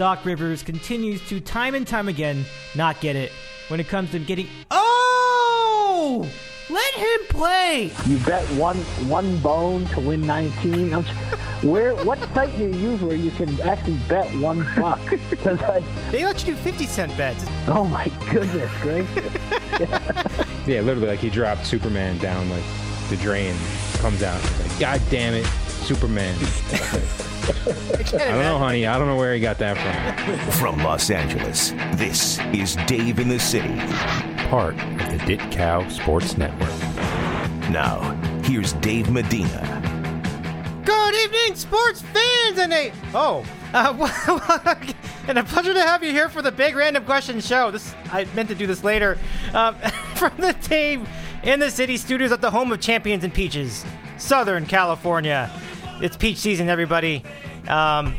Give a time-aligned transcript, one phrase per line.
[0.00, 3.30] Doc Rivers continues to time and time again not get it
[3.68, 4.46] when it comes to getting.
[4.70, 6.26] Oh!
[6.70, 7.92] Let him play!
[8.06, 8.78] You bet one
[9.10, 10.94] one bone to win 19.
[10.94, 11.02] I'm,
[11.60, 11.94] where?
[11.96, 15.00] What site do you use where you can actually bet one buck?
[15.42, 17.44] 'Cause I, They let you do 50 cent bets.
[17.68, 19.32] oh my goodness gracious!
[20.66, 22.64] Yeah, literally, like he dropped Superman down like
[23.10, 23.54] the drain,
[23.98, 24.40] comes out.
[24.40, 25.44] He's like, God damn it,
[25.84, 26.34] Superman.
[27.50, 28.86] I don't know, honey.
[28.86, 30.52] I don't know where he got that from.
[30.52, 33.76] From Los Angeles, this is Dave in the City.
[34.48, 36.68] Part of the DITCOW Sports Network.
[37.70, 39.80] Now, here's Dave Medina.
[40.84, 43.44] Good evening, sports fans, and a oh,
[43.74, 44.76] uh,
[45.28, 47.70] and a pleasure to have you here for the big random question show.
[47.70, 49.18] This I meant to do this later,
[49.54, 49.74] um,
[50.14, 51.08] from the Dave
[51.42, 53.84] in the City Studios at the home of champions and peaches,
[54.18, 55.50] Southern California.
[56.00, 57.22] It's peach season, everybody.
[57.68, 58.14] Um,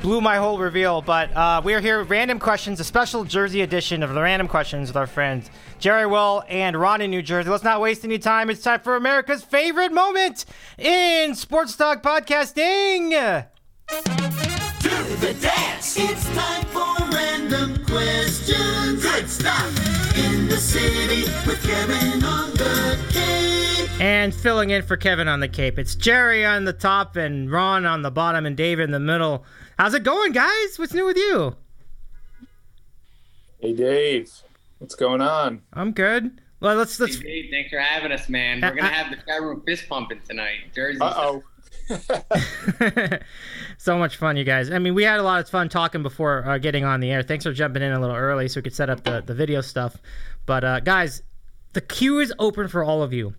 [0.00, 4.02] blew my whole reveal, but uh, we're here with random questions, a special Jersey edition
[4.04, 5.50] of the random questions with our friends
[5.80, 7.50] Gerry Will and Ron in New Jersey.
[7.50, 8.50] Let's not waste any time.
[8.50, 10.44] It's time for America's favorite moment
[10.78, 13.46] in sports talk podcasting.
[13.88, 15.98] To the dance.
[15.98, 19.02] It's time for random questions.
[19.02, 20.16] Good stuff.
[20.16, 23.83] In the city with Kevin on the Cape.
[24.00, 27.86] And filling in for Kevin on the Cape, it's Gerry on the top and Ron
[27.86, 29.44] on the bottom and Dave in the middle.
[29.78, 30.78] How's it going, guys?
[30.78, 31.56] What's new with you?
[33.60, 34.30] Hey Dave,
[34.78, 35.62] what's going on?
[35.72, 36.40] I'm good.
[36.60, 37.16] Well, let's let's.
[37.16, 38.60] Hey, Dave, thanks for having us, man.
[38.60, 40.74] We're gonna have the chat room fist pumping tonight.
[40.74, 40.98] Jersey.
[41.00, 41.42] Uh oh.
[43.78, 44.70] so much fun, you guys.
[44.70, 47.22] I mean, we had a lot of fun talking before uh, getting on the air.
[47.22, 49.60] Thanks for jumping in a little early so we could set up the, the video
[49.60, 49.96] stuff.
[50.46, 51.22] But, uh, guys,
[51.74, 53.34] the queue is open for all of you.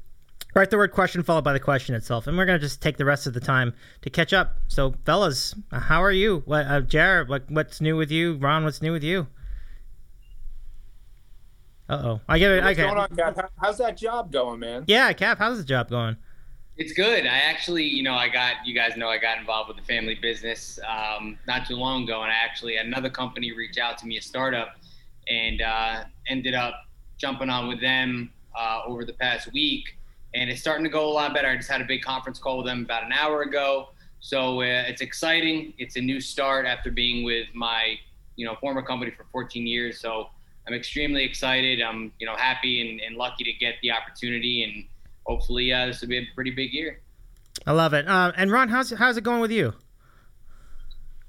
[0.55, 2.27] Write the word question followed by the question itself.
[2.27, 4.55] And we're going to just take the rest of the time to catch up.
[4.69, 6.43] So, fellas, uh, how are you?
[6.45, 8.37] What, uh, Jared, what, what's new with you?
[8.37, 9.27] Ron, what's new with you?
[11.89, 12.21] Uh oh.
[12.29, 12.63] I get it.
[12.63, 12.87] What's Okay.
[12.87, 13.51] going on, Cap?
[13.61, 14.85] How's that job going, man?
[14.87, 16.15] Yeah, Cap, how's the job going?
[16.77, 17.25] It's good.
[17.27, 20.15] I actually, you know, I got you guys know I got involved with the family
[20.15, 24.07] business um, not too long ago, and I actually had another company reach out to
[24.07, 24.77] me, a startup,
[25.27, 26.73] and uh, ended up
[27.19, 29.94] jumping on with them uh, over the past week,
[30.35, 31.47] and it's starting to go a lot better.
[31.47, 34.83] I just had a big conference call with them about an hour ago, so uh,
[34.87, 35.73] it's exciting.
[35.77, 37.95] It's a new start after being with my,
[38.35, 39.99] you know, former company for 14 years.
[39.99, 40.29] So
[40.67, 41.81] I'm extremely excited.
[41.81, 44.85] I'm, you know, happy and, and lucky to get the opportunity and
[45.25, 47.01] hopefully uh, this will be a pretty big year.
[47.65, 48.07] I love it.
[48.07, 49.73] Um, and Ron, how's how's it going with you?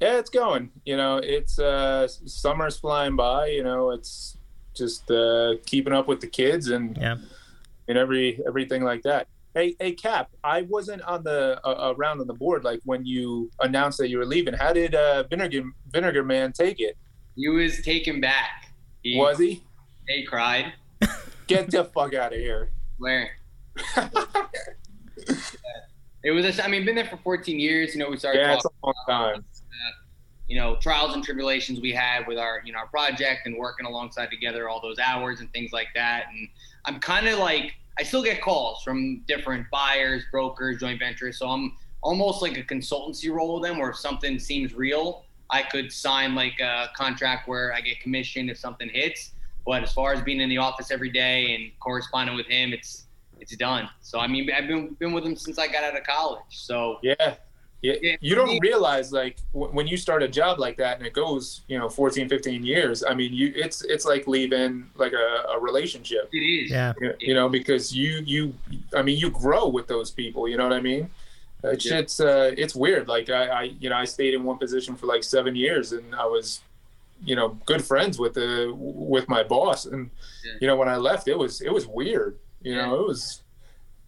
[0.00, 0.71] Yeah, it's going.
[0.84, 3.47] You know, it's uh, summer's flying by.
[3.49, 4.37] You know, it's
[4.75, 7.17] just uh, keeping up with the kids and Yeah.
[7.89, 9.29] And every everything like that.
[9.55, 13.51] Hey, hey, Cap, I wasn't on the uh, around on the board like when you
[13.61, 14.55] announced that you were leaving.
[14.55, 16.97] How did uh, Vinegar Vinegar Man take it?
[17.37, 18.73] He was taken back.
[19.03, 19.63] He, Was he?
[20.09, 20.73] He cried.
[21.47, 22.71] Get the fuck out of here.
[22.99, 23.31] Where?
[26.27, 26.59] It was.
[26.59, 27.95] A, I mean, been there for 14 years.
[27.95, 29.45] You know, we started Yeah, it's a long time.
[30.49, 33.87] You know trials and tribulations we had with our you know our project and working
[33.87, 36.27] alongside together all those hours and things like that.
[36.33, 36.49] And
[36.84, 41.39] i'm kind of like i still get calls from different buyers brokers joint ventures.
[41.39, 45.62] So i'm almost like a consultancy role with them where if something seems real i
[45.62, 49.33] could sign like a contract where i get commission if something hits.
[49.67, 53.05] But as far as being in the office every day and corresponding with him it's
[53.41, 53.89] it's done.
[54.01, 56.45] So i mean i've been been with him since i got out of college.
[56.51, 57.35] So Yeah.
[57.82, 61.06] Yeah, Yeah, you don't realize like w- when you start a job like that and
[61.06, 65.12] it goes you know 14 15 years i mean you it's it's like leaving like
[65.12, 66.94] a, a relationship it is Yeah.
[67.00, 68.54] you you know because you you
[68.94, 71.10] i mean you grow with those people you know what i mean
[71.64, 71.98] it's Yeah.
[71.98, 75.06] it's uh it's weird like I, I you know i stayed in one position for
[75.06, 76.60] like seven years and i was
[77.25, 80.10] you know good friends with the with my boss and
[80.44, 80.53] Yeah.
[80.60, 83.43] you know when i left it was it was weird you know it was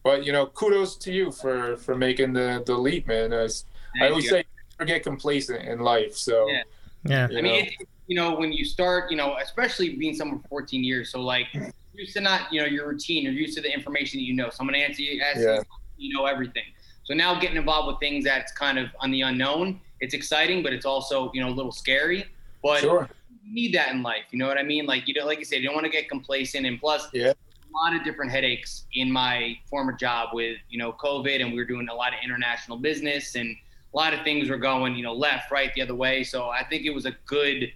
[0.09, 3.67] but you know kudos to you for for making the the leap man As
[4.01, 4.31] i always you.
[4.31, 4.45] say
[4.79, 6.63] never get complacent in life so Yeah.
[7.05, 7.29] Yeah.
[7.31, 7.49] you I know.
[7.49, 11.13] mean, it, you know, when you start, you know, especially being someone for 14 years,
[11.13, 11.65] so like hmm.
[11.93, 14.35] you're used to not, you know, your routine, you're used to the information that you
[14.35, 14.49] know.
[14.51, 15.59] Someone answers you, asks Yeah.
[15.99, 16.65] you, you know everything.
[17.05, 20.73] So now getting involved with things that's kind of on the unknown, it's exciting, but
[20.73, 22.21] it's also, you know, a little scary.
[22.63, 23.09] But sure
[23.49, 24.25] you need that in life.
[24.31, 24.87] You know what I mean?
[24.87, 26.67] Like you don't, like you said, you don't want to get complacent.
[26.67, 27.33] And plus, Yeah.
[27.73, 31.65] Lot of different headaches in my former job with you know COVID, and we were
[31.65, 33.57] doing a lot of international business, and
[33.93, 36.25] a lot of things were going you know left, right, the other way.
[36.25, 37.73] So I think it was a good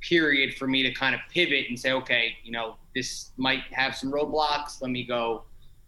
[0.00, 3.94] period for me to kind of pivot and say, okay, you know, this might have
[3.94, 4.80] some roadblocks.
[4.80, 5.44] Let me go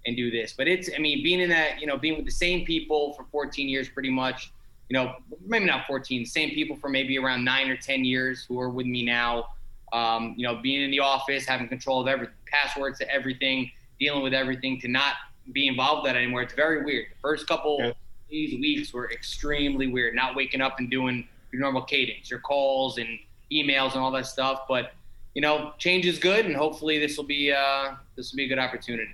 [0.07, 0.53] and do this.
[0.53, 3.25] But it's, I mean, being in that, you know, being with the same people for
[3.31, 4.53] 14 years, pretty much,
[4.89, 5.15] you know,
[5.45, 8.87] maybe not 14, same people for maybe around nine or 10 years who are with
[8.87, 9.47] me now.
[9.93, 14.23] Um, you know, being in the office, having control of everything, passwords to everything, dealing
[14.23, 15.15] with everything, to not
[15.53, 16.43] be involved with that anymore.
[16.43, 17.07] It's very weird.
[17.11, 17.93] The first couple Yeah.
[18.31, 20.15] days, weeks were extremely weird.
[20.15, 23.19] Not waking up and doing your normal cadence, your calls and
[23.51, 24.63] emails and all that stuff.
[24.69, 24.95] But
[25.35, 28.49] you know, change is good, and hopefully this will be uh, this will be a
[28.49, 29.13] good opportunity.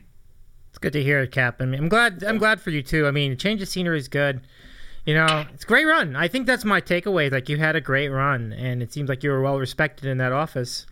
[0.70, 1.62] It's good to hear it, Cap.
[1.62, 2.22] I mean, I'm glad.
[2.24, 3.06] I'm glad for you too.
[3.06, 4.40] I mean, change of scenery is good.
[5.06, 6.16] You know, it's a great run.
[6.16, 7.30] I think that's my takeaway.
[7.32, 10.18] Like you had a great run, and it seems like you were well respected in
[10.18, 10.86] that office.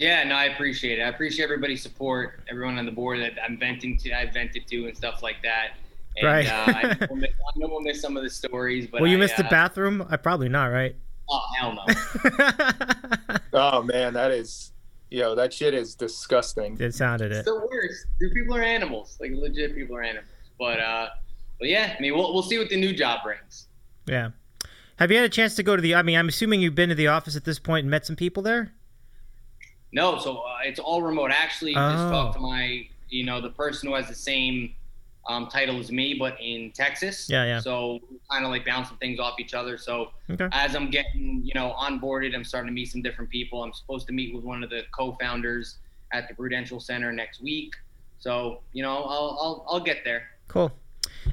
[0.00, 1.02] Yeah, no, I appreciate it.
[1.02, 4.86] I appreciate everybody's support, everyone on the board that I'm venting to, I vented to,
[4.86, 5.72] and stuff like that.
[6.16, 6.46] And, Right.
[6.48, 9.08] uh, I, know we'll miss, I know we'll miss some of the stories, but Will
[9.08, 10.04] you I, miss the uh, bathroom?
[10.08, 10.96] I probably not, right?
[11.28, 13.36] Oh hell no!
[13.52, 14.72] Oh man, that is,
[15.10, 16.78] yo, that shit is disgusting.
[16.80, 17.44] it sounded it's it.
[17.44, 18.06] the worst.
[18.18, 19.18] Dude, people are animals.
[19.20, 20.26] Like legit, people are animals.
[20.58, 21.10] But uh,
[21.58, 23.66] but yeah, I mean, we'll we'll see what the new job brings.
[24.06, 24.30] Yeah.
[24.96, 25.94] Have you had a chance to go to the?
[25.94, 28.16] I mean, I'm assuming you've been to the office at this point and met some
[28.16, 28.72] people there.
[29.92, 31.30] No, so uh, it's all remote.
[31.30, 31.90] I actually Oh.
[31.92, 34.74] just talked to my, you know, the person who has the same
[35.28, 37.28] um, title as me, but in Texas.
[37.28, 37.60] Yeah, yeah.
[37.60, 38.00] So
[38.30, 39.76] kind of like bouncing things off each other.
[39.76, 40.48] So Okay.
[40.52, 43.62] as I'm getting, you know, onboarded, I'm starting to meet some different people.
[43.62, 45.78] I'm supposed to meet with one of the co-founders
[46.12, 47.74] at the Prudential Center next week.
[48.18, 50.22] So you know, I'll I'll, I'll get there.
[50.48, 50.72] Cool.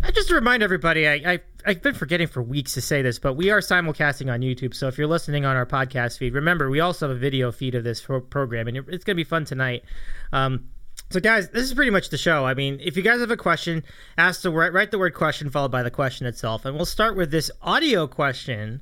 [0.03, 3.19] And just to remind everybody, I, I I've been forgetting for weeks to say this,
[3.19, 4.73] but we are simulcasting on YouTube.
[4.73, 7.75] So if you're listening on our podcast feed, remember we also have a video feed
[7.75, 9.83] of this pro- program, and it's going to be fun tonight.
[10.31, 10.69] Um,
[11.09, 12.45] so guys, this is pretty much the show.
[12.45, 13.83] I mean, if you guys have a question,
[14.17, 17.15] ask the word, write the word question followed by the question itself, and we'll start
[17.15, 18.81] with this audio question.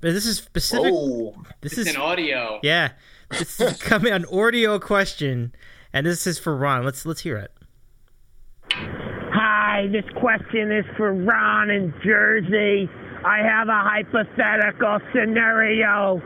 [0.00, 0.92] But this is specific.
[0.94, 2.58] Oh, this It's is an audio.
[2.62, 2.92] yeah.
[3.30, 5.54] This is coming an audio question,
[5.92, 6.84] and this is for Ron.
[6.84, 9.09] Let's let's hear it.
[9.80, 12.86] Hi, this question is for Ron in Jersey.
[13.24, 16.20] I have a hypothetical scenario.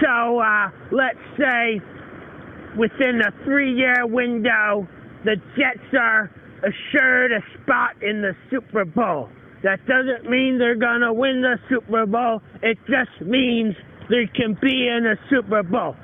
[0.00, 1.82] So, uh, let's say
[2.78, 4.88] within a three year window,
[5.26, 6.30] the Jets are
[6.64, 9.28] assured a spot in the Super Bowl.
[9.62, 13.74] That doesn't mean they're going to win the Super Bowl, it just means
[14.08, 15.94] they can be in a Super Bowl.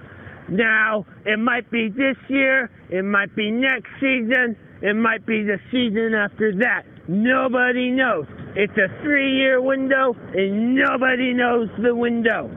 [0.51, 4.55] Now, it might be this year, it might be next season,
[4.85, 6.85] it might be the season after that.
[7.09, 8.27] Nobody knows.
[8.55, 12.53] It's a three year window, and nobody knows the window.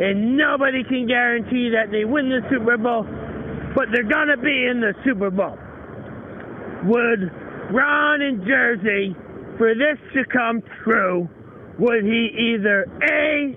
[0.00, 3.06] And nobody can guarantee that they win the Super Bowl,
[3.76, 5.54] but they're going to be in the Super Bowl.
[6.90, 7.30] Would
[7.70, 9.14] Ron in Jersey,
[9.56, 11.28] for this to come true,
[11.78, 13.56] would he either A,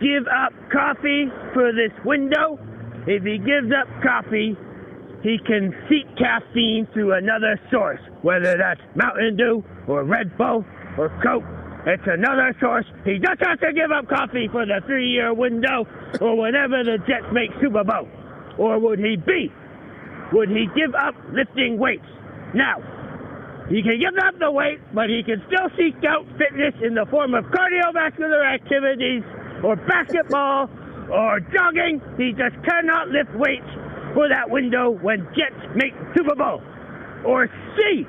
[0.00, 2.58] give up coffee for this window?
[3.06, 4.56] If he gives up coffee,
[5.26, 10.64] he can seek caffeine through another source, whether that's Mountain Dew or Red Bull
[10.96, 11.42] or Coke.
[11.84, 12.86] It's another source.
[13.04, 15.82] He just has to give up coffee for the three year window
[16.20, 18.06] or whenever the Jets make Super Bowl.
[18.56, 19.50] Or would he be?
[20.32, 22.06] Would he give up lifting weights?
[22.54, 22.78] Now,
[23.68, 27.06] he can give up the weight, but he can still seek out fitness in the
[27.10, 29.24] form of cardiovascular activities
[29.64, 30.70] or basketball
[31.10, 32.00] or jogging.
[32.16, 33.85] He just cannot lift weights
[34.16, 36.62] for that window when Jets make Super Bowl.
[37.26, 38.06] Or C,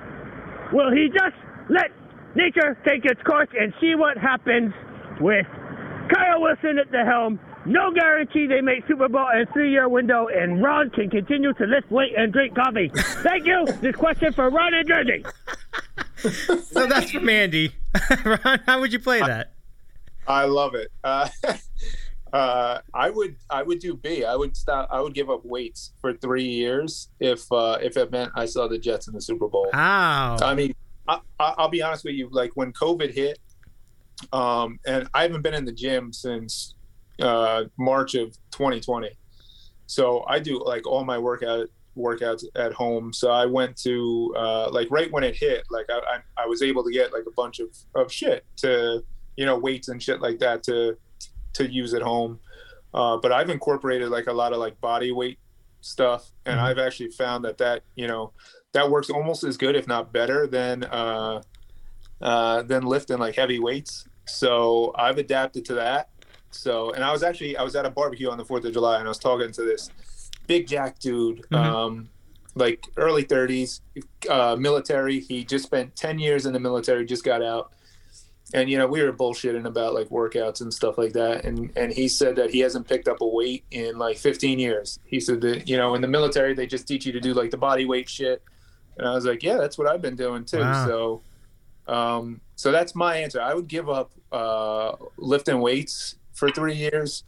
[0.71, 1.36] will he just
[1.69, 1.92] let
[2.33, 4.74] nature take its course and see what happens
[5.19, 5.45] with
[6.09, 7.42] Kyle Wilson at the helm?
[7.65, 11.66] No guarantee they make Super Bowl in a three-year window, and Ron can continue to
[11.66, 12.90] lift weight and drink coffee.
[12.95, 13.66] Thank you.
[13.81, 15.26] This question for Ron and Jersey.
[16.64, 17.76] So that's from Andy.
[18.26, 19.52] Ron, how would you play that?
[20.26, 20.90] I love it.
[21.04, 21.28] Uh,
[22.33, 24.25] uh, I would I would do B.
[24.25, 24.89] I would stop.
[24.91, 28.67] I would give up weights for three years if uh, if it meant I saw
[28.67, 29.69] the Jets in the Super Bowl.
[29.73, 30.37] Wow.
[30.41, 30.75] I mean,
[31.07, 32.29] I, I, I'll be honest with you.
[32.31, 33.39] Like when COVID hit,
[34.33, 36.73] um, and I haven't been in the gym since
[37.21, 39.09] uh, March of 2020.
[39.87, 41.67] So I do like all my workout
[41.97, 43.11] workouts at home.
[43.11, 46.61] So I went to uh, like right when it hit, like I, I, I was
[46.61, 49.03] able to get like a bunch of, of shit to
[49.35, 50.97] you know weights and shit like that to
[51.54, 52.39] to use at home.
[52.94, 55.39] Uh, but I've incorporated like a lot of like body weight
[55.81, 58.31] stuff, and I've actually found that that you know
[58.73, 61.42] that works almost as good, if not better, than uh,
[62.21, 64.06] uh, than lifting like heavy weights.
[64.25, 66.09] So I've adapted to that.
[66.51, 68.97] So, and I was actually I was at a barbecue on the Fourth of July,
[68.99, 69.89] and I was talking to this
[70.47, 71.57] big jack dude, Mhm.
[71.57, 72.09] um,
[72.56, 73.81] like early 30s,
[74.30, 75.19] uh, military.
[75.19, 77.71] He just spent 10 years in the military, just got out.
[78.54, 81.92] And you know we were bullshitting about like workouts and stuff like that, and and
[81.92, 84.99] he said that he hasn't picked up a weight in like 15 years.
[85.04, 87.51] He said that you know in the military they just teach you to do like
[87.51, 88.42] the body weight shit,
[88.97, 90.59] and I was like, yeah, that's what I've been doing too.
[90.59, 90.85] Wow.
[90.85, 91.21] So,
[91.94, 93.42] um, So that's my answer.
[93.42, 97.23] I would give up uh, lifting weights for three years.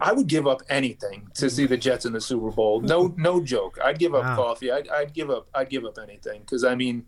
[0.00, 2.80] I would give up anything to see the Jets in the Super Bowl.
[2.80, 3.78] No, no joke.
[3.84, 4.36] I'd give up Wow.
[4.36, 4.72] coffee.
[4.72, 5.46] I'd, I'd give up.
[5.54, 7.04] I'd give up anything because I mean,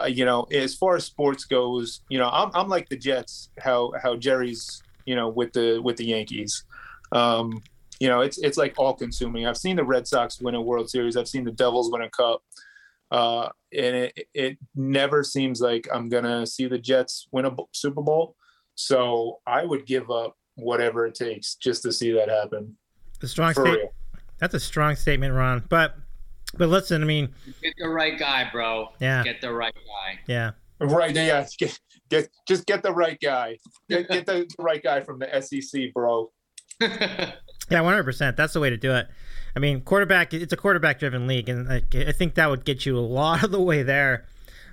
[0.00, 3.50] uh, you know, as far as sports goes, you know, I'm, I'm like the Jets.
[3.58, 6.64] How how Gerry's, you know, with the with the Yankees.
[7.12, 7.62] Um,
[8.00, 9.46] you know, it's it's like all consuming.
[9.46, 11.16] I've seen the Red Sox win a World Series.
[11.16, 12.42] I've seen the Devils win a cup.
[13.10, 18.02] Uh, and it, it never seems like I'm gonna see the Jets win a Super
[18.02, 18.36] Bowl.
[18.74, 22.76] So I would give up whatever it takes just to see that happen.
[23.22, 23.92] A strong For real.
[24.38, 25.64] That's a strong statement, Ron.
[25.68, 25.96] But
[26.56, 27.28] but listen, I mean,
[27.62, 28.88] Get the right guy, bro.
[29.00, 29.22] Yeah.
[29.24, 30.18] Get the right guy.
[30.26, 30.50] yeah.
[30.80, 31.14] Right?
[31.14, 31.46] Yeah.
[31.58, 31.78] Get,
[32.08, 33.58] get just get the right guy.
[33.88, 36.30] Get, get the right guy from the SEC, bro.
[37.70, 38.36] Yeah, one hundred percent.
[38.38, 39.08] That's the way to do it.
[39.54, 40.32] I mean, quarterback.
[40.32, 43.50] It's a quarterback-driven league, and like, I think that would get you a lot of
[43.50, 44.24] the way there.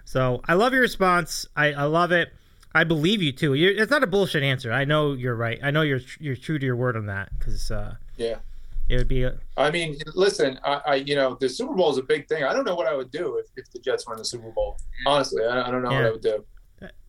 [0.05, 1.45] So I love your response.
[1.57, 2.31] I, I love it.
[2.73, 3.53] I believe you too.
[3.53, 4.71] You're, it's not a bullshit answer.
[4.71, 5.59] I know you're right.
[5.61, 8.37] I know you're you're true to your word on that because uh, Yeah.
[8.89, 9.23] It would be.
[9.23, 12.43] A, I mean, listen, I, I you know the Super Bowl is a big thing.
[12.43, 14.77] I don't know what I would do if, if the Jets won the Super Bowl.
[15.05, 16.45] Honestly, I, I don't know what I would do.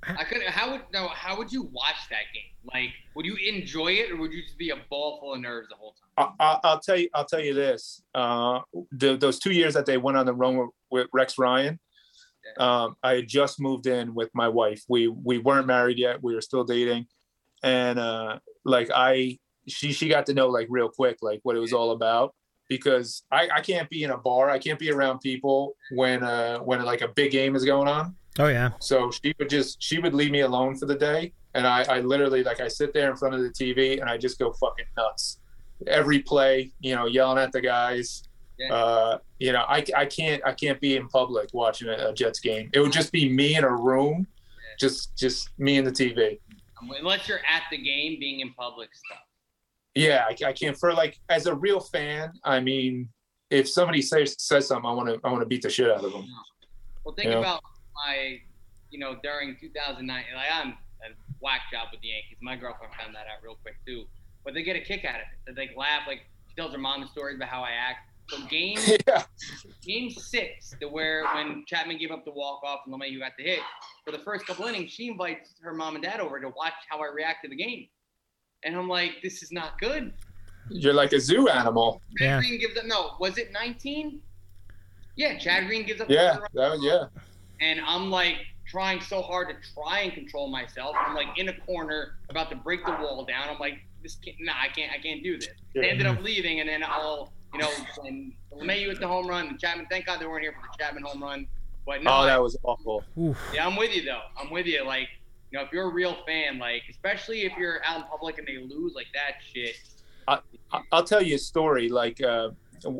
[0.02, 0.42] I could.
[0.42, 1.08] How would no?
[1.08, 2.44] How would you watch that game?
[2.72, 5.68] Like, would you enjoy it, or would you just be a ball full of nerves
[5.68, 6.34] the whole time?
[6.38, 7.08] I, I, I'll tell you.
[7.14, 8.02] I'll tell you this.
[8.14, 8.60] Uh,
[8.92, 11.78] the, those two years that they went on the run with, with Rex Ryan,
[12.58, 14.84] um, I had just moved in with my wife.
[14.88, 16.22] We we weren't married yet.
[16.22, 17.06] We were still dating,
[17.62, 21.60] and uh, like I, she she got to know like real quick like what it
[21.60, 22.34] was all about
[22.68, 24.50] because I, I can't be in a bar.
[24.50, 28.14] I can't be around people when uh when like a big game is going on.
[28.38, 28.70] oh yeah.
[28.80, 32.00] So she would just she would leave me alone for the day, and I, I
[32.00, 34.86] literally like I sit there in front of the TV and I just go fucking
[34.96, 35.38] nuts.
[35.86, 38.22] Every play, you know, yelling at the guys.
[38.58, 38.72] Yeah.
[38.72, 42.40] Uh, you know, I, I can't I can't be in public watching a, a Jets
[42.40, 42.70] game.
[42.72, 44.26] It would just be me in a room,
[44.78, 46.38] just just me and the TV.
[46.98, 49.25] Unless you're at the game, being in public stuff.
[49.96, 52.32] Yeah, I, I can't for like as a real fan.
[52.44, 53.08] I mean,
[53.50, 56.04] if somebody says says something, I want to I want to beat the shit out
[56.04, 56.26] of them.
[57.04, 57.38] Well, think Yeah.
[57.38, 57.62] about
[57.94, 58.38] my,
[58.90, 60.24] you know, during 2009.
[60.34, 60.68] Like I'm
[61.02, 62.38] a whack job with the Yankees.
[62.42, 64.04] My girlfriend found that out real quick too.
[64.44, 65.54] But they get a kick out of it.
[65.56, 66.02] They like laugh.
[66.06, 68.00] Like she tells her mom the stories about how I act.
[68.28, 68.76] So game
[69.06, 69.22] yeah,
[69.84, 73.44] game six, to where when Chapman gave up the walk off and LeMahieu got the
[73.44, 73.60] hit,
[74.04, 77.00] for the first couple innings, she invites her mom and dad over to watch how
[77.00, 77.86] I react to the game.
[78.64, 80.12] And I'm like, this is not good.
[80.70, 82.00] you're like a zoo animal.
[82.18, 82.38] Chad Yeah.
[82.40, 82.84] Green gives up.
[82.86, 84.20] No, was it 19?
[85.16, 86.10] Yeah, Chad Green gives up.
[86.10, 87.06] Yeah, that was yeah.
[87.60, 88.36] and I'm like
[88.66, 90.94] trying so hard to try and control myself.
[90.98, 93.48] I'm like in a corner, about to break the wall down.
[93.48, 95.48] I'm like, this can't, nah, I can't, I can't do this.
[95.74, 97.70] They ended up leaving, and then I'll, you know,
[98.04, 99.86] and LeMahieu with the home run, and Chapman.
[99.90, 101.46] Thank God they weren't here for the Chapman home run.
[101.86, 103.04] But oh, no, Oh, that was awful.
[103.54, 104.22] Yeah, I'm with you though.
[104.36, 104.84] I'm with you.
[104.84, 105.08] Like,
[105.50, 108.46] you know, if you're a real fan, like, especially if you're out in public and
[108.46, 109.76] they lose like that shit.
[110.28, 110.40] I-
[110.92, 111.88] I'll tell you a story.
[111.88, 112.50] Like uh,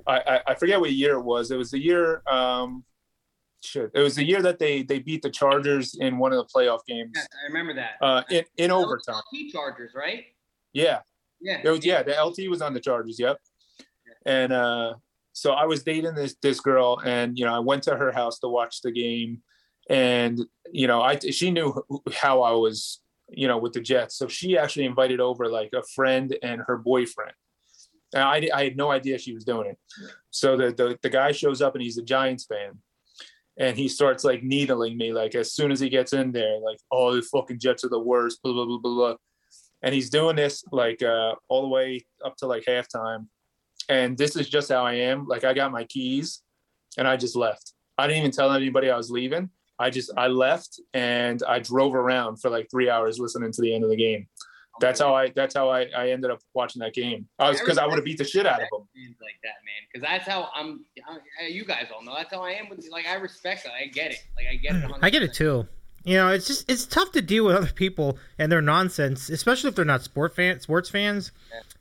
[0.06, 1.50] I, I- forget what year it was.
[1.50, 2.22] It was the year.
[2.28, 2.84] Um,
[3.64, 6.44] shit, it was the year that they they beat the Chargers in one of the
[6.44, 7.96] playoff games Yeah, I remember that.
[8.00, 9.16] uh, in in That overtime.
[9.32, 10.24] LT Chargers, right?
[10.72, 11.00] Yeah,
[11.40, 11.60] Yeah.
[11.64, 11.84] it was.
[11.84, 13.18] Yeah, the LT was on the Chargers.
[13.18, 13.38] Yep.
[14.24, 14.94] And uh,
[15.32, 18.38] so I was dating this this girl, and you know I went to her house
[18.40, 19.42] to watch the game,
[19.88, 20.40] and
[20.72, 21.82] you know I she knew
[22.14, 25.82] how I was you know with the Jets, so she actually invited over like a
[25.94, 27.32] friend and her boyfriend.
[28.14, 29.78] And I, I had no idea she was doing it.
[30.30, 32.78] So the, the the guy shows up and he's a Giants fan,
[33.58, 36.78] and he starts like needling me like as soon as he gets in there, like
[36.90, 38.94] oh the fucking Jets are the worst, blah blah blah blah.
[38.94, 39.14] blah.
[39.82, 43.26] And he's doing this like uh, all the way up to like halftime,
[43.88, 45.26] and this is just how I am.
[45.26, 46.42] Like I got my keys,
[46.96, 47.72] and I just left.
[47.98, 49.50] I didn't even tell anybody I was leaving.
[49.78, 53.74] I just I left and I drove around for like three hours listening to the
[53.74, 54.26] end of the game.
[54.78, 55.30] That's how I.
[55.34, 57.26] That's how I, I ended up watching that game.
[57.38, 58.86] I was because I would have beat the shit out of them.
[59.22, 59.82] like that, man.
[59.90, 60.84] Because that's how I'm.
[61.08, 62.86] I- You guys all know that's how I am with.
[62.90, 63.72] Like I respect it.
[63.72, 64.18] I get it.
[64.36, 64.84] Like I get it.
[64.84, 64.98] 100%.
[65.00, 65.66] I get it too.
[66.04, 69.68] You know, it's just it's tough to deal with other people and their nonsense, especially
[69.68, 71.32] if they're not sport fan, sports fans.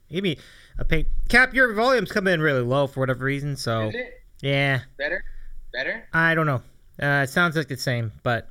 [0.10, 0.40] Maybe
[0.80, 1.54] a pay cap.
[1.54, 3.58] Your volume's coming in really low for whatever reason.
[3.58, 5.24] So Is it yeah, better?
[5.74, 6.08] Better?
[6.14, 6.62] I don't know.
[7.02, 8.50] Uh, it sounds like the same, but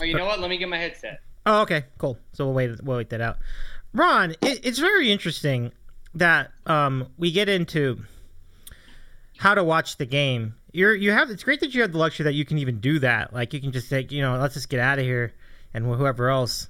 [0.00, 0.40] Oh, you know what?
[0.40, 1.20] Let me get my headset.
[1.46, 2.18] oh, okay, cool.
[2.32, 2.82] So we'll wait.
[2.82, 3.38] We'll wait that out.
[3.94, 5.72] Ron, it, it's very interesting
[6.14, 8.02] that um, we get into
[9.38, 10.54] how to watch the game.
[10.72, 12.98] You're you have it's great that you have the luxury that you can even do
[12.98, 13.32] that.
[13.32, 15.32] Like you can just say, you know, let's just get out of here,
[15.72, 16.68] and whoever else.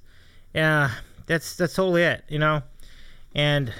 [0.53, 0.91] Yeah,
[1.25, 2.23] that's that's totally it.
[2.29, 2.61] You know,
[3.35, 3.73] and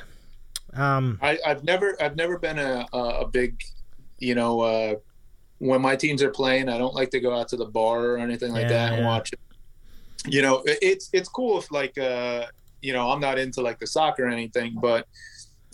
[0.74, 3.62] um, I, I've never I've never been a a, a big,
[4.20, 4.96] you know, uh,
[5.60, 8.18] when my teams are playing, I don't like to go out to the bar or
[8.18, 9.08] anything like Yeah, that and yeah.
[9.08, 9.40] watch it.
[10.28, 12.46] you know, it's it's cool if like uh,
[12.82, 15.08] you know, I'm not into like the soccer or anything, but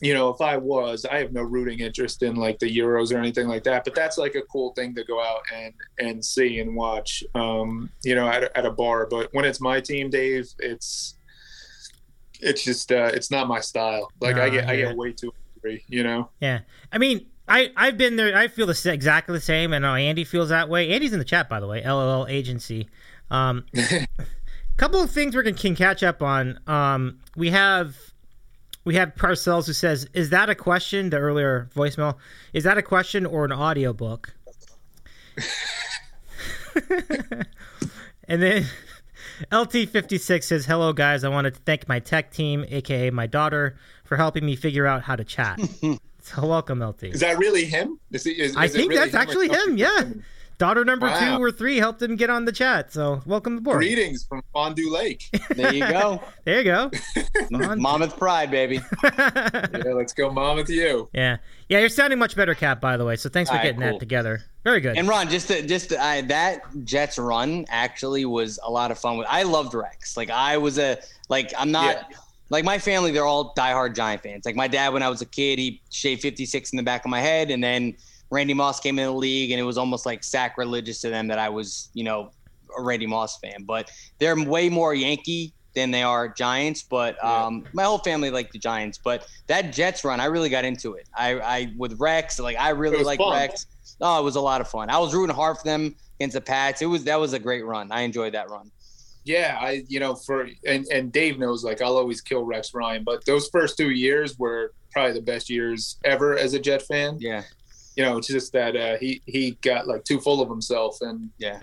[0.02, 3.18] you know, if I was, I have no rooting interest in like the Euros or
[3.18, 3.86] anything like that.
[3.86, 7.90] But that's like a cool thing to go out and and see and watch, um,
[8.04, 9.08] you know, at a, at a bar.
[9.10, 11.16] But when it's my team, Dave, it's
[12.42, 14.12] it's just uh, it's not my style.
[14.20, 16.30] Like No, I get I I get way too angry, you know.
[16.42, 16.62] Yeah,
[16.92, 18.35] I mean, I I've been there.
[18.35, 19.73] I feel the exactly the same.
[19.73, 20.89] I know Andy feels that way.
[20.89, 21.81] Andy's in the chat, by the way.
[21.81, 22.88] LLL agency.
[23.29, 23.65] Um,
[24.77, 26.59] couple of things we can, can catch up on.
[26.67, 27.95] Um, we have
[28.85, 32.17] we have Parcells who says, "Is that a question?" The earlier voicemail
[32.53, 34.33] is that a question or an audiobook?
[38.27, 38.65] and then
[39.51, 41.23] LT56 says, Hello, guys.
[41.23, 45.03] I want to thank my tech team, aka my daughter, for helping me figure out
[45.03, 45.59] how to chat.
[46.24, 47.03] so, welcome, LT.
[47.03, 48.00] Is that really him?
[48.12, 50.03] Is he, is, I is it think really that's actually Like, him, yeah.
[50.60, 51.38] Daughter number Wow.
[51.38, 52.94] two or three helped him get on the chat.
[52.94, 53.80] So, welcome aboard.
[53.80, 55.22] Greetings from Fond du Lac.
[55.56, 56.22] There you go.
[56.46, 56.92] There you go.
[57.53, 58.80] On- Monmouth Pride, baby.
[59.03, 61.10] yeah, let's go, mom, with you.
[61.12, 61.38] yeah.
[61.70, 63.15] Yeah, you're sounding much better, Cap, by the way.
[63.15, 63.92] So, thanks for All right, getting cool.
[63.94, 64.44] that together.
[64.63, 64.96] Very good.
[64.98, 69.00] And Ron, just to, just to, I, that Jets run actually was a lot of
[69.00, 69.18] fun.
[69.18, 70.15] With I loved Rex.
[70.15, 71.00] Like I was a
[71.30, 72.13] like I'm not
[72.50, 73.12] like my family.
[73.12, 74.45] They're all diehard Giant fans.
[74.45, 77.12] Like my dad, when I was a kid, he shaved 56 in the back of
[77.12, 77.95] my head, and then
[78.29, 81.39] Randy Moss came in the league, and it was almost like sacrilegious to them that
[81.39, 82.31] I was, you know,
[82.77, 83.63] a Randy Moss fan.
[83.65, 86.83] But they're way more Yankee than they are Giants.
[86.83, 89.00] But um, my whole family liked the Giants.
[89.03, 91.07] But that Jets run, I really got into it.
[91.15, 93.19] I, I with Rex, like I really like.
[93.19, 93.67] Rex.
[94.01, 94.89] Oh, it was a lot of fun.
[94.89, 96.81] I was rooting hard for them against the Pats.
[96.81, 97.91] It was that was a great run.
[97.91, 98.71] I enjoyed that run.
[99.25, 103.03] Yeah, I you know for and and Dave knows like I'll always kill Rex Ryan,
[103.03, 107.18] but those first two years were probably the best years ever as a Jet fan.
[107.20, 107.44] Yeah,
[107.96, 111.30] You know, it's just that uh, he he got like too full of himself and
[111.38, 111.60] yeah.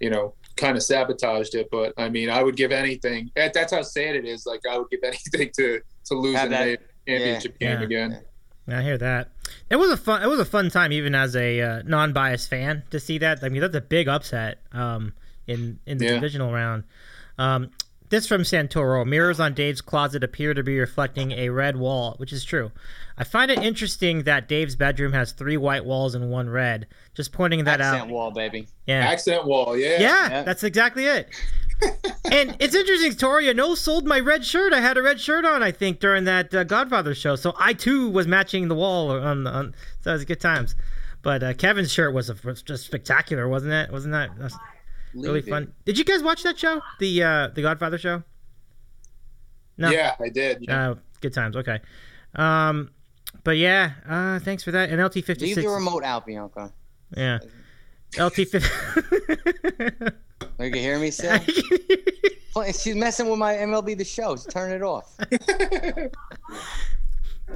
[0.00, 1.68] you know kind of sabotaged it.
[1.70, 3.30] But I mean, I would give anything.
[3.36, 4.46] that- That's how sad it is.
[4.46, 7.84] Like I would give anything to to lose Have in that- a championship game Yeah.
[7.84, 8.20] again.
[8.68, 9.28] I hear that.
[9.70, 10.22] It was a fun.
[10.24, 13.44] It was a fun time, even as a uh, non-biased fan, to see that.
[13.44, 15.12] I mean, that's a big upset um,
[15.46, 16.12] in in the Yeah.
[16.14, 16.84] divisional round.
[17.38, 17.70] Um,
[18.08, 19.04] this from Santoro.
[19.04, 22.70] Mirrors on Dave's closet appear to be reflecting a red wall, which is true.
[23.18, 26.86] I find it interesting that Dave's bedroom has three white walls and one red.
[27.14, 27.94] Just pointing that Accent out.
[27.96, 28.68] Accent wall, baby.
[28.86, 29.00] Yeah.
[29.08, 30.00] Accent wall, yeah.
[30.00, 30.42] Yeah, Yeah.
[30.44, 31.28] that's exactly it.
[32.30, 33.50] and it's interesting, Tori.
[33.50, 34.72] I know sold my red shirt.
[34.72, 37.34] I had a red shirt on, I think, during that uh, Godfather show.
[37.36, 39.50] So I too was matching the wall on the.
[39.50, 40.74] On, so it was good times.
[41.22, 43.90] But uh, Kevin's shirt was, a, was just spectacular, wasn't it?
[43.90, 44.56] Wasn't that that was
[45.16, 45.50] really Leave it.
[45.50, 45.72] fun?
[45.84, 48.22] Did you guys watch that show, the uh, the Godfather show?
[49.78, 49.90] No.
[49.90, 50.58] Yeah, I did.
[50.62, 50.90] Yeah.
[50.90, 51.56] Uh, good times.
[51.56, 51.80] Okay.
[52.34, 52.90] Um,
[53.44, 54.90] but yeah, uh, thanks for that.
[54.90, 55.66] And LT fifty Leave six.
[55.66, 56.72] the remote out, Bianca.
[57.16, 57.38] Yeah.
[58.18, 58.60] LT fifty.
[60.58, 61.38] You can hear me still.
[62.72, 64.34] She's messing with my MLB the show.
[64.34, 65.14] Just turn it off.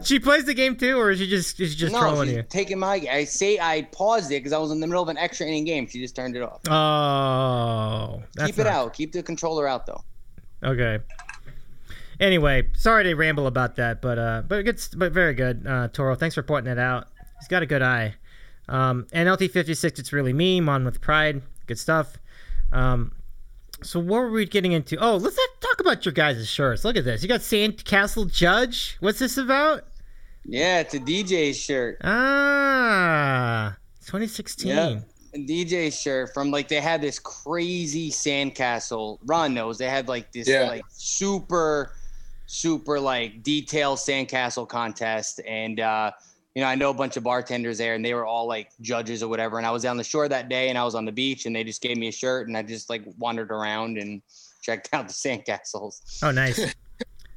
[0.02, 2.36] she plays the game too, or is she just is she just no, trolling she's
[2.36, 2.42] you?
[2.48, 2.94] taking my.
[3.10, 5.64] I say I paused it because I was in the middle of an extra inning
[5.64, 5.86] game.
[5.88, 6.60] She just turned it off.
[6.68, 8.94] Oh, that's Keep it not- out.
[8.94, 10.02] Keep the controller out though.
[10.62, 10.98] Okay.
[12.18, 16.14] Anyway, sorry to ramble about that, but uh, but good, but very good, uh, Toro.
[16.14, 17.08] Thanks for pointing it out.
[17.38, 18.14] He's got a good eye.
[18.68, 21.42] Um, and LT fifty six, it's really me, on with pride.
[21.66, 22.18] Good stuff.
[22.72, 23.12] Um,
[23.82, 24.96] so what were we getting into?
[24.98, 26.84] Oh, let's not talk about your guys' shirts.
[26.84, 27.22] Look at this.
[27.22, 28.96] You got Sandcastle Judge.
[29.00, 29.84] What's this about?
[30.44, 31.98] Yeah, it's a D'Jais shirt.
[32.02, 34.68] Ah, 2016.
[34.68, 35.00] Yeah.
[35.34, 39.18] A D'Jais shirt from like they had this crazy sandcastle.
[39.26, 40.62] Ron knows they had like this Yeah.
[40.68, 41.92] like super,
[42.46, 46.10] super like detailed sandcastle contest, and uh,
[46.54, 49.22] you know I know a bunch of bartenders there, and they were all like judges
[49.22, 49.58] or whatever.
[49.58, 51.54] And I was on the shore that day, and I was on the beach, and
[51.54, 54.22] they just gave me a shirt, and I just like wandered around and
[54.62, 56.20] checked out the sandcastles.
[56.22, 56.74] Oh, nice.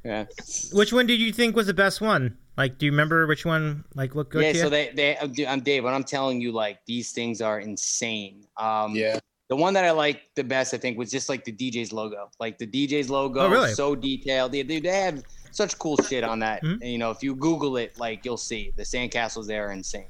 [0.06, 0.26] Yeah.
[0.74, 2.36] which one did you think was the best one?
[2.58, 5.60] Like, do you remember which one like looked good yeah, to so they they I'm
[5.60, 8.44] Dave, but I'm telling you, like these things are insane.
[8.58, 9.18] Um, Yeah.
[9.48, 12.30] The one that I liked the best, I think, was just like the D'Jais logo.
[12.38, 13.72] Like the D'Jais logo, Oh, really?
[13.72, 14.52] so detailed.
[14.52, 15.22] They, they, they have
[15.54, 16.62] such cool shit on that.
[16.62, 16.80] Mhm.
[16.82, 20.06] And, you know, if you Google it, like you'll see the sandcastles there are insane.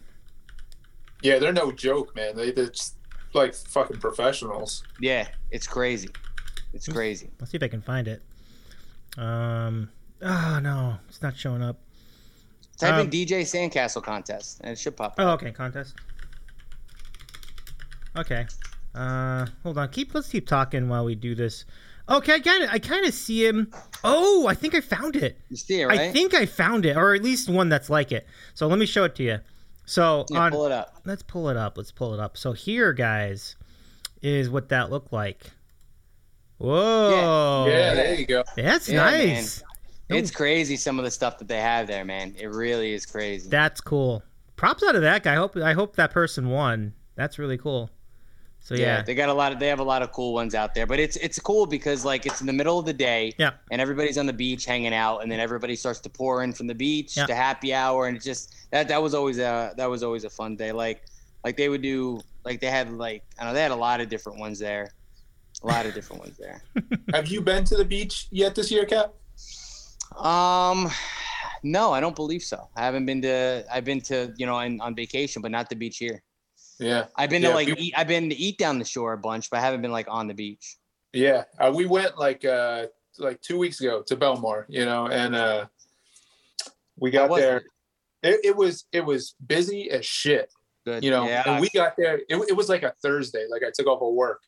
[1.22, 2.37] Yeah, they're no joke, man.
[2.37, 2.96] They, they're just
[3.33, 4.83] like fucking professionals.
[5.00, 6.09] Yeah, it's crazy.
[6.72, 7.30] It's crazy.
[7.40, 8.22] Let's see if I can find it.
[9.16, 9.90] Um.
[10.22, 11.78] Oh no, it's not showing up.
[12.78, 15.14] Type Um, in D'Jais Sandcastle contest, and it should pop.
[15.18, 15.94] Oh, okay, contest.
[18.16, 18.46] Okay.
[18.94, 19.88] Uh, hold on.
[19.88, 20.14] Keep.
[20.14, 21.64] Let's keep talking while we do this.
[22.09, 23.73] Okay, I kind of, I kind of see him.
[24.03, 25.38] Oh, I think I found it.
[25.49, 26.01] You see it, right?
[26.01, 28.27] I think I found it, or at least one that's like it.
[28.55, 29.38] So let me show it to you.
[29.87, 31.01] So Yeah, on, pull it up.
[31.05, 31.77] let's pull it up.
[31.79, 32.37] Let's pull it up.
[32.37, 33.57] So here, guys,
[34.23, 35.45] is what that looked like.
[36.59, 37.67] Whoa.
[37.69, 38.45] Yeah, there you go.
[38.57, 39.29] That's Yeah, man.
[39.35, 39.62] nice.
[40.11, 42.35] It's crazy some of the stuff that they have there, man.
[42.38, 43.49] It really is crazy.
[43.49, 44.23] That's cool.
[44.57, 45.33] Props out of that guy.
[45.33, 46.93] I hope I hope that person won.
[47.17, 47.90] That's really cool.
[48.64, 48.81] So yeah.
[48.96, 49.03] yeah.
[49.03, 50.87] they got a lot of they have a lot of cool ones out there.
[50.87, 53.53] But it's it's cool because like it's in the middle of the day Yeah.
[53.70, 56.66] and everybody's on the beach hanging out and then everybody starts to pour in from
[56.66, 57.27] the beach Yeah.
[57.27, 60.31] to happy hour and it just that that was always a that was always a
[60.31, 60.72] fun day.
[60.72, 61.03] Like
[61.44, 64.00] like they would do like they had like I don't know they had a lot
[64.00, 64.90] of different ones there.
[65.62, 66.62] A lot of different ones there.
[67.14, 69.12] Have you been to the beach yet this year, Cap?
[70.16, 70.90] Um,
[71.62, 72.68] no, I don't believe so.
[72.77, 73.64] I haven't been to.
[73.72, 76.22] I've been to you know in, on vacation, but not the beach here.
[76.79, 77.07] Yeah.
[77.17, 77.95] I've been Yeah, to like eat.
[77.97, 80.27] I've been to eat down the shore a bunch, but I haven't been like on
[80.27, 80.77] the beach.
[81.13, 82.87] Yeah, uh, we went like uh
[83.19, 85.67] like two weeks ago to Belmar, you know, and uh
[86.97, 87.59] we got there.
[87.59, 87.65] it?
[88.23, 90.51] It, it was it was busy as shit,
[90.85, 91.05] Good.
[91.05, 91.27] you know.
[91.27, 91.43] Yeah.
[91.47, 92.17] And we got there.
[92.29, 93.47] It, it was like a Thursday.
[93.49, 94.41] Like I took off of work,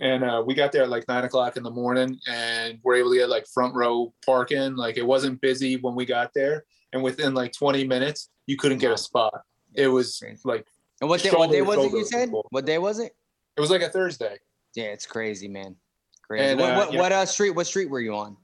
[0.00, 3.10] and uh, we got there at like nine o'clock in the morning, and we're able
[3.10, 4.74] to get like front row parking.
[4.74, 8.78] Like it wasn't busy when we got there, and within like twenty minutes, you couldn't
[8.78, 9.42] get a spot.
[9.74, 10.66] It was like
[11.04, 11.30] and what day?
[11.30, 11.92] What day shoulder was it?
[11.98, 12.46] You said people.
[12.50, 13.14] what day was it?
[13.56, 14.38] it was like a Thursday,
[14.74, 15.76] Yeah, it's crazy, man.
[16.22, 16.44] Crazy.
[16.44, 17.00] And, what uh, what, yeah.
[17.00, 17.50] what uh street?
[17.50, 18.36] What street were you on?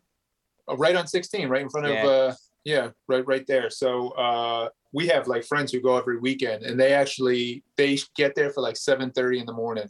[0.69, 2.05] uh, right on 16 right in front Yeah.
[2.05, 6.19] of uh yeah right right there so uh we have like friends who go every
[6.19, 9.89] weekend and they actually they get there for like 7 30 in the morning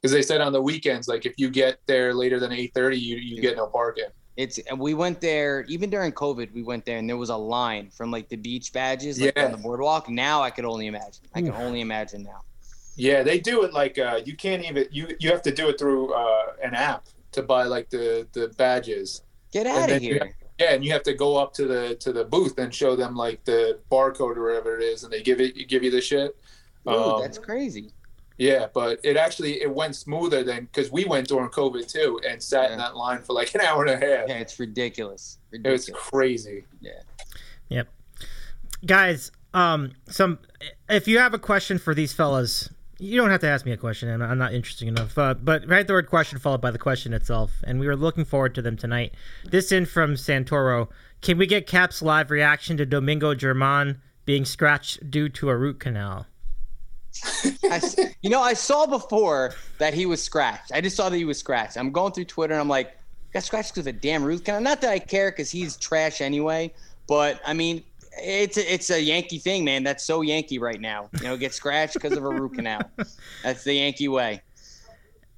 [0.00, 2.98] because they said on the weekends like if you get there later than 8 30
[2.98, 6.52] you, you get no parking It's and we went there even during COVID.
[6.54, 9.44] We went there and there was a line from like the beach badges like Yeah.
[9.46, 10.08] on the boardwalk.
[10.08, 11.24] Now I could only imagine.
[11.34, 12.40] I can only imagine now.
[12.96, 15.78] yeah they do it like uh you can't even you you have to do it
[15.78, 20.18] through uh an app to buy like the the badges Get out of here.
[20.18, 20.28] have-
[20.60, 23.16] yeah and you have to go up to the to the booth and show them
[23.16, 26.36] like the barcode or whatever it is and they give it give you the shit
[26.86, 27.92] Dude, Um, that's crazy.
[28.42, 32.42] Yeah, but it actually it went smoother than because we went during COVID too and
[32.42, 34.28] sat in that line for like an hour and a half.
[34.28, 35.38] Yeah, it's ridiculous.
[35.52, 36.48] It was Ridiculous.
[36.80, 36.90] Yeah.
[37.68, 37.88] Yep.
[38.84, 40.40] Guys, um, some
[40.88, 43.76] if you have a question for these fellas, you don't have to ask me a
[43.76, 45.16] question, and I'm not interesting enough.
[45.16, 48.24] Uh, but write the word question followed by the question itself, and we were looking
[48.24, 49.14] forward to them tonight.
[49.44, 50.88] This in from Santoro.
[51.20, 55.78] Can we get Cap's live reaction to Domingo German being scratched due to a root
[55.78, 56.26] canal?
[57.64, 57.80] I
[58.22, 60.72] you know, I saw before that he was scratched.
[60.72, 61.76] I just saw that he was scratched.
[61.76, 62.96] I'm going through Twitter and I'm like,
[63.32, 64.60] got scratched because of a damn root canal.
[64.60, 66.72] Not that I care because he's trash anyway,
[67.06, 67.82] but I mean,
[68.18, 69.84] it's a, it's a Yankee thing, man.
[69.84, 71.08] That's so Yankee right now.
[71.20, 72.82] You know, get scratched because of a root canal.
[73.42, 74.42] That's the Yankee way.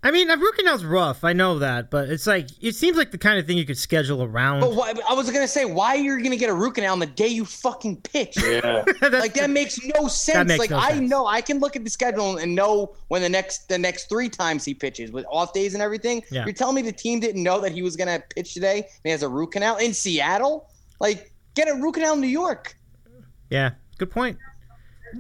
[0.05, 1.25] I mean, a root canal's rough.
[1.25, 3.79] I know that, but it's like it seems like the kind of thing you could
[3.79, 4.61] schedule around.
[4.61, 6.99] But why, I was gonna say, why are you're gonna get a root canal on
[6.99, 8.37] the day you fucking pitch?
[8.37, 8.85] Yeah.
[9.03, 10.47] like that makes no sense.
[10.47, 11.09] makes like no I sense.
[11.09, 14.29] know I can look at the schedule and know when the next the next three
[14.29, 16.23] times he pitches with off days and everything.
[16.31, 16.45] Yeah.
[16.45, 19.11] You're telling me the team didn't know that he was gonna pitch today and he
[19.11, 20.69] has a root canal in Seattle?
[21.01, 22.77] Like get a root canal in New York.
[23.49, 24.37] yeah, good point.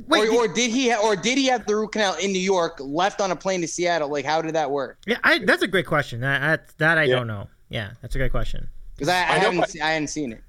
[0.09, 2.39] Wait, or, or did he ha- or did he have the root canal in New
[2.41, 4.09] York, left on a plane to Seattle?
[4.11, 4.99] Like how did that work?
[5.07, 6.21] yeah, I, that's a great question.
[6.21, 7.17] That that, that I Yeah.
[7.17, 7.49] don't know.
[7.69, 8.69] Yeah, that's a great question.
[8.95, 10.41] Because I, I, I, haven't what- se- I hadn't seen it.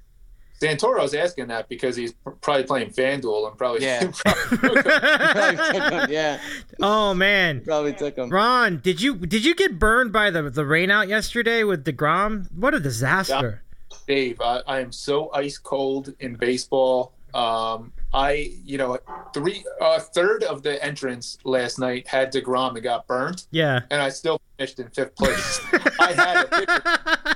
[0.58, 4.10] Santoro's asking that because he's probably playing FanDuel and probably Yeah.
[4.24, 6.10] probably- Probably him.
[6.10, 6.40] Yeah,
[6.80, 8.30] Oh man, probably took him.
[8.30, 12.50] Ron, did you did you get burned by the the rain out yesterday with Degrom?
[12.52, 13.62] What a disaster!
[14.06, 17.12] Dave, I, I am so ice cold in baseball.
[17.34, 18.98] Um, I, you know,
[19.34, 23.80] three, a third of the entrants last night had Degrom and got burnt, Yeah.
[23.90, 25.60] and I still finished in fifth place.
[26.00, 26.82] I had a pitcher,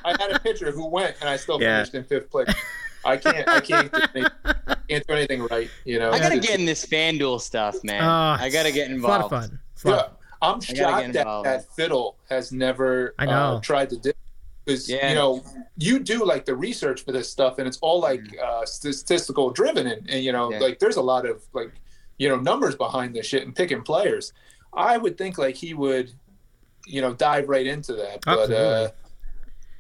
[0.07, 1.77] I had a pitcher who went, and I still Yeah.
[1.85, 2.49] finished in fifth place.
[3.05, 4.25] I can't, I can't, do anything,
[4.89, 5.69] can't do anything right.
[5.85, 8.03] You know, I gotta It's- get in this FanDuel stuff, man.
[8.03, 9.51] Oh, I gotta get It's a lot of involved.
[9.51, 9.61] fun.
[9.75, 10.09] It's a of Yeah,
[10.49, 13.33] I'm shocked that, that Fiddle has never I know.
[13.57, 14.13] Uh, tried to do
[14.71, 15.09] because Yeah.
[15.11, 15.43] you know
[15.77, 18.39] you do like the research for this stuff and it's all like Mm.
[18.43, 20.59] uh, statistical driven and, and you know Yeah.
[20.61, 21.73] like there's a lot of like
[22.19, 24.33] you know numbers behind this shit and picking players.
[24.75, 26.13] I would think like he would
[26.87, 28.91] you know dive right into that, but uh,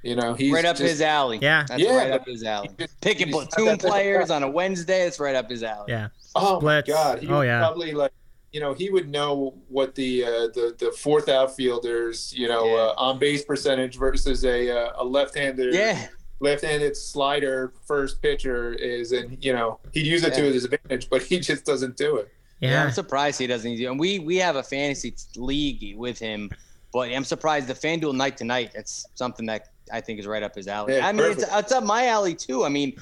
[0.02, 1.38] you know he's right up just- his alley.
[1.40, 1.64] Yeah.
[1.68, 2.70] That's Yeah, right up his alley.
[2.78, 5.86] just- Picking platoon that type of players on a Wednesday, it's right up his alley.
[5.92, 6.08] Yeah.
[6.34, 6.88] Oh Splits.
[6.88, 7.18] my god!
[7.20, 7.58] He Oh, yeah.
[7.58, 8.12] probably like
[8.52, 12.74] you know he would know what the uh, the the fourth outfielders you know Yeah.
[12.82, 16.08] uh, on base percentage versus a uh, a left-handed Yeah.
[16.40, 21.22] left-handed slider first pitcher is, and you know he'd use it to his advantage, but
[21.22, 22.28] he just doesn't do it.
[22.60, 22.84] Yeah, Yeah.
[22.84, 23.76] I'm surprised he doesn't.
[23.76, 26.50] do- And we we have a fantasy league with him,
[26.92, 28.72] but I'm surprised the FanDuel night to night.
[28.74, 30.94] It's something that I think is right up his alley.
[30.96, 32.64] Yeah, I mean, it's, it's up my alley too.
[32.64, 32.96] I mean,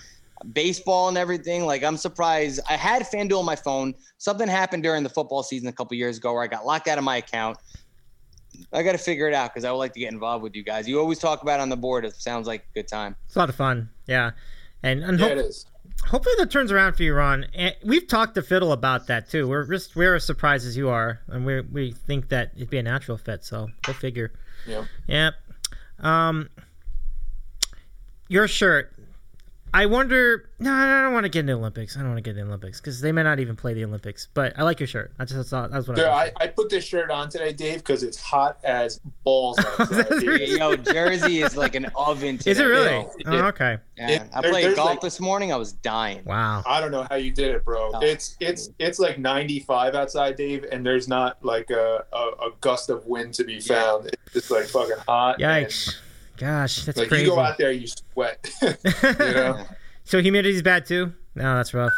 [0.52, 1.64] baseball and everything.
[1.66, 2.60] Like, I'm surprised.
[2.68, 3.94] I had FanDuel on my phone.
[4.18, 6.98] Something happened during the football season a couple years ago where I got locked out
[6.98, 7.58] of my account.
[8.72, 10.64] I got to figure it out because I would like to get involved with you
[10.64, 10.88] guys.
[10.88, 12.04] You always talk about it on the board.
[12.04, 13.14] It sounds like a good time.
[13.26, 13.90] It's a lot of fun.
[14.06, 14.32] Yeah,
[14.82, 15.66] and and Yeah, hope- it is.
[16.06, 17.46] hopefully that turns around for you, Ron.
[17.54, 19.46] And we've talked to Fiddle about that too.
[19.46, 22.78] We're just we're as surprised as you are, and we we think that it'd be
[22.78, 23.44] a natural fit.
[23.44, 24.32] So go figure.
[24.66, 24.84] Yeah.
[25.06, 25.34] Yep.
[26.00, 26.48] Um,
[28.28, 28.92] your shirt.
[29.74, 30.50] I wonder.
[30.60, 31.96] No, I don't want to get in the Olympics.
[31.96, 33.84] I don't want to get in the Olympics because they may not even play the
[33.84, 34.28] Olympics.
[34.34, 35.12] But I like your shirt.
[35.18, 36.24] I just thought that's what Dude, I.
[36.24, 40.08] I, I put this shirt on today, Dave, because it's hot as balls outside.
[40.20, 40.48] dude.
[40.48, 42.38] Yo, Jersey is like an oven.
[42.38, 42.50] Today.
[42.50, 42.88] Is it really?
[42.88, 43.30] Oh, yeah.
[43.44, 43.78] Oh, okay.
[43.96, 44.08] Yeah.
[44.10, 45.52] It- I played golf like- this morning.
[45.52, 46.22] I was dying.
[46.24, 46.62] Wow.
[46.66, 47.90] I don't know how you did it, bro.
[47.94, 48.00] Oh.
[48.00, 52.90] It's it's it's like 95 outside, Dave, and there's not like a, a, a gust
[52.90, 54.06] of wind to be found.
[54.06, 55.40] It's just like fucking hot.
[55.40, 55.96] and, Yikes.
[56.38, 57.24] Gosh, that's Like crazy.
[57.24, 58.48] you go out there, you sweat.
[58.62, 58.68] you
[59.18, 59.64] know?
[60.04, 61.12] so humidity's bad too.
[61.34, 61.92] No, that's rough.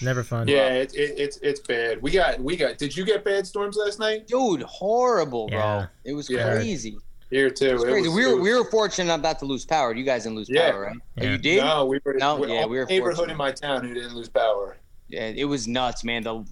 [0.00, 0.48] Never fun.
[0.48, 2.00] Yeah, it, it, it's it's bad.
[2.00, 2.78] We got we got.
[2.78, 4.26] Did you get bad storms last night?
[4.26, 5.58] Dude, horrible, bro.
[5.58, 5.86] Yeah.
[6.04, 6.54] It was Yeah.
[6.54, 6.96] crazy.
[7.30, 7.66] Here too.
[7.66, 8.08] It was It crazy.
[8.08, 9.94] was- we it were was- we were fortunate not to lose power.
[9.94, 10.70] You guys didn't lose Yeah.
[10.70, 10.96] power, right?
[10.96, 11.30] Oh, Yeah.
[11.32, 11.62] you did?
[11.64, 12.14] No, we were.
[12.14, 13.32] No, we yeah, we were neighborhood fortunate.
[13.32, 14.78] in my town who didn't lose power.
[15.08, 16.22] Yeah, it was nuts, man.
[16.22, 16.44] The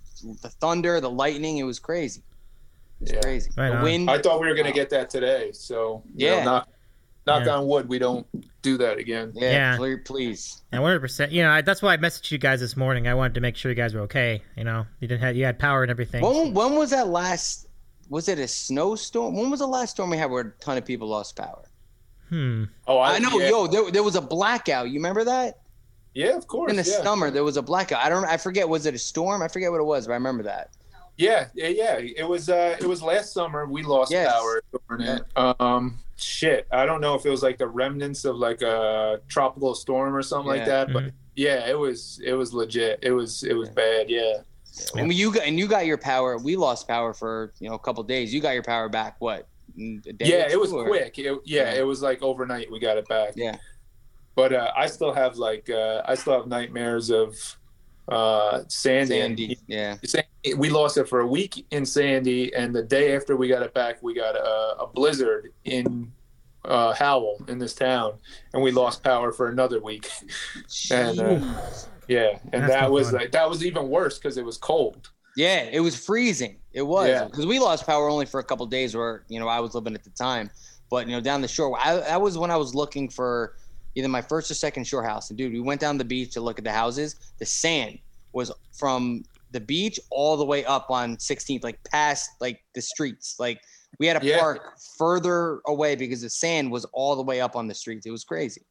[0.43, 2.23] the thunder, the lightning, it was crazy.
[3.01, 3.21] It was Yeah.
[3.21, 3.51] crazy.
[3.57, 3.83] Right the on.
[3.83, 4.11] wind.
[4.11, 5.51] I thought we were gonna get that today.
[5.53, 6.45] So you know, Yeah.
[6.45, 6.69] knock
[7.27, 7.57] knock Yeah.
[7.57, 8.27] on wood, we don't
[8.63, 9.33] do that again.
[9.35, 9.97] yeah, Yeah.
[10.05, 10.63] please.
[10.73, 11.01] And 100.
[11.01, 13.07] percent You know, I, that's why I messaged you guys this morning.
[13.09, 14.43] I wanted to make sure you guys were okay.
[14.57, 16.23] You know, you didn't have you had power and everything.
[16.23, 17.67] When when was that last?
[18.09, 19.35] Was it a snowstorm?
[19.35, 21.65] When was the last storm we had where a ton of people lost power?
[22.29, 22.65] Hmm.
[22.87, 23.51] Oh, I, I know, yeah.
[23.51, 24.89] yo, there, there was a blackout.
[24.89, 25.59] You remember that?
[26.15, 26.71] Yeah, of course.
[26.71, 27.03] In the yeah.
[27.03, 28.01] summer, there was a blackout.
[28.03, 28.25] I don't.
[28.25, 28.69] I forget.
[28.69, 29.43] Was it a storm?
[29.43, 30.71] I forget what it was, but I remember that.
[31.19, 31.97] Yeah, yeah, yeah.
[31.99, 34.31] It was uh it was last summer we lost Yes.
[34.33, 35.23] power during it.
[35.37, 36.67] Um shit.
[36.73, 40.23] I don't know if it was like the remnants of like a tropical storm or
[40.23, 42.99] something like that, but yeah, it was it was legit.
[43.03, 44.39] It was it was bad, yeah.
[44.93, 47.79] When you got and you got your power, we lost power for you know a
[47.79, 48.33] couple days.
[48.35, 49.17] You got your power back.
[49.21, 49.47] What?
[49.75, 51.19] Yeah, or it was or- quick.
[51.19, 51.81] It, yeah, Yeah.
[51.81, 53.33] it was like overnight we got it back.
[53.37, 53.57] Yeah.
[54.35, 57.35] But uh I still have like uh I still have nightmares of
[58.09, 59.21] uh Sandy.
[59.21, 59.59] Sandy.
[59.67, 59.97] Yeah.
[60.05, 63.63] Sandy, we lost it for a week in Sandy, and the day after we got
[63.63, 66.13] it back, we got a, a blizzard in
[66.65, 68.15] uh, Howell in this town,
[68.53, 70.09] and we lost power for another week.
[70.91, 71.41] and uh,
[72.09, 75.11] yeah, and That's that was like that was even worse because it was cold.
[75.37, 76.57] Yeah, it was freezing.
[76.73, 77.25] It was Yeah.
[77.25, 79.95] because we lost power only for a couple days where you know I was living
[79.95, 80.51] at the time,
[80.91, 83.55] but you know down the shore, I, that was when I was looking for
[83.97, 85.31] either my first or second shore house.
[85.31, 87.17] And dude, we went down the beach to look at the houses.
[87.39, 87.99] The sand
[88.33, 93.37] was from the beach all the way up on 16th, like past like the streets.
[93.41, 93.59] Like
[93.99, 94.39] we had to Yeah.
[94.39, 98.07] park further away because the sand was all the way up on the streets.
[98.07, 98.63] It was crazy.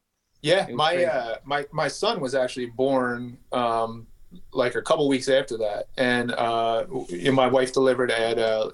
[0.42, 1.06] Yeah, was my crazy.
[1.08, 4.06] uh, my my son was actually born um,
[4.54, 6.86] like a couple weeks after that, and uh,
[7.32, 8.70] my wife delivered at uh,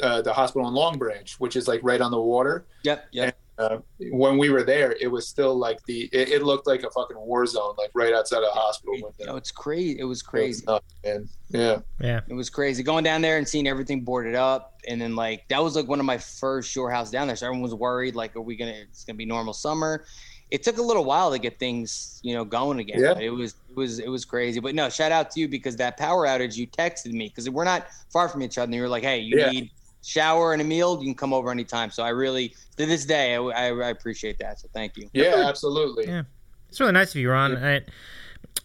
[0.00, 2.64] uh, the hospital in Long Branch, which is like right on the water.
[2.84, 3.08] Yep.
[3.12, 3.36] Yep.
[3.58, 3.78] Uh,
[4.10, 7.16] when we were there, it was still like the it, it looked like a fucking
[7.18, 9.32] war zone, like right outside of the hospital You window.
[9.32, 9.98] know, it's crazy.
[9.98, 10.64] It was It was crazy.
[10.66, 11.28] nuts, man.
[11.50, 12.20] Yeah, Yeah.
[12.28, 15.62] It was crazy going down there and seeing everything boarded up, and then like that
[15.62, 17.36] was like one of my first shore house down there.
[17.36, 18.72] So everyone was worried, like, are we gonna?
[18.72, 20.04] It's gonna be normal summer.
[20.50, 23.00] It took a little while to get things, you know, going again.
[23.00, 23.18] Yeah.
[23.18, 24.60] It was, it was, it was crazy.
[24.60, 27.64] But no, shout out to you because that power outage you texted me because we're
[27.64, 28.64] not far from each other.
[28.66, 29.48] And you were like, hey, you Yeah.
[29.48, 29.70] need
[30.02, 31.90] shower and a meal, you can come over anytime.
[31.90, 34.60] So I really, to this day, I, I, I appreciate that.
[34.60, 35.08] So thank you.
[35.12, 36.06] yeah, absolutely.
[36.06, 36.22] Yeah.
[36.68, 37.56] It's really nice of you, Ron.
[37.56, 37.80] I,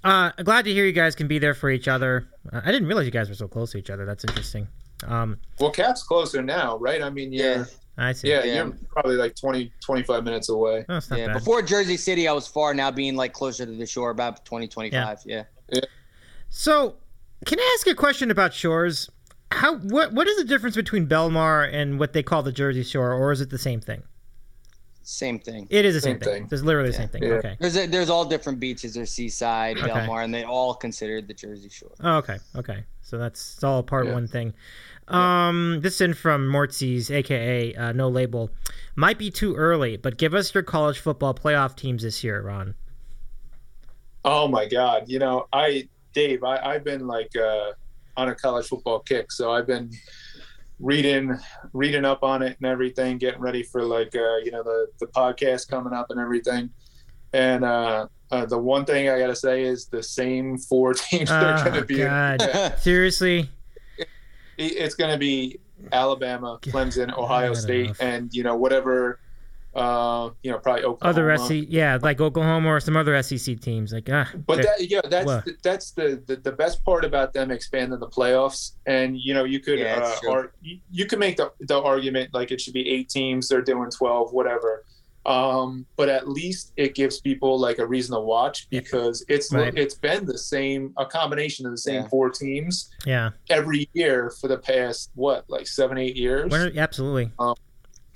[0.04, 2.28] uh, glad to hear you guys can be there for each other.
[2.52, 4.06] Uh, I didn't realize you guys were so close to each other.
[4.06, 4.67] That's interesting.
[5.06, 7.02] Um, Well, Cap's closer now, right?
[7.02, 7.65] I mean, Yeah.
[8.00, 8.30] I see.
[8.30, 8.54] yeah, Yeah.
[8.65, 10.86] you're probably like 20, 25 minutes away.
[10.88, 11.28] Oh, not Yeah.
[11.28, 11.34] bad.
[11.34, 12.73] Before Jersey City, I was far.
[12.73, 15.19] Now being like closer to the shore, about 20, 25.
[15.26, 15.43] Yeah.
[16.50, 16.95] So,
[17.45, 19.10] can I ask a question about shores?
[19.52, 23.14] How what what is the difference between Belmar and what they call the Jersey Shore,
[23.14, 24.04] or is it the same thing?
[25.04, 25.68] Same thing.
[25.70, 26.34] It is the same, Same thing.
[26.42, 26.48] thing.
[26.50, 27.24] There's literally the same thing.
[27.24, 27.36] Yeah.
[27.36, 27.56] Okay.
[27.62, 28.94] There's a, there's all different beaches.
[28.94, 29.88] There's Seaside, Okay.
[29.90, 31.92] Belmar, and they all considered the Jersey Shore.
[32.02, 32.40] Oh, okay.
[32.58, 32.84] Okay.
[33.04, 34.14] So that's it's all part Yeah.
[34.14, 34.54] one thing.
[35.08, 38.50] Um, this in from Mortzies, aka uh, No Label.
[38.98, 42.76] Might be too early, but give us your college football playoff teams this year, Ron.
[44.26, 45.04] Oh my God!
[45.08, 47.72] You know, I Dave, I, I've been like uh,
[48.18, 49.92] on a college football kick, so I've been
[50.80, 51.36] reading
[51.74, 55.08] reading up on it and everything, getting ready for like uh, you know the the
[55.08, 56.70] podcast coming up and everything.
[57.34, 61.44] And uh, uh, the one thing I gotta say is the same four teams that
[61.44, 61.98] are Oh, gonna be.
[61.98, 62.42] God.
[62.80, 63.50] Seriously?
[64.58, 65.60] It's gonna be
[65.92, 67.98] Alabama, Clemson, Ohio God, State, enough.
[68.02, 69.20] and you know whatever
[69.76, 71.10] Uh, you know, probably Oklahoma.
[71.34, 73.94] Other SEC, yeah, like Oklahoma or some other SEC teams.
[73.94, 75.46] Like, ah, But that, yeah, that's What?
[75.46, 78.72] the, that's the, the the best part about them expanding the playoffs.
[78.88, 81.80] And you know, you could Yeah, uh, it's or you, you could make the the
[81.80, 83.48] argument like it should be eight teams.
[83.50, 84.84] They're doing twelve, whatever.
[85.28, 89.78] Um, but at least it gives people like a reason to watch because it's Right.
[89.78, 92.08] it's been the same a combination of the same Yeah.
[92.08, 96.50] four teams yeah, every year for the past what like seven eight years.
[96.50, 97.32] When- absolutely.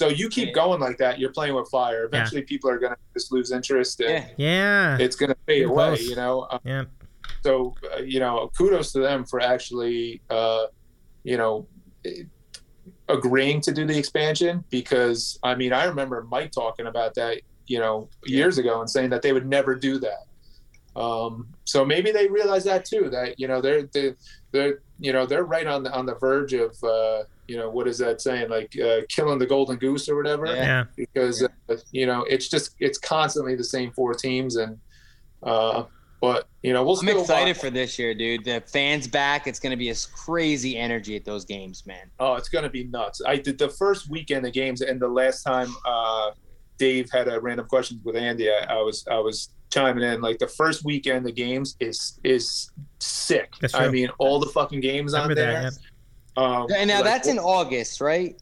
[0.01, 2.05] So you keep going like that, you're playing with fire.
[2.05, 4.97] Eventually, people are going to just lose interest, and Yeah.
[4.97, 5.87] Yeah, it's going to fade Getting away.
[5.89, 6.01] close.
[6.09, 6.39] You know.
[6.49, 6.85] Uh, yeah,
[7.43, 10.65] so uh, you know, kudos to them for actually, uh,
[11.23, 11.67] you know,
[13.09, 17.77] agreeing to do the expansion because I mean, I remember Mike talking about that, you
[17.77, 20.99] know, years ago and saying that they would never do that.
[20.99, 23.07] Um, so maybe they realize that too.
[23.11, 24.15] That you know they're they,
[24.51, 27.87] they're you know they're right on the on the verge of uh, you know what
[27.87, 30.53] is that saying like uh, killing the golden goose or whatever Yeah.
[30.55, 30.83] yeah.
[30.95, 34.77] because uh, you know it's just it's constantly the same four teams and
[35.43, 35.83] uh,
[36.21, 37.61] but you know we'll I'm still excited watch.
[37.61, 38.45] for this year, dude.
[38.45, 39.47] The fans back.
[39.47, 42.11] It's gonna be a crazy energy at those games, man.
[42.19, 43.21] Oh, it's gonna be nuts.
[43.25, 46.29] I did the first weekend of games, and the last time uh,
[46.77, 50.21] Dave had a random questions with Andy, I, I was I was chiming in.
[50.21, 53.51] Like the first weekend of games is is sick.
[53.59, 55.63] That's I mean, all the fucking games on there.
[55.63, 55.73] that?
[56.37, 58.39] Um, And now like, that's in August, right?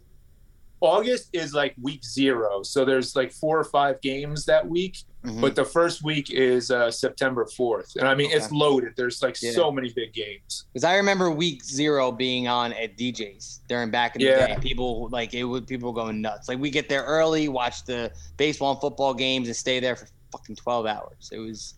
[0.81, 4.99] August is like week zero, so there's like four or five games that week.
[5.25, 5.41] Mhm.
[5.41, 8.93] But the first week is uh, September fourth, and I mean it's loaded.
[8.95, 9.51] There's like Yeah.
[9.51, 10.63] so many big games.
[10.71, 14.47] Because I remember week zero being on at D'Jais during back in the Yeah.
[14.55, 14.61] day.
[14.61, 16.47] People like it would people going nuts.
[16.47, 20.07] Like we get there early, watch the baseball and football games, and stay there for
[20.31, 21.29] fucking twelve hours.
[21.33, 21.73] It was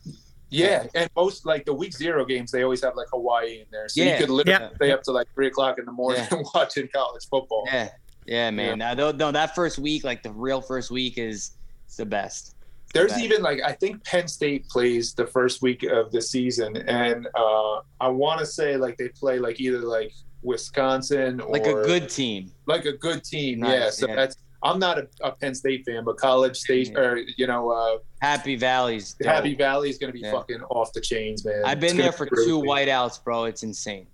[0.52, 3.88] Yeah, and most like the week zero games, they always have like Hawaii in there,
[3.90, 4.12] so Yeah.
[4.14, 4.76] you could literally Yeah.
[4.76, 6.38] stay up to like three o'clock in the morning Yeah.
[6.40, 7.64] and watching college football.
[7.68, 7.90] yeah,
[8.26, 8.78] yeah, man.
[8.80, 11.52] Now, though, no, that first week, like the real first week, is
[11.86, 12.56] it's the best.
[12.94, 13.24] There's Right.
[13.24, 17.80] even like I think Penn State plays the first week of the season, and uh,
[18.02, 20.12] I want to say like they play like either like
[20.44, 22.52] Wisconsin or Like a good team.
[22.66, 23.60] like a good team.
[23.62, 24.16] Nice, yeah, so yeah.
[24.16, 27.98] that's I'm not a, a Penn State fan, but College State or you know uh,
[28.22, 29.14] Happy Valley's.
[29.16, 29.28] dope.
[29.28, 30.32] Happy Valley is going to be Yeah.
[30.32, 31.64] fucking off the chains, man.
[31.66, 32.88] I've been there for be two crazy.
[32.88, 33.46] whiteouts, bro.
[33.46, 34.08] It's insane.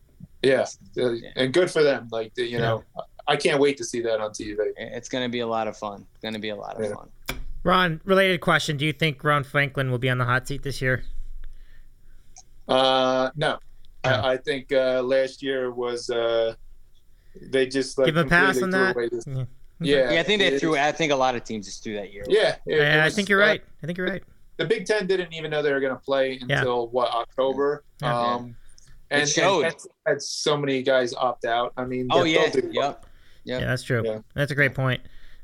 [0.43, 0.65] Yeah,
[0.97, 2.07] uh, and good for them.
[2.11, 2.83] Like the- you know,
[3.27, 4.55] I can't wait to see that on TV.
[4.77, 6.05] It's gonna be a lot of fun.
[6.13, 6.95] It's gonna be a lot of Yeah.
[6.95, 7.09] fun.
[7.63, 10.81] Ron, related question: Do you think Ron Franklin will be on the hot seat this
[10.81, 11.03] year?
[12.67, 13.57] Uh, no,
[14.05, 14.09] No.
[14.11, 16.53] I, I think uh, last year was uh,
[17.41, 19.47] they just like Give a pass completely on threw that?
[19.79, 20.03] Away this- Yeah.
[20.05, 20.75] Yeah, Yeah, I think they it- threw.
[20.75, 22.23] I think a lot of teams just threw that year.
[22.27, 23.63] Yeah, it- it Yeah, I think you're uh, right.
[23.83, 24.23] I think you're right.
[24.57, 26.59] the Big Ten didn't even know they were going to play Yeah.
[26.59, 27.83] until what October.
[28.01, 28.19] Yeah.
[28.19, 28.55] Um,
[29.09, 29.63] and, and showed.
[29.63, 31.73] Penn State had so many guys opt out.
[31.77, 32.49] I mean, Oh they'll yeah.
[32.49, 33.05] do- Yep.
[33.43, 33.67] Yeah, Yep.
[33.67, 34.01] that's true.
[34.05, 34.19] Yeah.
[34.33, 35.01] That's a great point.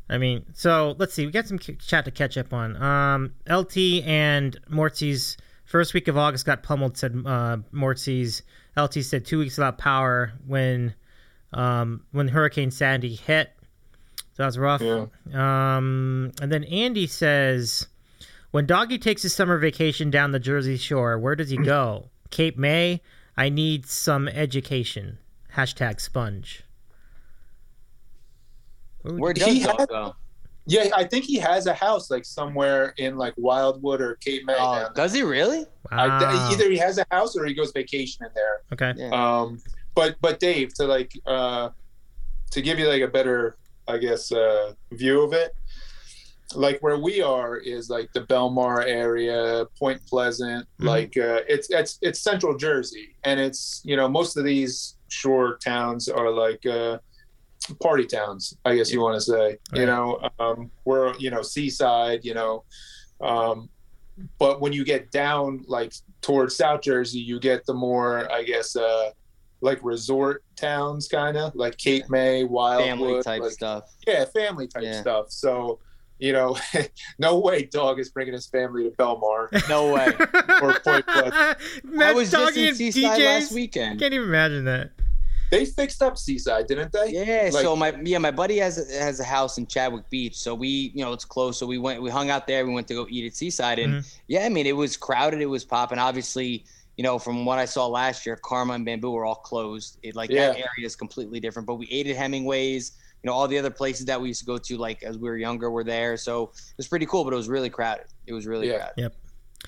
[0.09, 1.25] I mean, so let's see.
[1.25, 2.75] We got some k- chat to catch up on.
[2.81, 6.97] Um, LT and Mortsy's first week of August got pummeled.
[6.97, 8.41] Said uh, Mortsy's.
[8.75, 10.93] LT said two weeks without power when
[11.53, 13.51] um, when Hurricane Sandy hit.
[14.33, 14.81] So that was rough.
[14.81, 15.05] Yeah.
[15.33, 17.87] Um, and then Andy says,
[18.51, 22.09] when Doggy takes his summer vacation down the Jersey Shore, where does he go?
[22.31, 23.01] Cape May.
[23.37, 25.17] I need some education.
[25.55, 26.63] Hashtag sponge.
[29.03, 30.15] Where Where does He Dog go?
[30.65, 34.55] Yeah, I think he has a house like somewhere in like Wildwood or Cape May.
[34.57, 35.65] Oh, does he really?
[35.91, 36.49] I, Wow.
[36.51, 38.61] either he has a house or he goes vacation in there.
[38.71, 38.93] Okay.
[38.97, 39.09] Yeah.
[39.41, 39.61] Um,
[39.93, 41.69] but but Dave, to like uh,
[42.51, 45.51] to give you like a better, I guess, uh, view of it,
[46.55, 50.85] like where we are is like the Belmar area, Point Pleasant, Mhm.
[50.85, 55.57] like uh, it's it's it's Central Jersey, and it's you know most of these shore
[55.63, 56.65] towns are like.
[56.65, 56.97] Uh,
[57.81, 62.19] party towns i guess you want to say you know um we're you know seaside
[62.25, 62.61] you know
[63.21, 63.69] um
[64.37, 68.75] but when you get down like towards south jersey you get the more i guess
[68.75, 69.09] uh
[69.61, 73.83] like resort towns kind of like cape may wildwood Family type like, stuff.
[74.07, 75.01] yeah family type Yeah.
[75.01, 75.79] stuff so
[76.19, 76.55] you know
[77.19, 80.07] no way dog is bringing his family to belmar No way.
[80.61, 81.33] Or Point Pleasant.
[81.33, 83.25] I Matt was just in Seaside DJs.
[83.25, 83.99] last weekend.
[83.99, 84.91] Can't even imagine that.
[85.51, 88.99] they fixed up seaside didn't they Yeah, Like- so my yeah, my buddy has a,
[89.03, 92.01] has a house in Chadwick Beach, so we you know it's close, so we went
[92.01, 94.07] we hung out there, we went to go eat at Seaside, and Mm-hmm.
[94.27, 95.99] yeah, I mean it was crowded, it was popping.
[95.99, 96.63] Obviously,
[96.97, 99.97] you know from what I saw last year, Karma and Bamboo were all closed.
[100.03, 102.93] It like that area is completely different, but we ate at Hemingway's.
[103.23, 105.29] You know all the other places that we used to go to, like as we
[105.29, 106.17] were younger, were there.
[106.17, 108.07] So it was pretty cool, but it was really crowded.
[108.27, 108.79] It was really Yeah.
[108.79, 108.93] crowded.
[108.97, 109.15] Yep.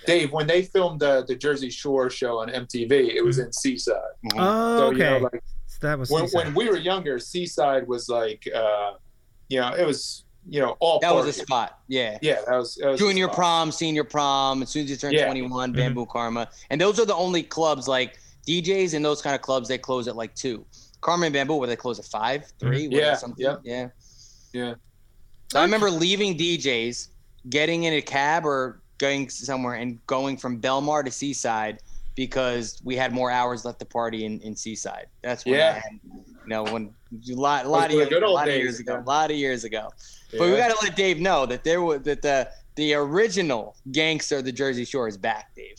[0.05, 3.95] Dave when they filmed uh, the jersey shore show on mtv it was in seaside
[4.25, 4.33] Mhm.
[4.37, 4.97] Oh, so okay.
[4.97, 8.91] you know like so that was when, when we were younger, Seaside was like, uh,
[9.49, 11.79] you know, it was you know, all That was a spot.
[11.87, 12.17] Yeah.
[12.21, 15.25] Yeah, that was, that was Junior prom, senior prom, as soon as you turn Yeah.
[15.25, 15.77] 21, mm-hmm.
[15.77, 16.49] Bamboo Karma.
[16.69, 20.07] And those are the only clubs like D'Jais and those kind of clubs, they close
[20.07, 20.65] at like two.
[21.01, 22.57] Karma and Bamboo, where they close at five, mm-hmm.
[22.59, 23.43] three, where Yeah, something.
[23.43, 23.57] yeah.
[23.63, 23.87] Yeah.
[24.53, 24.73] Yeah.
[25.51, 27.09] So I remember leaving D'Jais,
[27.49, 31.79] getting in a cab or going somewhere and going from Belmar to Seaside
[32.15, 35.07] because we had more hours left to party in, in Seaside.
[35.21, 35.73] That's when I Yeah.
[35.73, 35.99] had,
[36.45, 38.99] you know, when a lot, a lot, of, years, a old lot of years ago,
[38.99, 39.89] a lot of years ago.
[40.31, 44.37] But we got to let Dave know that there was that the the original gangster
[44.37, 45.77] of the Jersey Shore is back, Dave.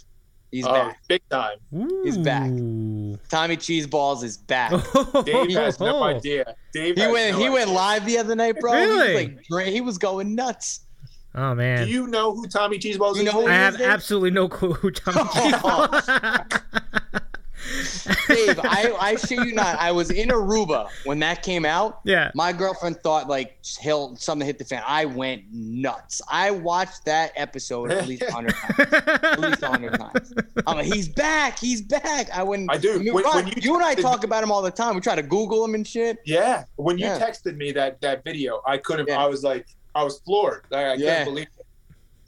[0.50, 1.00] He's Oh, back.
[1.08, 1.58] big time.
[2.04, 2.48] He's back.
[2.50, 3.18] Ooh.
[3.28, 4.70] Tommy Cheeseballs is back.
[5.24, 6.02] Dave has no oh.
[6.04, 6.54] idea.
[6.72, 8.72] Dave He went no he went live the other night, bro.
[8.72, 9.26] He Really?
[9.26, 10.80] was like he was going nuts.
[11.34, 11.86] Oh man.
[11.86, 13.48] Do you know who Tommy Cheeseballs You know is?
[13.48, 16.62] I have is, absolutely no clue who Tommy Cheeseballs.
[18.28, 19.78] Dave, I, I shit you not.
[19.78, 22.00] I was in Aruba when that came out.
[22.04, 22.30] Yeah.
[22.34, 24.82] My girlfriend thought like hell something hit the fan.
[24.86, 26.20] I went nuts.
[26.30, 28.92] I watched that episode at least a hundred times.
[29.22, 30.32] At least a hundred times.
[30.66, 31.58] I'm like, he's back.
[31.58, 32.30] He's back.
[32.30, 32.70] I went.
[32.70, 32.98] I do.
[32.98, 34.94] mean, When- Ron, when you, you and I texted- talk about him all the time.
[34.94, 36.18] We try to Google him and shit.
[36.24, 36.64] Yeah.
[36.76, 37.18] When you Yeah.
[37.18, 39.08] texted me that that video, I couldn't.
[39.08, 39.22] Yeah.
[39.22, 40.64] I was like, I was floored.
[40.72, 41.18] I, I Yeah.
[41.18, 41.55] couldn't believe it.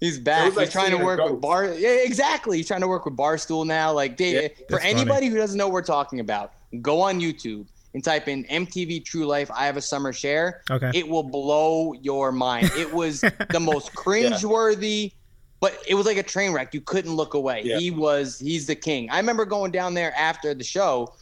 [0.01, 0.47] He's back.
[0.47, 1.41] was like He's trying to work with ghost.
[1.43, 1.65] Bar.
[1.75, 2.57] Yeah, exactly.
[2.59, 3.93] He's trying to work with Barstool now.
[3.93, 4.95] Like, they, Yeah, for that's funny.
[5.01, 9.05] anybody who doesn't know what we're talking about, go on YouTube and type in MTV
[9.05, 9.51] True Life.
[9.53, 10.63] I have a summer share.
[10.71, 10.91] Okay.
[10.95, 12.71] It will blow your mind.
[12.77, 13.21] It was
[13.51, 15.13] the most cringeworthy,
[15.61, 16.73] but it was like a train wreck.
[16.75, 17.63] You couldn't look away.
[17.65, 17.79] Yeah.
[17.79, 18.39] He was.
[18.39, 19.11] He's the king.
[19.11, 21.13] I remember going down there after the show,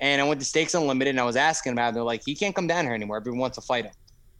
[0.00, 1.90] and I went to Steaks Unlimited, and I was asking about.
[1.90, 1.94] it.
[1.94, 3.18] They're like, he can't come down here anymore.
[3.18, 3.92] Everyone wants to fight him.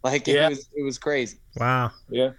[0.03, 0.49] Like, it Yeah.
[0.49, 0.67] was.
[0.75, 1.37] It was crazy.
[1.57, 1.91] wow.
[2.09, 2.31] Yeah.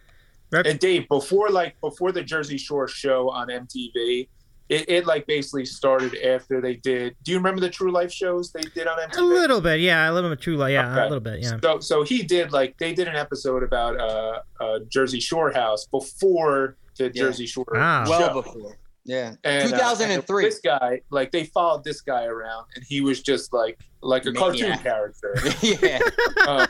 [0.51, 4.29] Rep- And Dave, before like before the Jersey Shore show on MTV,
[4.69, 7.17] it, it like basically started after they did.
[7.23, 9.19] Do you remember the True Life shows they did on MTV?
[9.19, 10.11] A little bit, yeah.
[10.11, 11.01] A little bit true, Life, yeah, Okay.
[11.01, 11.59] a little bit, yeah.
[11.63, 15.87] So so he did like they did an episode about uh, uh Jersey Shore house
[15.87, 17.11] before the Yeah.
[17.23, 18.05] Jersey Shore Wow.
[18.05, 18.11] show.
[18.11, 18.79] Well before.
[19.05, 19.37] Yeah.
[19.45, 20.45] And, uh, 2003.
[20.45, 24.27] and this guy, like they followed this guy around, and he was just like like
[24.27, 25.35] a cartoon character.
[25.63, 25.99] yeah.
[26.47, 26.69] um,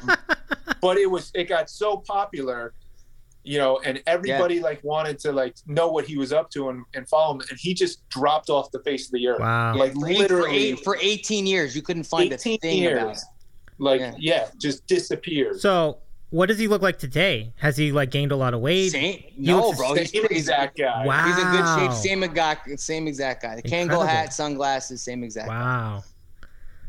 [0.81, 2.75] but it was it got so popular
[3.49, 6.85] you know and everybody like wanted to like know what he was up to and,
[6.95, 9.75] and follow him and he just dropped off the face of the earth Wow.
[9.77, 12.87] like for, eight, for, literally eight, for 18 years, you couldn't find a 18 thing
[12.87, 13.19] about years.
[13.19, 13.25] it.
[13.79, 14.15] like Yeah.
[14.19, 14.49] yeah.
[14.59, 15.99] just disappeared So,
[16.31, 17.55] what does he look like today?
[17.57, 18.91] Has he like gained a lot of weight?
[18.91, 19.95] Same, no, bro.
[19.95, 21.25] He's, Same he's, exact guy Wow.
[21.27, 21.93] he's in good shape.
[22.05, 23.57] Same exact, same exact guy.
[23.57, 24.07] The Kangol Incredible.
[24.07, 25.49] hat, sunglasses, same exact.
[25.49, 25.55] guy.
[25.59, 26.05] Wow.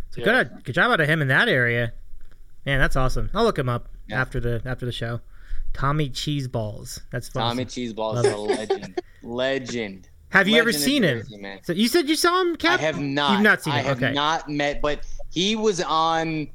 [0.10, 0.26] So Yeah.
[0.26, 1.94] good, good job out of him in that area.
[2.66, 3.30] Man, that's awesome.
[3.34, 4.20] I'll look him up Yeah.
[4.20, 5.22] after the after the show.
[5.74, 7.02] Tommy Cheeseballs.
[7.12, 7.44] That's fun.
[7.44, 9.02] Tommy Cheeseballs is a legend.
[9.24, 10.10] legend.
[10.30, 11.20] Have you ever Legend of seen him?
[11.20, 11.60] Jersey.
[11.64, 12.80] So you said you saw him, Cap?
[12.80, 13.32] I have not.
[13.34, 13.86] You've not seen I him.
[13.86, 14.14] I have okay.
[14.14, 15.00] not met, but
[15.32, 16.48] he was on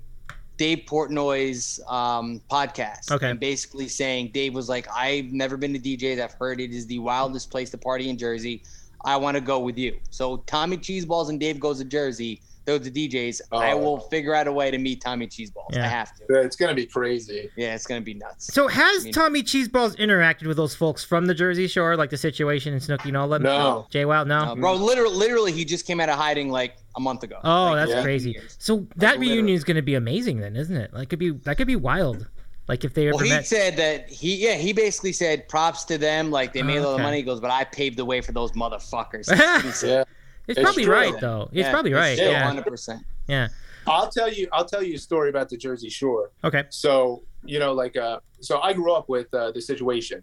[0.57, 3.11] Dave Portnoy's um, podcast.
[3.11, 3.31] Okay.
[3.31, 6.23] And basically saying, Dave was like, I've never been to D'Jais.
[6.23, 8.63] I've heard it is the wildest place to party in Jersey.
[9.05, 9.99] I want to go with you.
[10.11, 12.41] So Tommy Cheeseballs and Dave goes to Jersey.
[12.67, 13.41] Those are the DJs.
[13.53, 13.79] I Oh.
[13.79, 15.73] will figure out a way to meet Tommy Cheeseballs.
[15.73, 15.85] Yeah.
[15.85, 16.25] I have to.
[16.41, 18.53] it's gonna be crazy Yeah, it's gonna be nuts.
[18.55, 22.11] So has I mean- Tommy Cheeseballs interacted with those folks from the Jersey Shore, like
[22.11, 23.43] the situation in Snooki and all them?
[23.43, 23.87] No.
[23.91, 24.39] Jay Wow, no.
[24.39, 27.39] Uh, bro, literally, literally, he just came out of hiding like a month ago.
[27.45, 28.03] Oh, Like, that's Yeah.
[28.03, 28.31] crazy.
[28.33, 28.57] years.
[28.59, 29.33] So that literally.
[29.33, 30.95] reunion is going to be amazing, then, isn't it?
[30.95, 32.27] Like, could be that could be wild.
[32.67, 33.47] Like if they ever Well, he met.
[33.47, 36.89] said that he yeah he basically said props to them like they made a lot
[36.89, 37.03] of Okay.
[37.03, 37.17] money.
[37.19, 39.27] He goes, but I paved the way for those motherfuckers.
[39.87, 40.05] yeah
[40.49, 40.93] it's, it's probably true.
[40.95, 41.49] right though.
[41.53, 42.17] It's probably right.
[42.17, 42.45] Still, Yeah.
[42.47, 43.03] hundred percent.
[43.29, 43.49] Yeah.
[43.87, 46.65] i'll tell you i'll tell you a story about the jersey shore Okay.
[46.71, 50.23] so you know like uh so i grew up with uh, the situation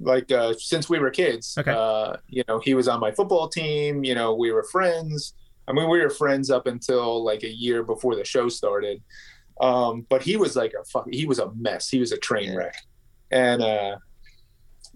[0.00, 1.70] like uh since we were kids Okay.
[1.70, 5.34] uh you know he was on my football team you know we were friends
[5.68, 9.00] i mean we were friends up until like a year before the show started
[9.60, 12.54] um but he was like a fuck he was a mess he was a train
[12.56, 12.76] wreck
[13.30, 13.96] and uh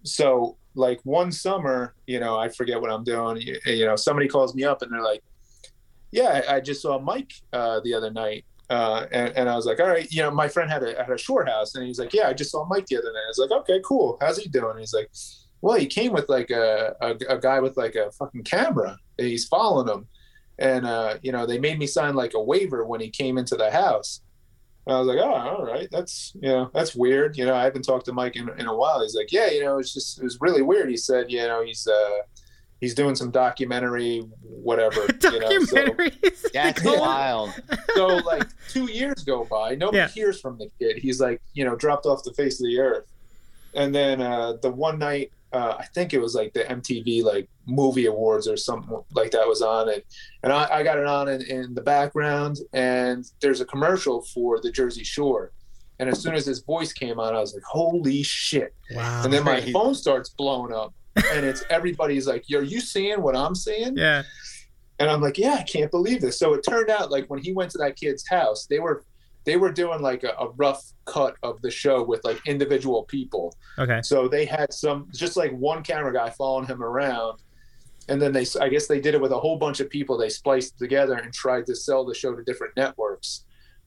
[0.05, 4.29] so like one summer you know i forget what i'm doing you, you know somebody
[4.29, 5.23] calls me up and they're like
[6.11, 9.81] yeah i, just saw mike uh the other night uh, and, and I was like,
[9.81, 12.15] all right, you know, my friend had a had a shore house, and he's like,
[12.15, 13.25] yeah, I just saw Mike the other night.
[13.27, 14.17] I was like, okay, cool.
[14.23, 14.71] How's he doing?
[14.71, 15.11] And he's like,
[15.61, 18.97] well, he came with like a, a, a guy with like a fucking camera.
[19.19, 20.09] He's following him,
[20.59, 23.57] and uh, you know, they made me sign like a waiver when he came into
[23.57, 24.23] the house.
[24.87, 27.37] And I was like, oh, all right, that's you know, that's weird.
[27.37, 29.01] You know, I haven't talked to Mike in, in a while.
[29.03, 30.89] He's like, yeah, you know, it's just it was really weird.
[30.91, 32.19] He said, you know, he's uh,
[32.81, 35.07] he's doing some documentary, whatever.
[35.23, 36.51] You know, so, Documentaries.
[36.53, 36.99] That's Cool.
[37.01, 37.51] wild.
[37.95, 40.09] so like two years go by nobody Yeah.
[40.09, 43.07] hears from the kid he's like you know dropped off the face of the earth
[43.75, 47.49] and then uh the one night uh i think it was like the mtv like
[47.67, 50.05] movie awards or something like that was on it
[50.43, 54.61] and i, I got it on in, in the background and there's a commercial for
[54.61, 55.53] the jersey shore
[55.99, 59.23] And as soon as his voice came out, I was like, "Holy shit!" Wow.
[59.25, 59.73] And then my Right.
[59.73, 60.91] phone starts blowing up,
[61.33, 64.23] and it's everybody's like, "Are you seeing what I'm seeing?" Yeah.
[64.99, 67.53] And I'm like, "Yeah, I can't believe this." So it turned out like when he
[67.53, 69.05] went to that kid's house, they were
[69.45, 73.55] they were doing like a, a rough cut of the show with like individual people.
[73.79, 74.01] Okay.
[74.03, 77.39] So they had some, just like one camera guy following him around.
[78.09, 80.17] And then they, I guess they did it with a whole bunch of people.
[80.19, 83.45] They spliced together and tried to sell the show to different networks.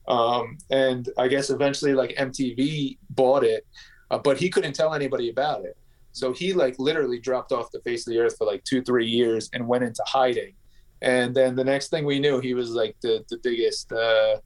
[0.08, 3.66] Um, and I guess eventually, like MTV bought it,
[4.10, 5.76] uh, but he couldn't tell anybody about it.
[6.12, 9.06] So he like literally dropped off the face of the earth for like two, three
[9.06, 10.54] years and went into hiding.
[11.02, 14.36] And then the next thing we knew, he was like the the biggest, uh,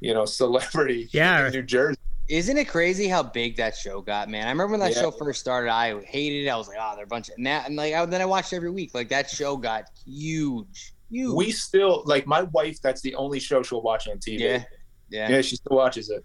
[0.00, 1.46] you know, celebrity Yeah.
[1.46, 1.98] in New Jersey.
[2.30, 4.46] Isn't it crazy how big that show got, man?
[4.46, 5.02] I remember when that Yeah.
[5.02, 5.70] show first started.
[5.70, 6.48] I hated it.
[6.48, 8.24] I was like, oh, they're a bunch of and that, and like I, then I
[8.24, 8.94] watched it every week.
[8.94, 11.34] Like that show got huge, huge.
[11.34, 12.80] We still like my wife.
[12.80, 14.38] That's the only show she'll watch on TV.
[14.40, 14.62] yeah,
[15.10, 15.28] yeah.
[15.30, 16.24] Yeah, she still watches it.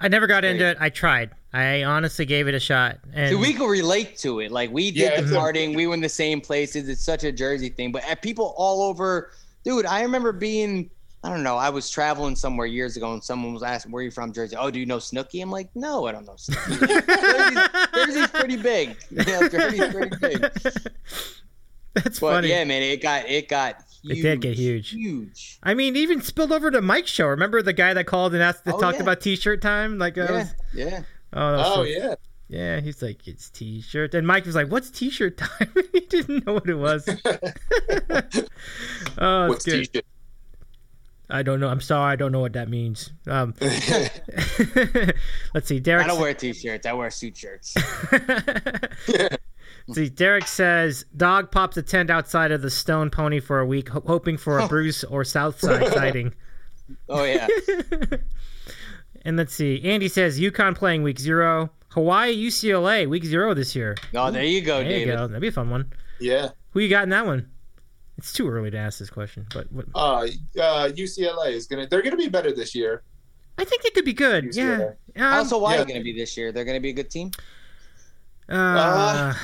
[0.00, 0.78] I never got into it.
[0.80, 1.30] I tried.
[1.52, 2.98] I honestly gave it a shot.
[3.12, 4.50] And So we can relate to it.
[4.50, 5.76] Like we did Yeah, the it's a- partying.
[5.76, 6.88] We were in the same places.
[6.88, 7.92] It's such a Jersey thing.
[7.92, 9.32] But at people all over,
[9.62, 9.86] dude.
[9.86, 10.90] I remember being.
[11.22, 11.56] I don't know.
[11.56, 14.56] I was traveling somewhere years ago, and someone was asking, "Where are you from, Jersey?"
[14.56, 15.42] Oh, do you know Snooki?
[15.42, 16.88] I'm like, "No, I don't know Snooki."
[17.94, 18.96] Jersey's, Jersey's pretty big.
[19.10, 20.40] You know, Jersey's pretty big.
[21.92, 22.48] That's But funny.
[22.48, 24.90] yeah, man, it got it got It did get huge.
[24.90, 25.58] Huge.
[25.62, 27.26] I mean, even spilled over to Mike's show.
[27.26, 29.02] Remember the guy that called and asked to Oh, talk yeah.
[29.02, 29.98] about T-shirt time?
[29.98, 31.02] Like, uh, Yeah, was- yeah.
[31.34, 32.14] oh, that was Oh so- yeah.
[32.48, 32.80] yeah.
[32.80, 36.68] He's like, it's T-shirt, and Mike was like, "What's T-shirt time?" he didn't know what
[36.70, 37.06] it was.
[39.18, 40.04] oh, What's it's good.
[41.30, 41.38] T-shirt?
[41.38, 41.68] I don't know.
[41.68, 42.12] I'm sorry.
[42.12, 43.12] I don't know what that means.
[43.26, 43.54] Um,
[45.54, 45.80] let's see.
[45.80, 46.04] Derek.
[46.04, 46.86] I don't wear t-shirts.
[46.86, 47.74] I wear suit shirts.
[49.92, 53.88] See, Derek says dog pops a tent outside of the Stone Pony for a week,
[53.88, 56.32] ho- hoping for a Bruce or Southside sighting.
[57.08, 57.48] Oh yeah.
[59.24, 59.82] And let's see.
[59.82, 61.70] Andy says UConn playing week zero.
[61.88, 63.96] Hawaii UCLA week zero this year.
[64.14, 65.26] Oh, there you go, There you go.
[65.26, 65.92] That'd be a fun one.
[66.20, 66.50] yeah.
[66.72, 67.50] Who you got in that one?
[68.20, 70.26] It's too early to ask this question, but what, Uh,
[70.60, 71.86] uh, UCLA is gonna.
[71.86, 73.02] They're gonna be better this year.
[73.58, 74.54] I think they could be good.
[74.54, 74.64] Yeah.
[75.16, 75.22] UCLA.
[75.22, 75.80] Um, Also, why yeah.
[75.82, 76.50] are going to be this year?
[76.52, 77.30] They're going to be a good team.
[78.48, 79.34] uh,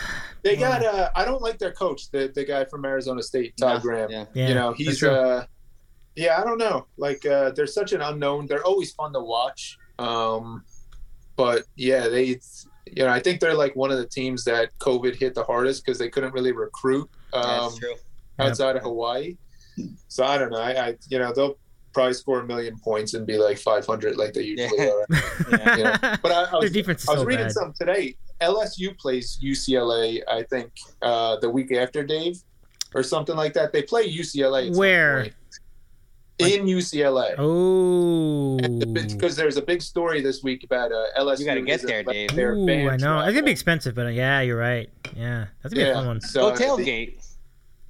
[0.43, 0.85] They got.
[0.85, 4.11] Uh, I don't like their coach, the the guy from Arizona State, Todd No, Graham.
[4.11, 4.25] Yeah.
[4.35, 4.99] yeah, you know, he's.
[4.99, 5.11] true.
[5.11, 5.45] Uh,
[6.15, 6.87] yeah, I don't know.
[6.97, 8.47] Like, uh, they're such an unknown.
[8.47, 9.77] They're always fun to watch.
[9.99, 10.65] Um,
[11.37, 12.41] but yeah, they.
[12.87, 15.85] You know, I think they're like one of the teams that COVID hit the hardest
[15.85, 17.95] because they couldn't really recruit um, That's true.
[18.39, 19.37] Outside of Hawaii.
[20.09, 20.59] So I don't know.
[20.59, 21.57] I, I you know they'll
[21.93, 24.91] probably score a million points and be like 500 like they usually Yeah.
[24.91, 25.07] are.
[25.51, 25.77] Yeah.
[25.77, 27.53] You know, but I, I Their was, defense is I was so reading bad.
[27.53, 28.17] something today.
[28.43, 30.71] LSU plays UCLA, I think,
[31.01, 32.37] uh, the week after Dave,
[32.95, 33.73] or something like that.
[33.73, 34.67] They play UCLA.
[34.69, 35.23] at some Where?
[35.23, 35.35] point.
[36.39, 37.35] In UCLA.
[37.39, 38.59] Oh.
[38.93, 41.41] Because there's a big story this week about uh, LSU.
[41.41, 42.29] You gotta get there, Dave.
[42.35, 42.99] their Ooh, I know.
[42.99, 43.21] travel.
[43.23, 44.91] It's gonna be expensive, but uh, yeah, you're right.
[45.17, 46.21] Yeah, that's gonna be a fun one.
[46.21, 47.27] so Go tailgate.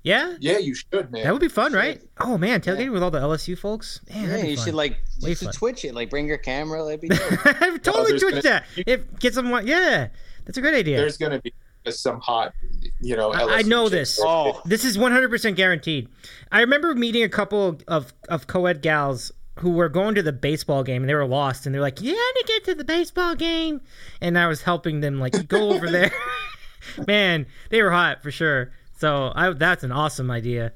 [0.06, 1.24] Yeah, Yeah, you should, man.
[1.24, 2.00] that would be fun, right?
[2.20, 2.90] Oh man, tailgating Yeah.
[2.90, 4.00] with all the LSU folks.
[4.08, 4.64] Man, Yeah, you fun.
[4.66, 5.54] should like Way you should fun.
[5.54, 5.94] twitch it.
[5.94, 6.84] Like bring your camera.
[6.84, 7.20] That'd be dope.
[7.44, 8.84] I've totally there's twitched gonna- that.
[8.86, 10.08] If get some, yeah,
[10.44, 10.96] that's a great idea.
[10.98, 11.52] There's going to be
[11.90, 12.52] some hot,
[13.00, 13.32] you know.
[13.32, 14.20] I- LSU I know this.
[14.22, 14.62] Oh.
[14.64, 16.08] This is 100% guaranteed.
[16.52, 20.32] I remember meeting a couple of, of co ed gals who were going to the
[20.32, 23.34] baseball game and they were lost and they're like, Yeah, to get to the baseball
[23.34, 23.80] game.
[24.20, 26.12] And I was helping them, like, go over there.
[27.08, 28.70] Man, they were hot for sure.
[28.96, 30.72] So I, that's an awesome idea.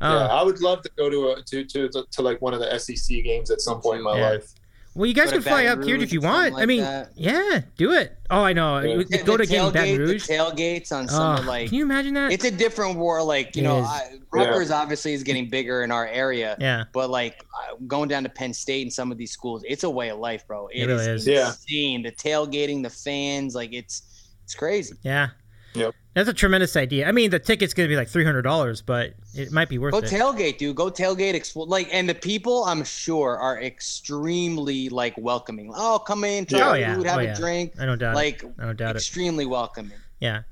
[0.00, 2.60] Yeah, Uh, I would love to go to a to, to to like one of
[2.60, 4.30] the SEC games at some point in my Yeah.
[4.30, 4.52] life.
[4.94, 6.62] well, you guys Go can fly Baton up here if you or something want.
[6.62, 7.10] I mean, that.
[7.16, 8.16] yeah, do it.
[8.30, 8.78] Oh, I know.
[8.80, 8.94] Yeah.
[8.94, 10.26] You Yeah, Go the to game in Baton Rouge.
[10.26, 12.30] The tailgates on some of like can you imagine that?
[12.32, 13.22] it's a different war.
[13.22, 13.86] Like you It know, is.
[13.86, 16.56] I, Rutgers obviously is getting bigger in our area.
[16.60, 16.84] yeah.
[16.92, 19.90] But like uh, going down to Penn State and some of these schools, it's a
[19.90, 20.68] way of life, bro.
[20.68, 21.26] It really is.
[21.26, 21.48] Yeah.
[21.48, 22.02] insane.
[22.02, 24.02] The tailgating, the fans, like it's
[24.44, 24.94] it's crazy.
[25.02, 25.28] Yeah.
[25.74, 25.94] Yep.
[26.16, 27.06] That's a tremendous idea.
[27.06, 29.76] I mean, the ticket's going to be like three hundred dollars, but it might be
[29.76, 30.10] worth Go it.
[30.10, 30.74] Go tailgate, dude.
[30.74, 31.52] Go tailgate.
[31.68, 35.70] Like, and the people, I'm sure, are extremely like welcoming.
[35.76, 36.94] Oh, come in, try Oh, yeah.
[36.94, 37.74] food, have Oh, a drink.
[37.78, 38.50] I don't doubt Like, it.
[38.58, 39.00] I don't doubt it.
[39.00, 39.98] extremely welcoming.
[40.20, 40.42] Yeah.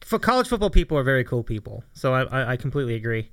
[0.00, 1.84] For college football, people are very cool people.
[1.92, 3.30] So I, I, I completely agree.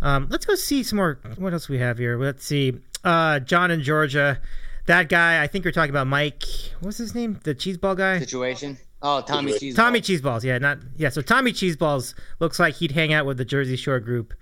[0.00, 1.20] Um, let's go see some more.
[1.36, 2.18] What else we have here?
[2.18, 2.72] Let's see.
[3.04, 4.40] Uh, John in Georgia.
[4.86, 6.42] That guy, I think you're talking about Mike.
[6.80, 7.38] What's his name?
[7.44, 8.18] The cheeseball guy?
[8.18, 8.78] Situation.
[9.02, 9.74] Oh, Tommy Cheese.
[9.74, 10.44] Tommy Cheeseballs.
[10.44, 11.08] Yeah, not yeah.
[11.08, 14.32] So Tommy Cheeseballs looks like he'd hang out with the Jersey Shore group.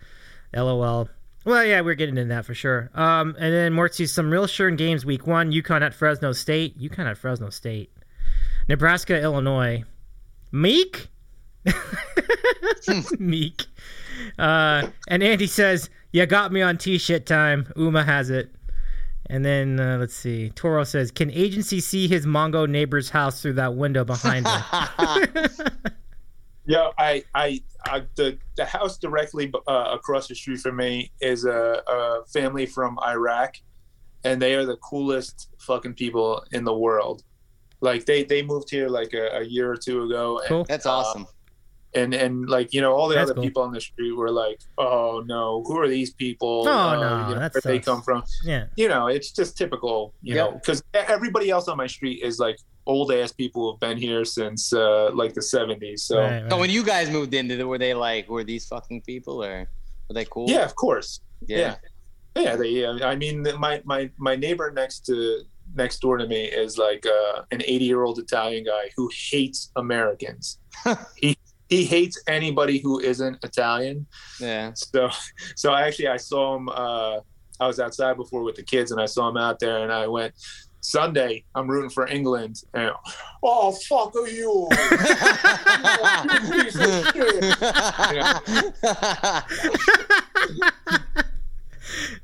[0.54, 1.08] LOL.
[1.44, 2.90] Well, yeah, we're getting into that for sure.
[2.94, 5.06] Um, and then more to some real sure in games.
[5.06, 6.78] Week one, UConn at Fresno State.
[6.78, 7.90] UConn at Fresno State.
[8.68, 9.84] Nebraska, Illinois.
[10.52, 11.08] Meek.
[13.18, 13.66] Meek.
[14.38, 18.54] Uh, and Andy says, "You got me on t-shirt time." Uma has it.
[19.30, 20.50] And then uh, let's see.
[20.50, 25.48] Toro says, "Can agency see his Mongo neighbor's house through that window behind him?"
[26.70, 31.44] Yeah, I, I, I the the house directly uh, across the street from me is
[31.44, 33.56] a, a family from Iraq,
[34.22, 37.24] and they are the coolest fucking people in the world.
[37.80, 40.38] Like they they moved here like a, a year or two ago.
[40.38, 40.64] And, Cool.
[40.64, 41.26] That's uh, awesome.
[41.95, 43.43] And and like you know all the That's other cool.
[43.45, 46.64] people on the street were like, oh no, who are these people?
[46.66, 48.22] Oh, Uh, no, you know, that where they come from?
[48.45, 48.66] yeah.
[48.76, 50.14] You know, it's just typical.
[50.22, 50.43] You Yeah.
[50.45, 54.24] know, because everybody else on my street is like old ass people who've been here
[54.24, 56.05] since uh, like the seventies.
[56.05, 56.51] So Right, right.
[56.51, 59.68] So when you guys moved in, did- were they like, were these fucking people or
[60.09, 60.49] were they cool?
[60.49, 61.20] yeah, of course.
[61.47, 61.76] Yeah.
[62.36, 62.84] Yeah, they.
[62.84, 65.43] Uh, I mean, my my my neighbor next to
[65.74, 69.70] next door to me is like uh, an 80 year old Italian guy who hates
[69.76, 70.59] Americans.
[71.16, 71.36] he
[71.70, 74.06] he hates anybody who isn't Italian.
[74.38, 74.72] Yeah.
[74.74, 75.08] So
[75.56, 76.68] so I actually I saw him.
[76.68, 77.20] Uh,
[77.58, 80.06] I was outside before with the kids, and I saw him out there, and I
[80.06, 80.34] went.
[80.82, 82.90] Sunday, I'm rooting for England, and
[83.42, 84.66] oh fuck are you?
[84.72, 87.44] You piece of shit.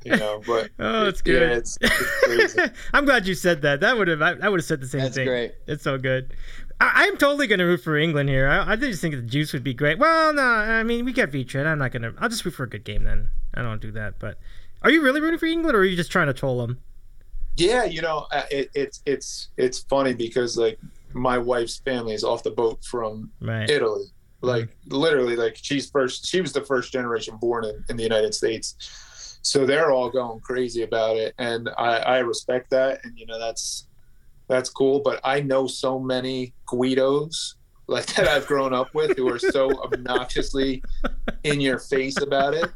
[0.05, 1.51] You know, but Oh, it's yeah, good.
[1.57, 2.59] it's, it's crazy.
[2.93, 3.81] I'm glad you said that.
[3.81, 5.27] That would have I, I would have said the same That's thing.
[5.27, 5.53] great.
[5.67, 6.33] It's so good.
[6.79, 8.47] I, I'm totally gonna root for England here.
[8.47, 9.97] I, I just think the juice would be great.
[9.99, 11.65] Well, no, I mean we got V-Trade.
[11.65, 12.13] I'm not gonna.
[12.19, 13.29] I'll just root for a good game then.
[13.53, 14.19] I don't do that.
[14.19, 14.37] But
[14.81, 16.79] are you really rooting for England, or are you just trying to troll them?
[17.55, 20.79] Yeah, you know, uh, it, it's it's it's funny because like
[21.13, 23.69] my wife's family is off the boat from Right.
[23.69, 24.05] Italy.
[24.41, 26.27] Like literally, like she's first.
[26.27, 30.39] She was the first generation born in, in the United States, so they're all going
[30.41, 33.86] crazy about it, and I, I respect that, and you know that's
[34.47, 34.99] that's cool.
[34.99, 37.55] But I know so many Guidos
[37.87, 40.83] like that I've grown up with who are so obnoxiously
[41.43, 42.69] in your face about it.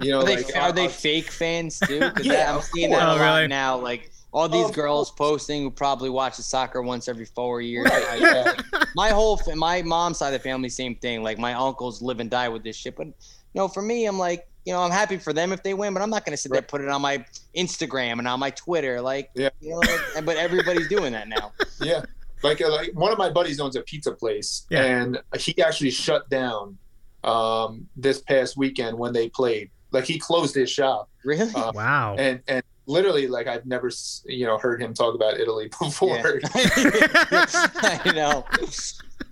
[0.00, 2.00] You know, Are they, like are they uh, fake fans too?
[2.00, 3.12] Because Yeah, I'm of seeing that course.
[3.18, 3.48] a Oh, lot really?
[3.48, 3.78] now.
[3.78, 7.88] Like all these Of girls posting who probably watch the soccer once every four years.
[7.90, 8.80] Right, I- yeah.
[8.94, 11.22] my whole my mom's side of the family, same thing.
[11.22, 12.96] Like my uncles live and die with this shit.
[12.96, 13.14] But you
[13.54, 16.02] know, for me, I'm like, you know, I'm happy for them if they win, but
[16.02, 17.24] I'm not gonna sit there put it on my
[17.56, 19.00] Instagram and on my Twitter.
[19.00, 19.50] Like, Yeah.
[19.60, 21.52] you know, like, but everybody's doing that now.
[21.80, 22.04] Yeah,
[22.44, 24.84] like uh, like one of my buddies owns a pizza place, Yeah.
[24.84, 26.78] and he actually shut down
[27.24, 29.70] um, this past weekend when they played.
[29.90, 31.52] Like he closed his shop, Really?
[31.54, 32.14] Uh, Wow.
[32.18, 33.90] and and literally like I've never
[34.26, 36.40] you know heard him talk about Italy before.
[36.54, 38.44] I know.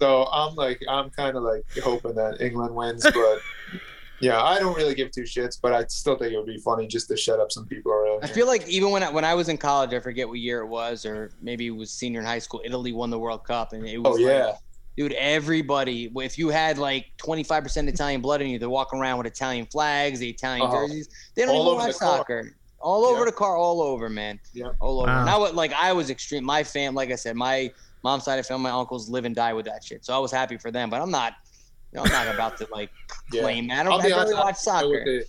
[0.00, 3.38] so I'm like I'm kind of like hoping that England wins, but.
[4.20, 6.86] Yeah, I don't really give two shits, but I still think it would be funny
[6.86, 8.22] just to shut up some people around.
[8.22, 8.34] I here.
[8.34, 10.66] feel like even when I, when I was in college, I forget what year it
[10.66, 12.60] was, or maybe it was senior in high school.
[12.64, 14.52] Italy won the World Cup, and it was oh like, yeah,
[14.96, 16.10] dude, everybody.
[16.16, 20.18] If you had like 25% Italian blood in you, they're walking around with Italian flags,
[20.18, 20.86] the Italian Uh-huh.
[20.86, 21.08] jerseys.
[21.34, 22.16] They don't All even over watch the car.
[22.18, 22.56] soccer.
[22.82, 23.24] All over Yeah.
[23.26, 24.38] the car, all over, man.
[24.52, 24.68] Yeah.
[24.80, 25.08] All over.
[25.10, 25.20] Wow.
[25.22, 26.44] And I was like, I was extreme.
[26.44, 27.70] My fam, like I said, my
[28.02, 30.04] mom's side of family, my uncles live and die with that shit.
[30.04, 31.34] So I was happy for them, but I'm not.
[31.92, 32.90] You know, I'm not about to like
[33.32, 33.42] yeah.
[33.42, 33.80] claim that.
[33.80, 35.24] I don't I'll I be barely honest, I watch don't know what soccer.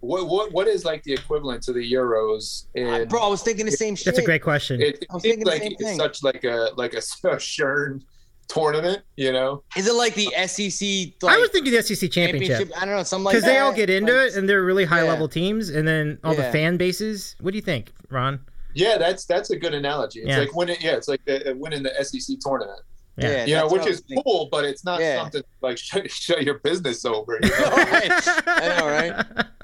[0.00, 3.66] What what what is like the equivalent to the Euros in Bro, I was thinking
[3.66, 4.06] the same shit.
[4.06, 4.80] That's a great question.
[4.80, 5.98] it, I was it thinking the like same it's thing.
[5.98, 8.00] such like a like a, a Shern
[8.48, 9.62] tournament, you know?
[9.76, 11.12] Is it like the SEC?
[11.22, 12.82] Like, I was thinking the SEC championship championship?
[12.82, 14.84] I don't know, something like because they all get into Like, it and they're really
[14.86, 15.10] high Yeah.
[15.10, 17.36] level teams, and then all the fan bases.
[17.40, 18.40] What do you think, Ron?
[18.74, 20.20] Yeah, that's that's a good analogy.
[20.20, 20.38] It's Yeah.
[20.38, 20.76] like winning.
[20.80, 22.80] Yeah, it's like the, winning the SEC tournament.
[23.20, 23.30] Yeah.
[23.30, 24.22] Yeah, You know, which is thinking.
[24.24, 25.22] cool, but it's not Yeah.
[25.22, 27.38] something like shut, shut your business over.
[27.42, 27.70] You know?
[27.76, 28.10] Right.
[28.46, 29.46] I know, right?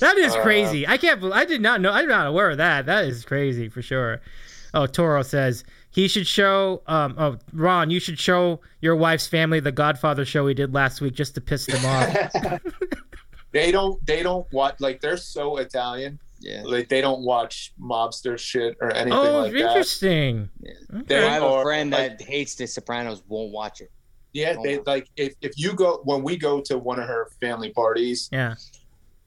[0.00, 0.86] That is Uh, crazy.
[0.86, 1.20] I can't.
[1.20, 1.90] bel I did not know.
[1.90, 2.86] I'm not aware of that.
[2.86, 4.20] That is crazy for sure.
[4.72, 6.82] Oh, Toro says he should show.
[6.86, 11.00] Um, oh, Ron, you should show your wife's family the Godfather show we did last
[11.00, 12.60] week just to piss them off.
[13.52, 16.18] they don't they don't watch like they're so Italian.
[16.40, 16.62] Yeah.
[16.64, 19.58] Like they don't watch mobster shit or anything oh, like that.
[19.58, 20.48] interesting.
[20.60, 21.00] Yeah.
[21.00, 21.26] Okay.
[21.26, 23.90] I have a Or, friend like- that hates The Sopranos, won't watch it.
[24.32, 24.84] Yeah, they wow.
[24.86, 28.54] like if, if you go when we go to one of her family parties, Yeah.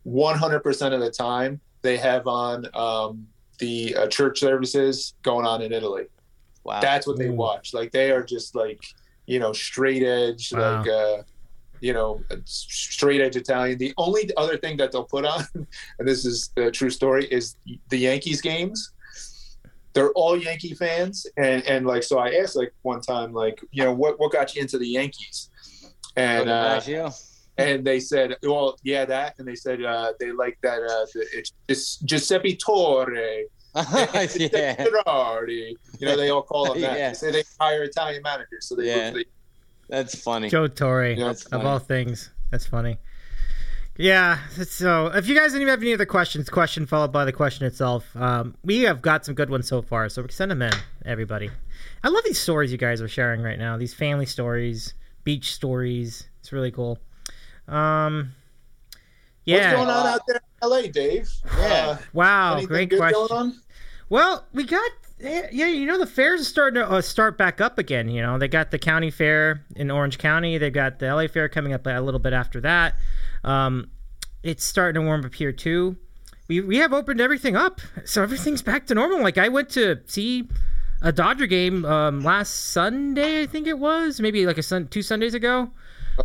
[0.03, 5.45] one hundred percent of the time they have on um, the uh, church services going
[5.45, 6.05] on in Italy.
[6.63, 6.79] Wow.
[6.81, 7.73] That's what they watch.
[7.73, 8.79] Like they are just like
[9.25, 10.77] you know straight edge, Wow.
[10.77, 11.23] like uh,
[11.81, 13.77] you know straight edge Italian.
[13.77, 15.43] The only other thing that they'll put on,
[15.99, 17.55] and this is the true story, is
[17.89, 18.91] the Yankees games.
[19.93, 23.83] They're all Yankee fans, and and like so, I asked like one time, like you
[23.83, 25.49] know what what got you into the Yankees,
[26.15, 26.79] and uh,
[27.57, 31.05] and they said, well, yeah, that, and they said uh, they like that uh,
[31.35, 33.13] it's just Giuseppe Torre,
[33.75, 34.85] yeah.
[35.99, 36.97] You know, they all call them that.
[36.97, 37.09] Yeah.
[37.09, 39.11] They say they hire Italian managers, so they Yeah.
[39.11, 39.25] move to the
[39.91, 40.49] That's funny.
[40.49, 42.31] Joe Torre, Yeah, that's of all things.
[42.49, 42.97] That's funny.
[43.97, 44.39] Yeah.
[44.67, 48.15] So if you guys didn't have any other questions, question followed by the question itself,
[48.15, 50.07] um, we have got some good ones so far.
[50.07, 50.71] So send them in,
[51.05, 51.49] everybody.
[52.03, 53.77] I love these stories you guys are sharing right now.
[53.77, 54.93] These family stories,
[55.25, 56.23] beach stories.
[56.39, 56.97] It's really cool.
[57.67, 58.33] Um,
[59.43, 59.73] yeah.
[59.73, 61.29] What's going on out there in LA, Dave?
[61.59, 61.63] Yeah.
[61.63, 63.27] Uh, Wow, anything great good question.
[63.27, 63.61] going on?
[64.09, 64.91] Well, we got
[65.21, 68.09] yeah, you know the fairs are starting to uh, start back up again.
[68.09, 70.57] You know they got the county fair in Orange County.
[70.57, 72.95] They've got the LA fair coming up a little bit after that.
[73.43, 73.89] Um,
[74.43, 75.97] it's starting to warm up here too.
[76.47, 79.21] We we have opened everything up, so everything's back to normal.
[79.21, 80.49] Like I went to see
[81.01, 85.01] a Dodger game um, last Sunday, I think it was, maybe like a sun two
[85.01, 85.71] Sundays ago.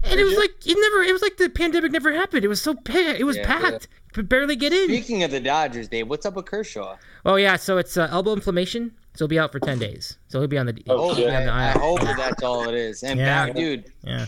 [0.04, 1.02] And it was like it never.
[1.02, 2.44] It was like the pandemic never happened.
[2.44, 3.46] It was so pa- it was Yeah.
[3.46, 3.88] packed.
[4.12, 4.84] Could barely get in.
[4.88, 6.96] Speaking of the Dodgers, Dave, what's up with Kershaw?
[7.24, 8.92] Oh yeah, so it's uh, elbow inflammation.
[9.14, 10.18] So he'll be out for ten days.
[10.28, 10.82] So he'll be on the.
[10.88, 13.02] Oh, he'll on the I hope that's all it is.
[13.02, 13.46] And Yeah.
[13.46, 14.26] Bauer, dude, Yeah,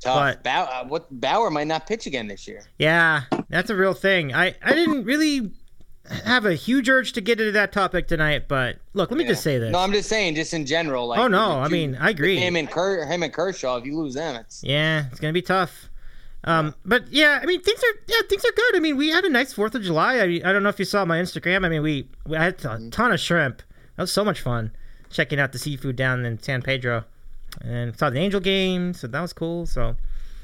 [0.00, 0.36] tough.
[0.36, 2.62] But- Bauer, uh, what Bauer might not pitch again this year.
[2.78, 4.34] yeah, that's a real thing.
[4.34, 5.50] I I didn't really
[6.08, 9.42] have a huge urge to get into that topic tonight, but look, let me just
[9.42, 9.70] say this.
[9.72, 11.06] No, I'm just saying, just in general.
[11.06, 12.36] Like, Oh, no, I mean, I agree.
[12.38, 13.76] Him and Ker, him and Kershaw.
[13.76, 15.88] If you lose them, it's Yeah, it's gonna be tough.
[16.44, 18.76] Um, but yeah, I mean things are yeah things are good.
[18.76, 20.16] I mean we had a nice Fourth of July.
[20.16, 21.66] I, I don't know if you saw my Instagram.
[21.66, 23.62] I mean we, we had a ton of shrimp.
[23.96, 24.72] That was so much fun
[25.10, 27.04] checking out the seafood down in San Pedro,
[27.62, 28.94] and saw the Angel game.
[28.94, 29.66] So that was cool.
[29.66, 29.96] So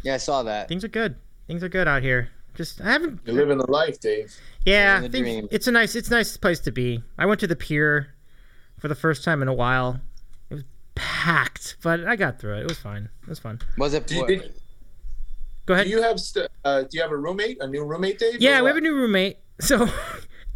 [0.02, 0.68] yeah, I saw that.
[0.68, 1.16] things are good.
[1.46, 2.28] Things are good out here.
[2.56, 3.20] Just I haven't.
[3.24, 4.34] You're living the life, Dave.
[4.64, 5.48] Yeah, Living the things- dream.
[5.50, 7.02] it's a nice it's a nice place to be.
[7.18, 8.08] I went to the pier
[8.78, 10.00] for the first time in a while.
[10.50, 12.60] It was packed, but I got through it.
[12.62, 13.08] It was fine.
[13.22, 13.60] It was fun.
[13.78, 14.06] Was it?
[14.06, 14.52] Do you, did-
[15.66, 15.86] Go ahead.
[15.86, 18.40] do you have st- uh, do you have a roommate, a new roommate, Dave?
[18.40, 19.88] Yeah, we have a new roommate, so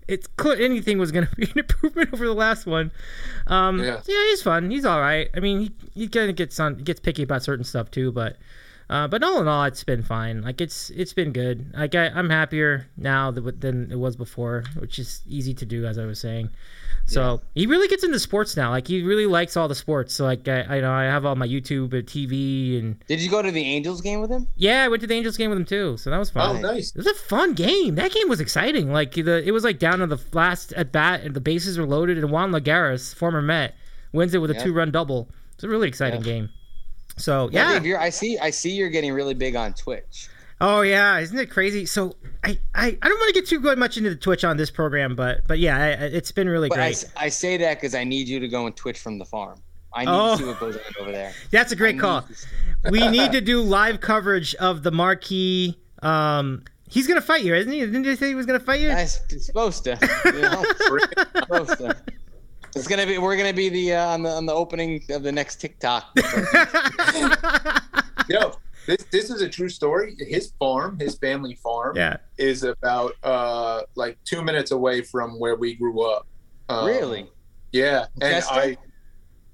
[0.09, 2.93] it's clear anything was going to be an improvement over the last one.
[3.49, 4.01] Um, yeah.
[4.07, 4.25] Yeah.
[4.31, 4.71] he's fun.
[4.71, 5.29] He's all right.
[5.35, 5.73] I mean, he
[6.03, 8.37] he kind of gets on, he gets picky about certain stuff too, but
[8.91, 10.43] uh, but all in all, it's been fine.
[10.43, 11.73] Like it's it's been good.
[11.73, 15.87] Like I, I'm happier now than, than it was before, which is easy to do,
[15.87, 16.51] as I was saying.
[17.07, 18.71] So he really gets into sports now.
[18.71, 20.15] Like he really likes all the sports.
[20.15, 23.31] So like I, I know I have all my YouTube and TV and Did you
[23.31, 24.47] go to the Angels game with him?
[24.57, 26.57] yeah, I went to the Angels game with him too, so that was fun.
[26.57, 26.91] Oh, nice.
[26.91, 27.95] It was a fun game.
[27.97, 28.93] That game was exciting.
[28.93, 31.87] Like the, it was like down to the last at bat, and the bases were
[31.87, 33.75] loaded, and Juan Lagares, former Met,
[34.13, 34.65] wins it with a Yeah.
[34.65, 35.29] two-run double.
[35.55, 36.25] It's a really exciting Yeah.
[36.33, 36.49] game.
[37.21, 37.73] So Well, yeah.
[37.75, 38.39] Dave, you're, I see.
[38.39, 38.71] I see.
[38.73, 40.29] You're getting really big on Twitch.
[40.63, 41.87] Oh yeah, isn't it crazy?
[41.87, 44.57] So I, I, I don't want to get too good much into the Twitch on
[44.59, 46.97] this program, but but yeah, I, I- it's been really But I, great.
[46.97, 49.63] s- I say that because I need you to go and Twitch from the farm.
[49.95, 50.33] I need Oh.
[50.33, 51.33] to see what goes on over there.
[51.51, 52.27] That's a great need call.
[52.33, 52.47] see-
[52.91, 55.79] we need to do live coverage of the marquee.
[56.03, 57.81] Um, he's gonna fight you, isn't he?
[57.81, 58.91] Didn't he say he was gonna fight you?
[58.91, 59.99] I s- it's supposed to.
[60.27, 60.63] You know?
[61.41, 61.97] supposed to.
[62.77, 63.19] It's gonna be.
[63.19, 66.05] We're gonna be the uh, on the on the opening of the next TikTok.
[68.29, 68.53] Yo,
[68.87, 70.15] this this is a true story.
[70.19, 72.19] His farm, his family farm, yeah.
[72.39, 76.27] is about uh like two minutes away from where we grew up.
[76.69, 77.29] Um, really?
[77.73, 78.55] Yeah, and Chester?
[78.55, 78.77] I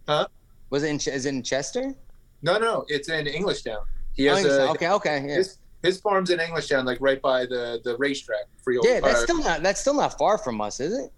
[0.06, 0.26] huh?
[0.70, 0.96] Was it in?
[0.96, 1.94] Is it in Chester?
[2.42, 3.82] no no, it's in Englishtown.
[4.12, 4.88] He Oh, has English- a okay.
[4.90, 5.24] Okay.
[5.26, 5.36] Yeah.
[5.36, 8.44] his his farm's in Englishtown, like right by the the racetrack.
[8.62, 9.00] Free Yeah.
[9.00, 9.62] That's uh, still not.
[9.62, 11.10] That's still not far from us, is it?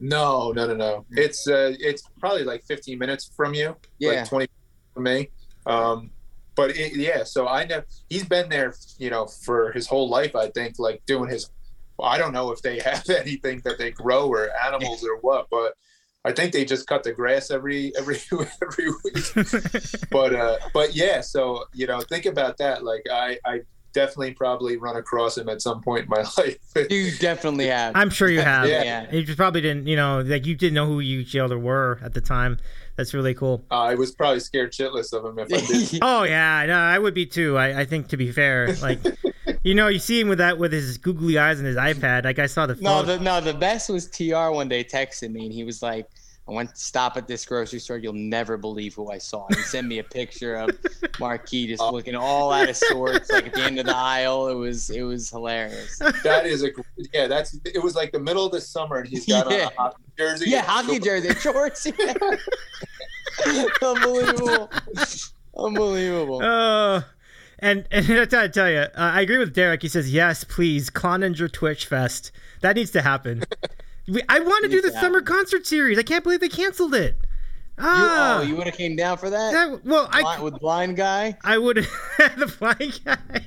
[0.00, 1.06] No, no, no, no.
[1.10, 3.76] It's uh, it's probably like 15 minutes from you.
[3.98, 4.10] Yeah.
[4.12, 4.46] Like 20
[4.92, 5.30] from me.
[5.66, 6.10] Um,
[6.56, 10.36] but it, yeah, so I know he's been there, you know, for his whole life.
[10.36, 11.50] I think, like doing his.
[12.02, 15.74] I don't know if they have anything that they grow or animals or what, but
[16.24, 18.18] I think they just cut the grass every every
[18.62, 20.10] every week.
[20.10, 22.84] but uh, but yeah, so you know, think about that.
[22.84, 23.60] Like I I
[23.94, 26.58] definitely probably run across him at some point in my life.
[26.90, 27.96] You definitely have.
[27.96, 28.68] I'm sure you have.
[28.68, 29.10] Yeah.
[29.10, 32.12] You just probably didn't, you know, like you didn't know who each other were at
[32.12, 32.58] the time.
[32.96, 33.64] That's really cool.
[33.70, 35.98] Uh, I was probably scared shitless of him if I did.
[36.02, 37.56] Oh yeah, no, I would be too.
[37.56, 39.00] I, I think to be fair, like,
[39.64, 42.24] you know, you see him with that with his googly eyes and his iPad.
[42.24, 45.46] Like I saw the No, the no, the best was Tr one day texted me
[45.46, 46.08] and he was like,
[46.48, 47.96] "I went to stop at this grocery store.
[47.98, 50.70] You'll never believe who I saw." And he sent me a picture of
[51.18, 54.48] Marquis just looking all out of sorts, like at the end of the aisle.
[54.48, 55.98] It was it was hilarious.
[56.22, 56.82] That is a gr-
[57.12, 57.26] yeah.
[57.26, 59.66] That's it was like the middle of the summer, and he's got Yeah.
[59.66, 60.50] on a hockey jersey.
[60.50, 61.04] Yeah, hockey shorts.
[61.04, 61.86] jersey, shorts.
[61.98, 62.14] Yeah.
[63.82, 64.70] Unbelievable,
[65.56, 66.42] unbelievable.
[66.42, 67.02] Uh,
[67.58, 69.82] and and I gotta tell you, uh, I agree with Derek.
[69.82, 72.30] He says yes, please, Cloninger Twitch Fest.
[72.60, 73.44] That needs to happen.
[74.08, 75.98] We, I want to do the to summer concert series.
[75.98, 77.16] I can't believe they canceled it.
[77.76, 79.52] You, Ah, oh, you would have came down for that?
[79.52, 81.36] that, well, I Blind- with blind guy.
[81.42, 81.76] I would
[82.36, 83.46] the flying guy.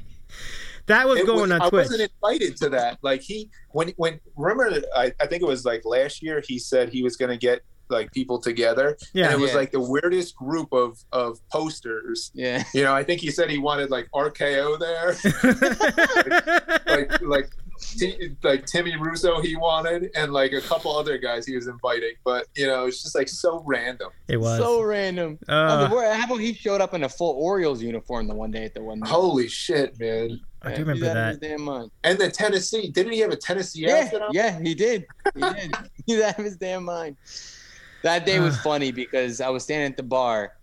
[0.88, 1.88] That was It going was- on I Twitch.
[1.90, 2.98] wasn't invited to that.
[3.02, 6.90] Like he when when remember I, I think it was like last year he said
[6.90, 8.98] he was going to get like people together.
[9.14, 9.26] Yeah.
[9.26, 9.58] and it was Yeah.
[9.58, 12.32] like the weirdest group of of posters.
[12.34, 12.64] Yeah.
[12.74, 15.16] You know, I think he said he wanted like RKO there,
[16.88, 17.50] like like
[17.80, 22.14] T- like Timmy Russo he wanted, and like a couple other guys he was inviting.
[22.24, 24.10] But you know, it's just like so random.
[24.28, 24.60] it was.
[24.60, 25.38] So random.
[25.48, 28.52] Uh, Oh, the- how about he showed up in a full Orioles uniform the one
[28.52, 29.02] day at the one?
[29.02, 30.40] Holy shit, man!
[30.64, 31.40] I do remember he's that.
[31.42, 31.68] damn.
[32.04, 34.30] And the Tennessee, didn't he have a Tennessee Yeah, outfit on?
[34.34, 35.06] yeah, he did.
[35.36, 35.76] He did.
[36.06, 37.16] He's out of his damn mind.
[38.04, 40.54] That day was funny because I was standing at the bar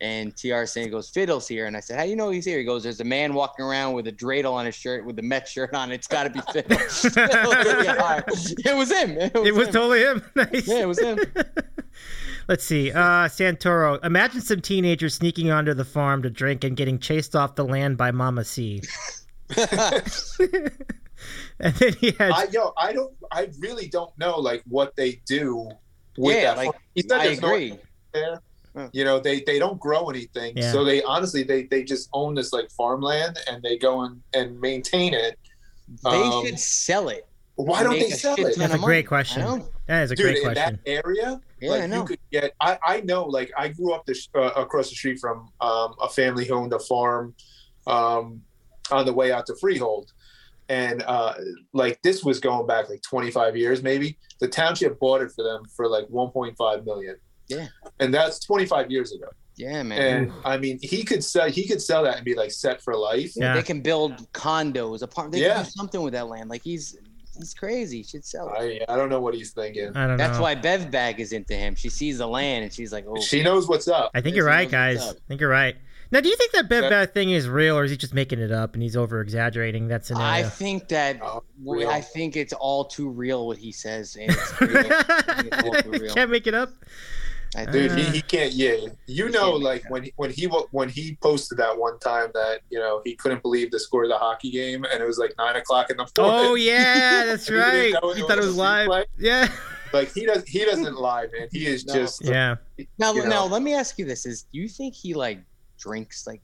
[0.00, 1.66] and TR saying goes, Fiddle's here.
[1.66, 2.58] And I said, How do you know he's here?
[2.58, 5.22] He goes, There's a man walking around with a dreidel on his shirt with the
[5.22, 5.92] Met shirt on.
[5.92, 6.76] It's gotta be Fiddle.
[6.78, 9.16] it was him.
[9.18, 9.72] It was, It was him.
[9.72, 10.22] totally him.
[10.34, 10.66] nice.
[10.66, 11.18] Yeah, it was him.
[12.48, 12.92] Let's see.
[12.92, 14.04] Uh, Santoro.
[14.04, 17.96] Imagine some teenagers sneaking onto the farm to drink and getting chased off the land
[17.96, 18.82] by Mama C.
[19.56, 20.02] and
[21.74, 22.32] then he had.
[22.32, 25.70] I yo, I don't, I really don't know like what they do
[26.18, 26.66] with Yeah, that.
[26.66, 27.78] like, he said I there's no agree.
[28.12, 28.40] there.
[28.76, 28.88] Huh.
[28.92, 30.72] You know, they they don't grow anything, Yeah.
[30.72, 34.60] so they honestly they they just own this like farmland and they go and and
[34.60, 35.38] maintain it.
[36.02, 37.26] They Um, should sell it.
[37.56, 38.56] Why don't they sell it?
[38.56, 39.02] That's a great money.
[39.04, 39.42] question.
[39.42, 39.68] I know.
[39.86, 40.80] that is a Dude, great in question.
[40.84, 42.00] that area, Yeah, like I know.
[42.00, 42.52] you could get.
[42.60, 46.08] I I know, like I grew up this uh, across the street from um, a
[46.08, 47.34] family who owned a farm
[47.86, 48.42] um,
[48.90, 50.10] on the way out to Freehold,
[50.68, 51.34] and uh,
[51.72, 54.18] like this was going back like 25 years, maybe.
[54.40, 57.16] The township bought it for them for like 1.5 million.
[57.54, 57.68] Yeah.
[58.00, 59.26] and that's 25 years ago.
[59.56, 60.00] Yeah, man.
[60.24, 62.96] And I mean, he could sell he could sell that and be like set for
[62.96, 63.32] life.
[63.36, 63.54] Yeah.
[63.54, 65.38] They can build condos, apartments.
[65.38, 65.54] They Yeah.
[65.56, 66.50] can do something with that land.
[66.50, 66.96] Like he's
[67.36, 67.98] he's crazy.
[67.98, 68.82] He should sell it.
[68.88, 69.96] I I don't know what he's thinking.
[69.96, 70.42] I don't That's know.
[70.42, 71.76] why Bev Bag is into him.
[71.76, 74.10] She sees the land and she's like, oh, She knows what's up.
[74.12, 75.00] I think Yeah, you're right, guys.
[75.08, 75.76] I think you're right.
[76.10, 78.38] Now, do you think that Bev Bag thing is real, or is he just making
[78.38, 80.28] it up and he's over exaggerating that scenario?
[80.32, 81.42] I think that Oh.
[81.88, 84.16] I think it's all too real what he says.
[84.16, 84.86] And it's real.
[84.86, 86.14] it's all too real.
[86.14, 86.70] can't make it up.
[87.56, 88.52] I Dude, he, he can't.
[88.52, 88.76] Yeah,
[89.06, 92.78] you know, like when he, when he when he posted that one time that you
[92.78, 95.56] know he couldn't believe the score of the hockey game, and it was like nine
[95.56, 96.50] o'clock in the oh, morning.
[96.50, 97.94] Oh yeah, that's right.
[98.14, 98.88] he thought it was live.
[98.88, 99.04] replay.
[99.18, 99.48] Yeah.
[99.92, 100.44] Like he does.
[100.44, 101.48] He doesn't lie, man.
[101.52, 101.94] He is No.
[101.94, 102.24] just.
[102.24, 102.56] Yeah.
[102.98, 103.28] now, you know.
[103.28, 105.38] now let me ask you this: Is do you think he like
[105.78, 106.42] drinks like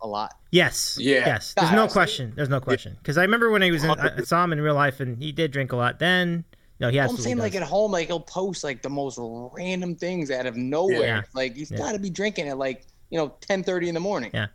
[0.00, 0.34] a lot?
[0.50, 0.96] Yes.
[0.98, 1.26] Yeah.
[1.26, 1.52] Yes.
[1.54, 2.32] There's no question.
[2.34, 2.96] There's no question.
[2.98, 5.30] Because I remember when he was in, I saw him in real life, and he
[5.30, 5.98] did drink a lot.
[5.98, 6.44] Then,
[6.80, 7.42] no, he I'm absolutely saying does.
[7.44, 11.00] like at home, like he'll post like the most random things out of nowhere.
[11.00, 11.22] Yeah.
[11.34, 11.78] Like he's Yeah.
[11.78, 14.30] got to be drinking at like you know 10:30 in the morning.
[14.34, 14.46] Yeah.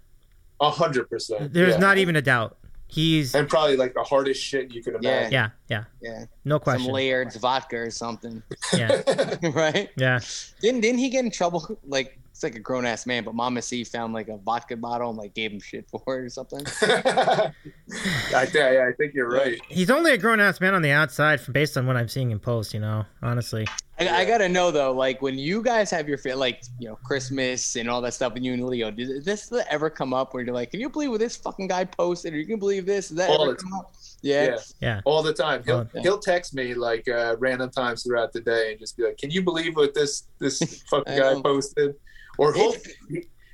[0.60, 1.54] A hundred percent.
[1.54, 1.80] There's yeah.
[1.80, 2.58] not even a doubt.
[2.88, 5.32] He's And probably like the hardest shit you could imagine.
[5.32, 6.84] yeah, yeah, Yeah, no question.
[6.84, 6.94] some question.
[6.94, 8.44] Laird's vodka or something,
[8.74, 9.02] Yeah,
[9.54, 9.90] right?
[9.96, 10.20] yeah.
[10.60, 11.80] Didn't didn't he get in trouble?
[11.88, 15.10] Like it's like a grown ass man, but Mama C found like a vodka bottle
[15.10, 16.66] and like gave him shit for it or something.
[16.82, 19.62] I, think, I think you're right.
[19.68, 22.32] He's only a grown ass man on the outside, from based on what I'm seeing
[22.32, 22.74] in post.
[22.74, 23.68] You know, honestly.
[24.00, 27.76] I, I gotta know though, like when you guys have your like you know Christmas
[27.76, 30.56] and all that stuff, and you and Leo, did this ever come up where you're
[30.56, 32.34] like, can you believe what this fucking guy posted?
[32.34, 33.10] Or you can believe this?
[33.10, 33.94] Does that All ever the come up?
[34.24, 34.46] Yeah.
[34.46, 34.58] Yeah.
[34.80, 35.02] Yeah.
[35.06, 35.62] all the time.
[35.64, 39.04] He'll Oh, he'll text me like uh, random times throughout the day and just be
[39.04, 41.44] like, "Can you believe what this this fucking I guy know.
[41.44, 41.96] posted?"
[42.38, 42.76] Or he'll,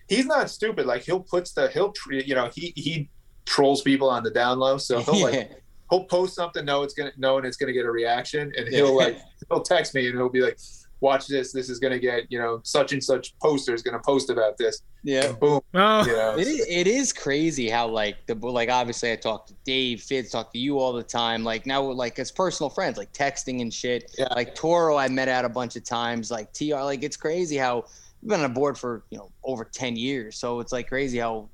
[0.07, 0.86] he's not stupid.
[0.86, 3.09] Like he'll put the he'll tr- you know he he
[3.45, 4.78] trolls people on the down low.
[4.78, 5.47] So he'll like Yeah.
[5.89, 9.17] he'll post something, know it's gonna knowing it's gonna get a reaction, and he'll like
[9.49, 10.57] he'll text me and he'll be like,
[11.01, 11.51] "Watch this.
[11.51, 14.82] This is gonna get you know such and such poster is gonna post about this."
[15.03, 15.32] yeah.
[15.32, 15.61] Boom.
[15.73, 16.38] Oh, You know.
[16.38, 20.32] It is, it is crazy how like the like obviously I talk to Dave, Fitz,
[20.32, 21.43] talk to you all the time.
[21.43, 24.13] Like now like as personal friends, like texting and shit.
[24.19, 24.28] Yeah.
[24.36, 26.30] Like Toro, I met out a bunch of times.
[26.32, 27.86] Like Tr, like it's crazy how
[28.28, 30.38] we've been on a board for you know over ten years.
[30.38, 31.47] So it's like crazy how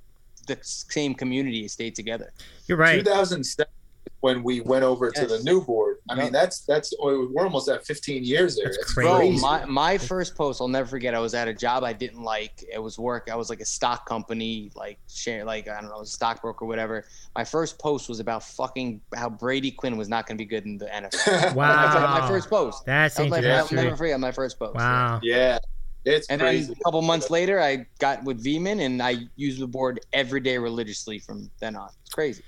[0.47, 2.33] the same community stayed together.
[2.67, 2.97] you're right.
[2.97, 3.71] 2007
[4.19, 5.97] when we went over to the new board.
[6.09, 8.65] I mean, that's that's oh, we're almost at 15 years there.
[8.65, 9.09] That's It's crazy.
[9.09, 11.13] Bro, my, my first post, I'll never forget.
[11.13, 12.63] I was at a job I didn't like.
[12.71, 13.29] It was work.
[13.29, 17.05] I was like a stock company, like share, like I don't know, a stockbroker, whatever.
[17.35, 20.65] My first post was about fucking how Brady Quinn was not going to be good
[20.65, 21.53] in the NFL.
[21.53, 21.75] Wow.
[21.83, 22.85] That's like my first post.
[22.85, 23.75] That's That was my, I'll history.
[23.75, 24.75] never forget my first post.
[24.75, 25.19] Wow.
[25.21, 25.59] yeah,
[26.05, 26.67] it's And crazy.
[26.67, 30.39] then a couple months later, I got with Veman, and I used the board every
[30.41, 31.89] day religiously from then on.
[32.05, 32.43] It's crazy.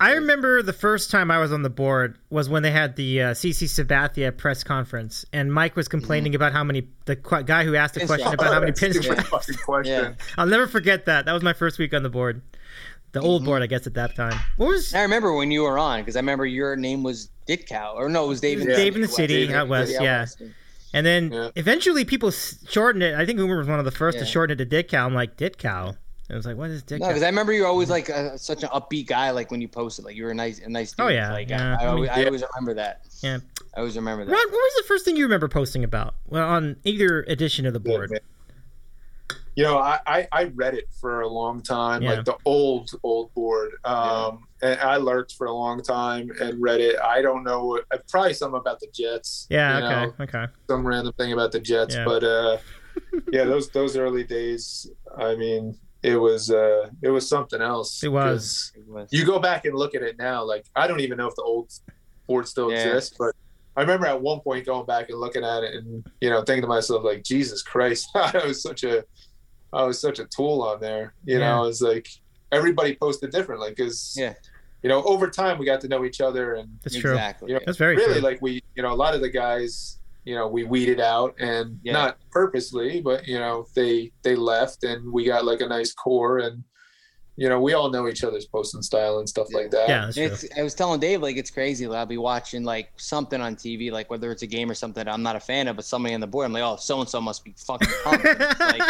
[0.00, 3.20] I remember the first time I was on the board was when they had the
[3.20, 7.64] uh, CC Sabathia press conference, and Mike was complaining about how many the qu- guy
[7.64, 8.06] who asked the Pinstripes.
[8.06, 9.86] question about how many That's a pinstripes.
[9.86, 10.12] Yeah.
[10.36, 11.24] I'll never forget that.
[11.26, 12.42] That was my first week on the board,
[13.10, 14.38] the old board, I guess, at that time.
[14.56, 17.66] What was I remember when you were on because I remember your name was Dick
[17.66, 18.76] Cow, or no, it was Dave in the Yeah.
[18.78, 19.90] Dave in the City Dave in out west?
[19.90, 20.26] City, Yeah,
[20.92, 21.50] and then Yeah.
[21.56, 23.14] eventually people shortened it.
[23.14, 25.04] I think Umer was one of the first to shorten it to Ditcow.
[25.04, 25.96] I'm like Ditcow.
[26.30, 27.08] It was like, what is No, Ditcow?
[27.08, 29.30] because I remember you were always like a, such an upbeat guy.
[29.30, 31.12] Like when you posted, like you were a nice, a nice oh, dude.
[31.12, 31.76] Oh, yeah, like yeah.
[31.78, 33.00] I, I, I always, mean- I always remember that.
[33.22, 33.38] Yeah.
[33.74, 34.32] I I always remember that.
[34.32, 37.72] Ron, what was the first thing you remember posting about well, on either edition of
[37.72, 38.10] the board?
[38.10, 38.20] man.
[39.58, 42.10] You know, I, I, I read it for a long time, Yeah.
[42.12, 43.72] like the old, old board.
[43.84, 46.94] Um, And I lurked for a long time and read it.
[47.00, 49.48] I don't know, what- uh, probably something about the Jets.
[49.50, 50.44] Yeah, you okay, know, okay.
[50.70, 51.96] Some random thing about the Jets.
[51.96, 52.04] Yeah.
[52.04, 52.58] But uh,
[53.32, 54.88] yeah, those those early days,
[55.18, 58.00] I mean, it was uh, it was something else.
[58.04, 58.70] It was.
[59.10, 61.42] You go back and look at it now, like I don't even know if the
[61.42, 61.72] old
[62.28, 62.84] board still Yeah.
[62.86, 63.34] exists, but
[63.76, 66.62] I remember at one point going back and looking at it and you know thinking
[66.62, 69.04] to myself like Jesus Christ, I was such a
[69.72, 71.14] I was such a tool on there.
[71.24, 71.50] You Yeah.
[71.56, 72.08] know, it's like
[72.52, 74.34] everybody posted differently because Yeah.
[74.82, 77.12] you know over time we got to know each other and That's true.
[77.12, 77.48] Exactly.
[77.50, 78.22] you know, That's very really true.
[78.22, 81.78] like we you know a lot of the guys you know we weeded out and
[81.82, 81.92] Yeah.
[81.92, 86.38] not purposely but you know they they left and we got like a nice core
[86.38, 86.64] and
[87.40, 90.10] you know we all know each other's posting style and stuff like that Yeah.
[90.26, 91.86] It's, I was telling Dave like it's crazy.
[91.86, 95.04] Like, I'll be watching like something on TV, like whether it's a game or something
[95.04, 96.98] that I'm not a fan of, but somebody on the board, I'm like, oh, so
[97.00, 98.24] and so must be fucking pumped.
[98.26, 98.82] It's like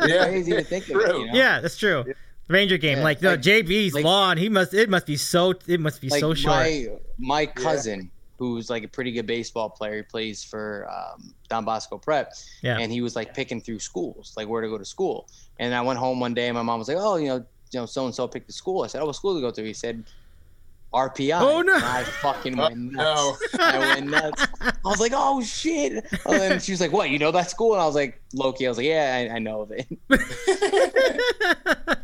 [0.08, 1.14] yeah crazy to think of it.
[1.18, 1.34] You know?
[1.34, 2.04] Yeah, that's true.
[2.48, 5.52] Ranger game, Yeah, like the like- JB's like- lawn, he must it must be so
[5.68, 6.56] it must be like so short.
[6.56, 6.86] my
[7.18, 11.98] my cousin who's like a pretty good baseball player he plays for um, don bosco
[11.98, 12.32] prep
[12.62, 12.78] Yeah.
[12.78, 15.28] and he was like picking through schools like where to go to school
[15.58, 17.80] and i went home one day and my mom was like oh you know you
[17.80, 18.82] know so and so picked the school.
[18.82, 20.04] I said oh what school to go to he said
[20.92, 21.72] rpi Oh, no.
[21.76, 23.54] and i fucking went nuts.
[23.54, 24.44] No i went nuts.
[24.60, 25.92] I was like oh shit.
[26.26, 27.74] And then she was like what you know that school?
[27.74, 29.86] And i was like loki i was like yeah i, I know of it.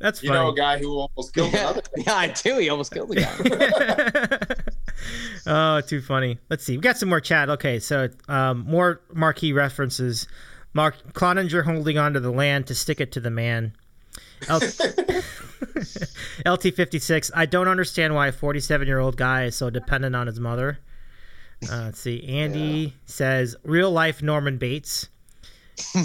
[0.00, 2.58] That's you know a guy who almost killed yeah, another yeah i do.
[2.58, 4.54] He almost killed the guy.
[5.46, 6.38] Oh, too funny.
[6.50, 6.76] Let's see.
[6.76, 7.48] We got some more chat.
[7.48, 10.26] Okay, so um, more marquee references.
[10.74, 13.72] Mark Cloninger holding on to the land to stick it to the man.
[14.48, 14.60] L-
[16.46, 17.30] LT56.
[17.34, 20.78] I don't understand why a 47 year old guy is so dependent on his mother.
[21.70, 22.22] Uh, let's see.
[22.28, 25.08] Andy says real life Norman Bates.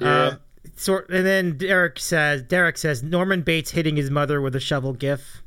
[0.00, 0.26] Yeah.
[0.26, 0.38] Um,
[0.74, 4.94] sort and then Derek says Derek says Norman Bates hitting his mother with a shovel
[4.94, 5.42] gif.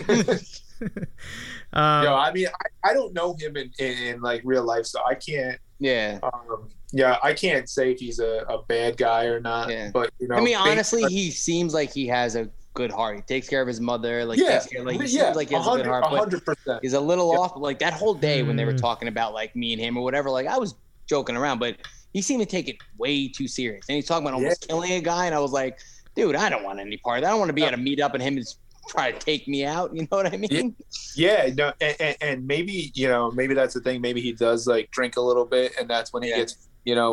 [0.00, 0.38] um,
[2.04, 5.00] Yo, I mean, I, I don't know him in, in, in like real life, so
[5.04, 5.60] I can't.
[5.78, 9.68] yeah Um, yeah, I can't say if he's a, a bad guy or not.
[9.70, 9.90] Yeah.
[9.92, 13.16] But you know, I mean, honestly, on- he seems like he has a good heart.
[13.16, 14.24] He takes care of his mother.
[14.24, 16.18] Like, yeah, care, like he yeah, seems like he has a good hundred, heart.
[16.18, 16.78] Hundred percent.
[16.82, 17.38] he's a little Yeah.
[17.40, 17.54] off.
[17.54, 18.80] But like that whole day when they were Mm.
[18.80, 20.74] talking about like me and him or whatever, like I was
[21.06, 21.76] joking around, but
[22.12, 23.84] he seemed to take it way too serious.
[23.88, 25.78] And he's talking about almost killing a guy, and I was like,
[26.14, 27.28] dude, I don't want any part of that.
[27.28, 28.56] I don't want to be at a meetup and him is
[28.88, 29.90] try to take me out.
[29.94, 30.74] You know what I mean?
[31.14, 34.00] Yeah, no, and, and, and maybe you know, maybe that's the thing.
[34.00, 36.36] Maybe he does like drink a little bit, and that's when he Yeah.
[36.38, 37.12] gets you know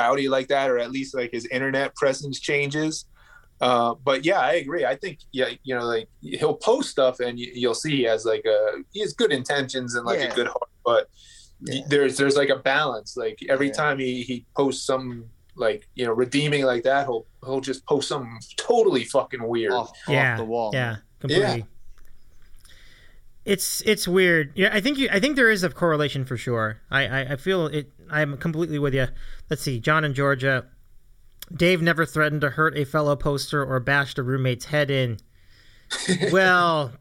[0.00, 2.94] rowdy like that, or at least like his internet presence changes.
[3.60, 4.84] Uh, but yeah, I agree.
[4.92, 6.08] I think yeah, you know, like
[6.40, 8.58] he'll post stuff, and you, you'll see he has like a
[8.94, 10.32] he has good intentions and like Yeah.
[10.32, 11.02] a good heart, but
[11.60, 11.84] Yeah.
[11.92, 13.10] there's there's like a balance.
[13.16, 13.82] Like every Yeah.
[13.82, 15.08] time he he posts some
[15.66, 18.38] like you know redeeming like that, he'll he'll just post something
[18.70, 19.72] totally fucking weird.
[19.72, 20.70] Off, yeah, off the wall.
[20.74, 21.64] Yeah, completely.
[23.46, 23.52] Yeah.
[23.52, 24.52] It's it's weird.
[24.54, 25.08] Yeah, I think you.
[25.10, 26.80] I think there is a correlation for sure.
[26.90, 27.92] I, I I feel it.
[28.10, 29.08] I'm completely with you.
[29.48, 30.66] Let's see, John in Georgia.
[31.54, 35.18] Dave never threatened to hurt a fellow poster or bashed a roommate's head in.
[36.32, 36.92] well,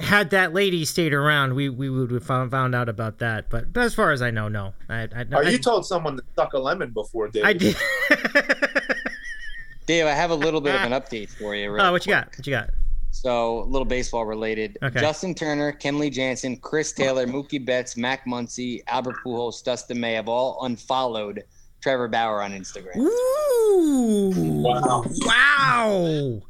[0.00, 3.50] had that lady stayed around, we we would have found, found out about that.
[3.50, 4.74] But, but as far as I know, no.
[4.88, 7.44] I I, Oh, I, you told someone to suck a lemon before, Dave.
[7.44, 7.76] I did.
[9.86, 11.70] Dave, I have a little bit of an update for you.
[11.72, 12.28] real oh, what you got?
[12.36, 12.70] What you got?
[13.14, 14.78] So, a little baseball related.
[14.82, 14.98] Okay.
[15.00, 20.28] Justin Turner, Kenley Jansen, Chris Taylor, Mookie Betts, Max Muncy, Albert Pujols, Dustin May have
[20.28, 21.44] all unfollowed
[21.82, 22.96] Trevor Bauer on Instagram.
[22.96, 24.32] Ooh!
[24.62, 25.04] Wow.
[25.26, 26.42] Wow!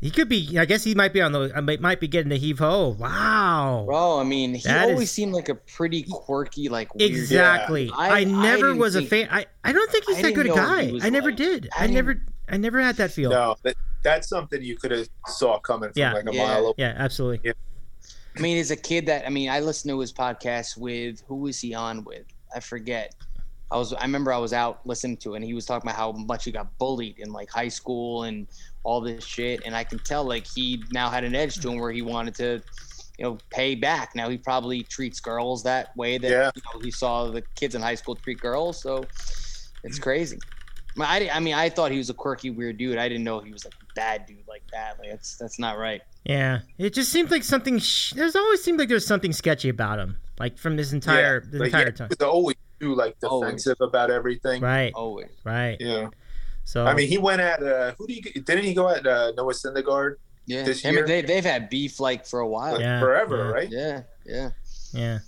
[0.00, 0.58] He could be.
[0.58, 1.52] I guess he might be on the.
[1.54, 2.96] I might, might be getting the heave ho.
[2.98, 3.82] Wow!
[3.86, 7.10] Bro, I mean, he That always is- seemed like a pretty quirky, like weird.
[7.10, 7.84] Exactly.
[7.86, 7.92] Yeah.
[7.98, 9.28] I, I- I never didn't was a fan.
[9.30, 10.98] I, I don't think he's I that good a guy.
[11.02, 11.68] I never like- did.
[11.78, 12.22] I I, never.
[12.48, 13.28] I never had that feel.
[13.30, 16.12] No, that, that's something you could have saw coming from Yeah.
[16.12, 16.46] like a Yeah.
[16.46, 16.74] mile away.
[16.78, 17.40] Yeah, absolutely.
[17.44, 17.52] Yeah.
[18.36, 21.36] I mean, as a kid, that I mean, I listened to his podcast with who
[21.36, 22.26] was he on with?
[22.54, 23.14] I forget.
[23.72, 23.92] I was.
[23.92, 26.44] I remember I was out listening to it, and he was talking about how much
[26.44, 28.48] he got bullied in like high school and
[28.82, 29.62] all this shit.
[29.64, 32.34] And I can tell like he now had an edge to him where he wanted
[32.36, 32.62] to,
[33.18, 34.16] you know, pay back.
[34.16, 36.50] Now he probably treats girls that way that Yeah.
[36.54, 38.82] you know, he saw the kids in high school treat girls.
[38.82, 39.08] So
[39.84, 40.40] it's crazy.
[40.98, 42.98] I mean, I, I mean, I thought he was a quirky, weird dude.
[42.98, 44.98] I didn't know he was like a bad dude like that.
[44.98, 46.02] Like that's that's not right.
[46.24, 47.78] Yeah, it just seemed like something.
[47.78, 51.50] Sh- there's always seemed like there's something sketchy about him, like from this entire Yeah,
[51.52, 52.08] the like, entire yeah, time.
[52.08, 53.46] he was always too like Always.
[53.64, 54.62] defensive about everything.
[54.62, 55.30] Right, Always.
[55.44, 55.76] right.
[55.80, 56.08] Yeah.
[56.64, 59.32] So I mean, he went at uh, who do you didn't he go at uh,
[59.36, 60.16] Noah Syndergaard
[60.46, 61.02] Yeah, This Him year?
[61.02, 62.80] and they they've had beef like for a while.
[62.80, 63.50] Yeah, forever, yeah.
[63.50, 63.68] right?
[63.70, 64.50] Yeah, yeah.
[64.92, 65.18] yeah.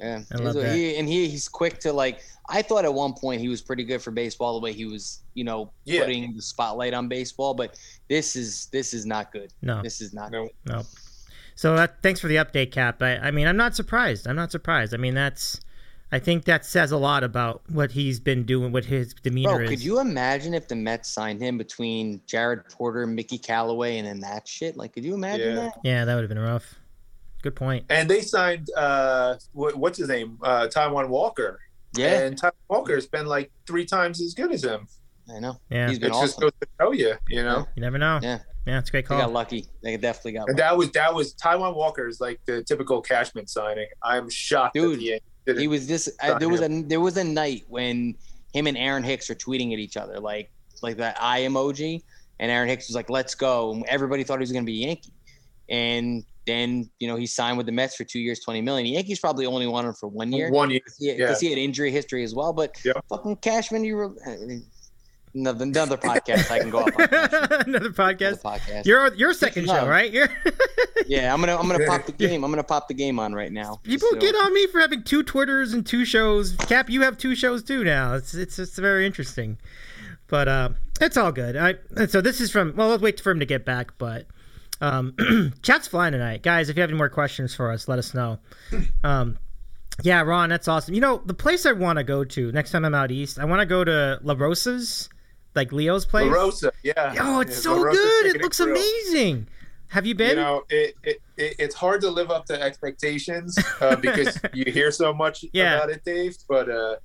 [0.00, 0.74] Yeah, I love that.
[0.76, 2.20] he- and he he's quick to like.
[2.50, 5.20] I thought at one point he was pretty good for baseball, the way he was,
[5.34, 6.00] you know, Yeah.
[6.04, 7.52] putting the spotlight on baseball.
[7.52, 7.78] But
[8.08, 9.52] this is this is not good.
[9.60, 9.82] No.
[9.82, 10.30] this is not.
[10.32, 10.44] No.
[10.44, 10.52] good.
[10.66, 10.82] No.
[11.56, 13.02] So that, thanks for the update, Cap.
[13.02, 14.28] I, I mean, I'm not surprised.
[14.28, 14.94] I'm not surprised.
[14.94, 15.60] I mean, that's.
[16.10, 19.64] I think that says a lot about what he's been doing, what his demeanor Bro,
[19.64, 19.68] is.
[19.70, 24.20] could you imagine if the Mets signed him between Jared Porter, Mickey Callaway, and then
[24.20, 24.74] that shit?
[24.74, 25.62] Like, could you imagine Yeah.
[25.64, 25.72] that?
[25.84, 26.76] Yeah, that would have been rough.
[27.42, 27.84] Good point.
[27.88, 30.38] And they signed uh, what, what's his name?
[30.42, 31.60] Uh, Taijuan Walker.
[31.96, 34.86] Yeah, And Taijuan Walker's been like three times as good as him.
[35.34, 35.56] I know.
[35.70, 36.40] Yeah, he's been just awesome.
[36.42, 37.66] goes to show you, you know.
[37.76, 38.18] you never know.
[38.22, 38.38] Yeah.
[38.66, 39.16] Yeah, it's a great call.
[39.18, 39.64] They got lucky.
[39.82, 40.60] They definitely got And lucky.
[40.62, 43.86] that was that was Taijuan Walker is like the typical Cashman signing.
[44.02, 45.60] I'm shocked Dude, the Yankees didn't.
[45.60, 48.14] He was just Got there was a there was a night when
[48.52, 50.50] him and Aaron Hicks are tweeting at each other, like
[50.82, 52.02] like that eye emoji,
[52.40, 54.84] and Aaron Hicks was like, "Let's go." And everybody thought he was going to be
[54.84, 55.12] a Yankee,
[55.70, 58.84] and then you know he signed with the Mets for two years, twenty million.
[58.84, 60.50] The Yankees probably only wanted him for one year.
[60.50, 60.80] one year.
[60.98, 61.16] Yeah, Yeah.
[61.26, 62.52] because he had injury history as well.
[62.52, 63.04] But Yep.
[63.08, 64.12] fucking Cashman, you were
[65.34, 67.04] another, another podcast I can go up on.
[67.68, 68.40] Another podcast.
[68.42, 68.86] Another podcast.
[68.86, 70.10] Your your second show, right?
[70.12, 70.28] You're,
[71.06, 72.44] yeah, I'm gonna I'm gonna pop the game.
[72.44, 73.78] I'm gonna pop the game on right now.
[73.82, 76.52] people So- get on me for having two Twitters and two shows.
[76.52, 78.14] Cap, you have two shows too now.
[78.14, 79.58] It's it's it's very interesting,
[80.28, 80.70] but uh,
[81.00, 81.56] it's all good.
[81.56, 81.74] I
[82.06, 82.74] so this is from.
[82.76, 84.26] Well, let's wait for him to get back, but.
[84.80, 85.14] Um,
[85.62, 86.68] chat's flying tonight, guys.
[86.68, 88.38] If you have any more questions for us, let us know.
[89.04, 89.38] Um,
[90.02, 90.94] yeah, Ron, that's awesome.
[90.94, 93.44] You know, the place I want to go to next time I'm out east, I
[93.44, 95.08] want to go to La Rosa's,
[95.54, 96.26] like Leo's place.
[96.30, 97.14] La Rosa, yeah.
[97.20, 98.26] Oh, it's Yeah, so good.
[98.26, 98.70] It looks Grill.
[98.76, 99.48] amazing.
[99.88, 100.30] Have you been?
[100.30, 104.70] You know, it, it, it it's hard to live up to expectations uh, because you
[104.70, 105.76] hear so much Yeah.
[105.76, 106.36] about it, Dave.
[106.48, 106.96] But uh,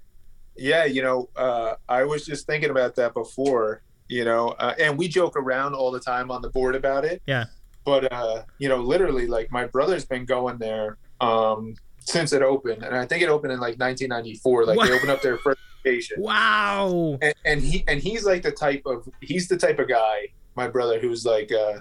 [0.58, 3.82] yeah, you know, uh, I was just thinking about that before.
[4.10, 7.22] You know, uh, and we joke around all the time on the board about it.
[7.26, 7.46] Yeah.
[7.86, 12.84] But uh, you know, literally, like my brother's been going there um, since it opened,
[12.84, 14.66] and I think it opened in like 1994.
[14.66, 14.86] Like Wow.
[14.86, 17.18] they opened up their first location wow.
[17.22, 20.66] and, and he and he's like the type of he's the type of guy my
[20.68, 21.80] brother who's like uh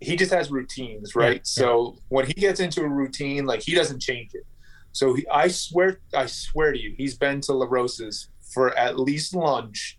[0.00, 3.74] he just has routines right Yeah, so when he gets into a routine like he
[3.74, 4.44] doesn't change it
[4.92, 8.98] so he, i swear i swear to you he's been to la rosa's for at
[9.00, 9.98] least lunch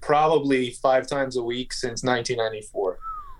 [0.00, 2.87] probably five times a week since 1994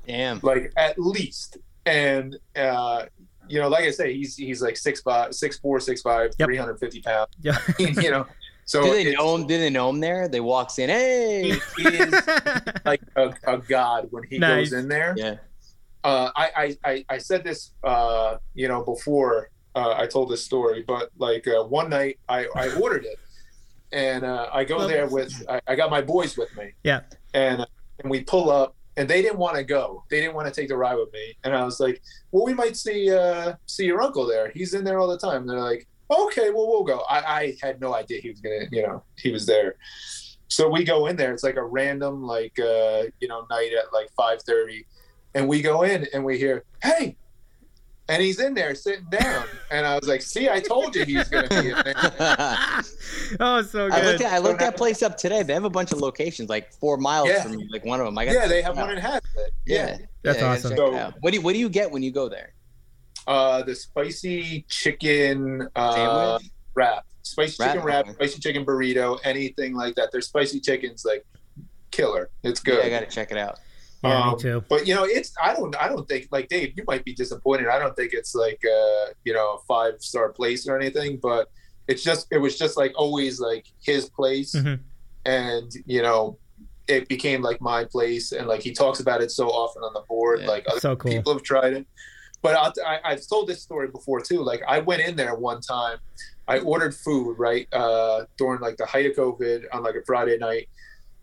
[0.09, 0.41] Damn.
[0.43, 3.05] like at least and uh
[3.49, 6.47] you know like i say he's he's like six five six four six five Yep.
[6.49, 7.59] 350 pounds Yeah.
[7.79, 8.27] you know
[8.65, 9.47] so do they know him?
[9.47, 10.29] Do they know him there?
[10.29, 11.53] They walks in, hey.
[11.79, 12.13] he, he is
[12.85, 14.69] like a, a god when he Nice.
[14.69, 15.15] goes in there.
[15.17, 15.37] Yeah.
[16.05, 20.45] Uh, I, I, I, I said this, uh, you know, before uh, I told this
[20.45, 23.19] story, but like uh, one night I, I ordered it,
[23.91, 27.01] and uh, I go Love there with I, I got my boys with me, yeah.
[27.33, 27.65] and
[28.01, 30.05] and we pull up, and they didn't want to go.
[30.11, 32.53] They didn't want to take the ride with me, and I was like, well, we
[32.53, 34.51] might see uh, see your uncle there.
[34.51, 35.43] He's in there all the time.
[35.43, 36.99] And they're like, okay, well, we'll go.
[37.09, 39.77] I, I had no idea he was gonna, you know, he was there.
[40.49, 41.33] So we go in there.
[41.33, 44.85] It's like a random, like, uh, you know, night at like five thirty,
[45.35, 47.17] and we go in and we hear, hey.
[48.11, 51.29] And he's in there sitting down, and I was like, "See, I told you he's
[51.29, 51.95] gonna be in there."
[53.41, 54.23] Oh, so looked good.
[54.23, 55.43] at I looked that place up today.
[55.43, 57.43] They have a bunch of locations, like four miles Yeah.
[57.43, 58.17] from me, like one of them.
[58.17, 59.21] I got Yeah, they have one in Hazlet.
[59.67, 60.77] Yeah, That's I gotta awesome.
[60.77, 62.55] So- What do you, what do you get when you go there?
[63.27, 66.39] uh, the spicy chicken uh,
[66.75, 67.73] wrap, spicy Wrap?
[67.75, 68.15] chicken wrap, Okay.
[68.15, 70.11] spicy chicken burrito, anything like that.
[70.13, 71.27] Their spicy chicken's like
[71.91, 72.31] killer.
[72.43, 72.79] It's good.
[72.81, 73.59] Yeah, I got to check it out.
[74.05, 74.65] Yeah, Um, me too.
[74.69, 77.69] But you know, it's I don't I don't think like Dave, you might be disappointed.
[77.69, 81.49] I don't think it's like uh, you know a five star place or anything, but
[81.89, 84.81] it's just it was just like always like his place, Mhm.
[85.25, 86.39] and you know
[86.87, 90.03] it became like my place, and like he talks about it so often on the
[90.09, 90.47] board, Yeah.
[90.49, 91.11] like other So cool.
[91.13, 91.87] people have tried it.
[92.41, 94.43] But I'll, I, I've told this story before too.
[94.45, 95.99] Like I went in there one time,
[96.47, 100.39] I ordered food right uh, during like the height of COVID on like a Friday
[100.39, 100.69] night.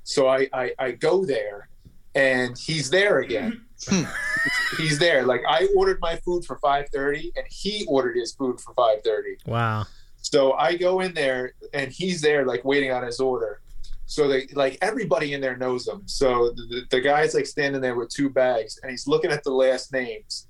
[0.04, 1.70] So I, I, I go there,
[2.16, 3.62] and he's there again.
[3.88, 4.04] Hmm.
[4.78, 5.24] he's there.
[5.24, 9.04] Like I ordered my food for five thirty, and he ordered his food for five
[9.04, 9.38] thirty.
[9.46, 9.86] Wow.
[10.22, 13.62] So I go in there, and he's there, like waiting on his order.
[14.08, 16.04] So they like everybody in there knows him.
[16.06, 19.52] So the, the guy's like standing there with two bags, and he's looking at the
[19.52, 20.48] last names,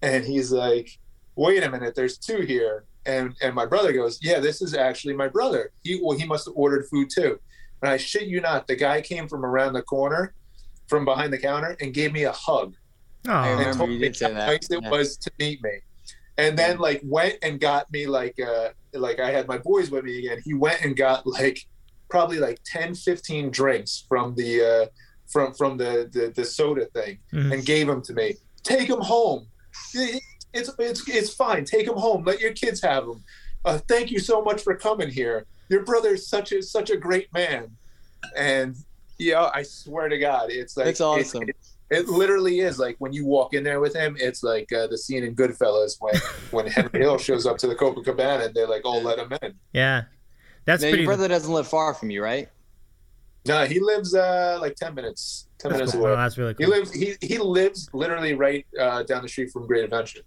[0.00, 0.98] and he's like,
[1.36, 5.14] "Wait a minute, there's two here." And and my brother goes, "Yeah, this is actually
[5.14, 5.72] my brother.
[5.82, 7.38] He well, he must have ordered food too."
[7.82, 10.34] And I shit you not, the guy came from around the corner,
[10.88, 12.74] from behind the counter, and gave me a hug
[13.28, 14.46] Oh, and remember told you me did say how that.
[14.46, 14.90] nice it Yeah.
[14.90, 15.78] was to meet me.
[16.38, 20.04] And then like went and got me like uh like I had my boys with
[20.04, 20.38] me again.
[20.44, 21.58] He went and got like
[22.10, 24.86] probably like 10 15 drinks from the uh
[25.30, 27.52] from from the the, the soda thing Mhm.
[27.52, 28.34] and gave them to me.
[28.64, 29.46] Take them home.
[29.94, 31.64] It's it's it's fine.
[31.64, 32.24] Take them home.
[32.24, 33.22] Let your kids have them.
[33.64, 35.46] uh, thank you so much for coming here.
[35.68, 37.76] Your brother's such a such a great man,
[38.36, 38.74] and
[39.22, 41.42] you know, I swear to God, it's like it's awesome.
[41.44, 41.56] It, it,
[41.90, 44.96] it literally is like when you walk in there with him, it's like uh, the
[44.98, 46.14] scene in Goodfellas when
[46.50, 49.54] when Henry Hill shows up to the Copacabana and they're like, "Oh, let him in."
[49.72, 50.02] Yeah,
[50.64, 51.02] that's Now, pretty.
[51.04, 52.48] your brother doesn't live far from you, right?
[53.44, 56.02] No, he lives uh, like ten minutes, ten That's minutes cool.
[56.02, 56.12] away.
[56.12, 56.64] Oh, that's really cool.
[56.66, 56.78] He cool.
[56.80, 60.20] lives he he lives literally right uh, down the street from Great Adventure.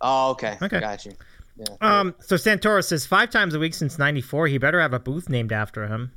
[0.00, 0.56] Oh, okay.
[0.62, 0.80] Okay.
[0.80, 1.12] Got you.
[1.56, 1.64] Yeah.
[1.80, 4.48] Um, so Santoro says five times a week since '94.
[4.48, 6.12] He better have a booth named after him.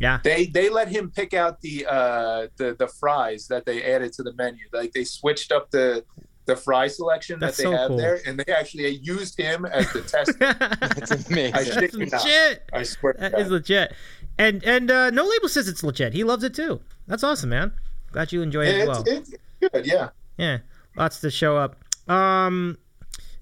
[0.00, 0.18] Yeah.
[0.22, 4.22] They they let him pick out the uh the the fries that they added to
[4.22, 4.64] the menu.
[4.72, 6.04] Like they switched up the
[6.46, 7.96] the fry selection That's that they so have cool.
[7.98, 10.38] there, and they actually used him as the test.
[10.38, 11.54] That's amazing.
[11.54, 12.62] I That's legit.
[12.72, 13.40] I swear to That God.
[13.42, 13.92] is legit.
[14.38, 16.12] And and uh, no label says it's legit.
[16.14, 16.80] He loves it too.
[17.06, 17.72] That's awesome, man.
[18.12, 19.04] Glad you enjoy it as well.
[19.06, 19.30] it's
[19.60, 20.08] good, yeah.
[20.38, 20.58] Yeah,
[20.96, 21.76] lots to show up.
[22.08, 22.78] Um,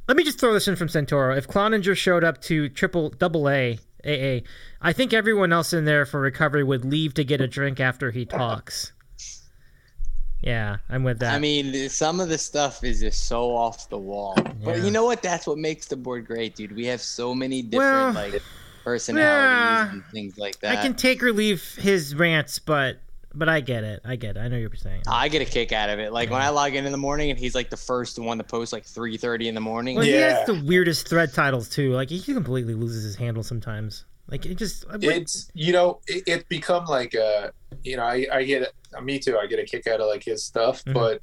[0.09, 1.37] let me just throw this in from Santoro.
[1.37, 4.41] If Cloninger showed up to triple double A AA,
[4.81, 8.11] I think everyone else in there for recovery would leave to get a drink after
[8.11, 8.93] he talks.
[10.43, 11.35] Yeah, I'm with that.
[11.35, 14.37] I mean, some of the stuff is just so off the wall.
[14.63, 15.23] But you know what?
[15.23, 16.77] That's what makes the board great, dude.
[16.77, 18.43] We have so many Well, different like
[18.85, 19.91] personalities yeah.
[19.93, 20.79] and things like that.
[20.79, 22.99] I can take or leave his rants, but
[23.35, 24.01] but I get it.
[24.05, 24.41] I get it.
[24.41, 25.03] I know what you're saying.
[25.09, 26.13] I get a kick out of it.
[26.13, 28.45] Like when I log in in the morning and he's like the first one to
[28.45, 29.97] post like 3:30 in the morning.
[29.97, 30.39] Well, he Yeah.
[30.39, 31.93] has the weirdest thread titles too.
[31.93, 34.05] Like he completely loses his handle sometimes.
[34.29, 34.85] Like it just.
[35.03, 37.53] It's you know it, it's become like a
[37.85, 39.39] you know I I get uh, me too.
[39.39, 40.95] I get a kick out of like his stuff, Mhm.
[40.95, 41.23] but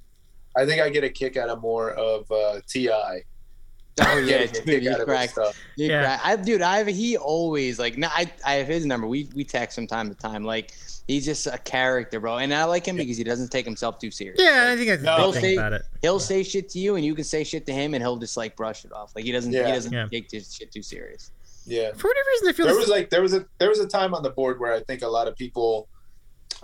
[0.55, 2.89] I think I get a kick out of more of uh, Ti.
[2.89, 5.31] Oh yeah, dude, kick he out of his cracks.
[5.34, 5.59] stuff.
[5.77, 6.17] Yeah.
[6.17, 7.97] crack- I, dude, I he always like.
[7.97, 9.05] No, I I have his number.
[9.05, 10.43] We we text from time to time.
[10.43, 10.73] Like
[11.07, 12.38] he's just a character, bro.
[12.38, 14.39] And I like him because he doesn't take himself too serious.
[14.39, 15.15] yeah, I think that's No.
[15.17, 15.81] the he'll say about it.
[16.01, 18.38] he'll say shit to you, and you can say shit to him, and he'll just
[18.38, 19.11] like brush it off.
[19.15, 19.65] Like he doesn't Yeah.
[19.67, 20.07] he doesn't Yeah.
[20.11, 21.31] take this shit too serious.
[21.65, 21.91] Yeah.
[21.93, 23.88] For whatever reason, I feel There this- was like there was a there was a
[23.88, 25.88] time on the board where I think a lot of people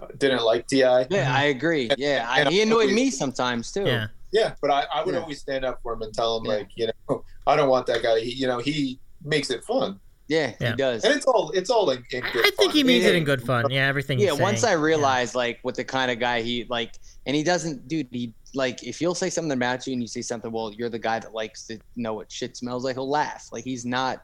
[0.01, 0.77] uh, didn't like Ti.
[0.77, 1.89] Yeah, I agree.
[1.97, 3.83] Yeah, I, And- he annoyed me sometimes too.
[3.85, 4.07] yeah.
[4.31, 5.21] Yeah, but I, I would Yeah.
[5.21, 6.51] always stand up for him and tell him Yeah.
[6.53, 8.19] like you know I don't want that guy.
[8.19, 9.99] He, you know he makes it fun,
[10.29, 10.69] yeah, Yeah.
[10.71, 11.03] he does.
[11.03, 12.69] and it's all it's all in, in good I think fun.
[12.71, 13.09] he means Yeah.
[13.09, 13.69] it in good fun.
[13.69, 14.19] Yeah, everything.
[14.19, 14.79] Yeah, he's once I saying.
[14.81, 16.93] realized like what the kind of guy he like,
[17.25, 18.07] and he doesn't, dude.
[18.11, 20.97] He like if you'll say something about you and you say something, well, you're the
[20.99, 22.95] guy that likes to know what shit smells like.
[22.95, 23.49] He'll laugh.
[23.51, 24.21] Like he's not.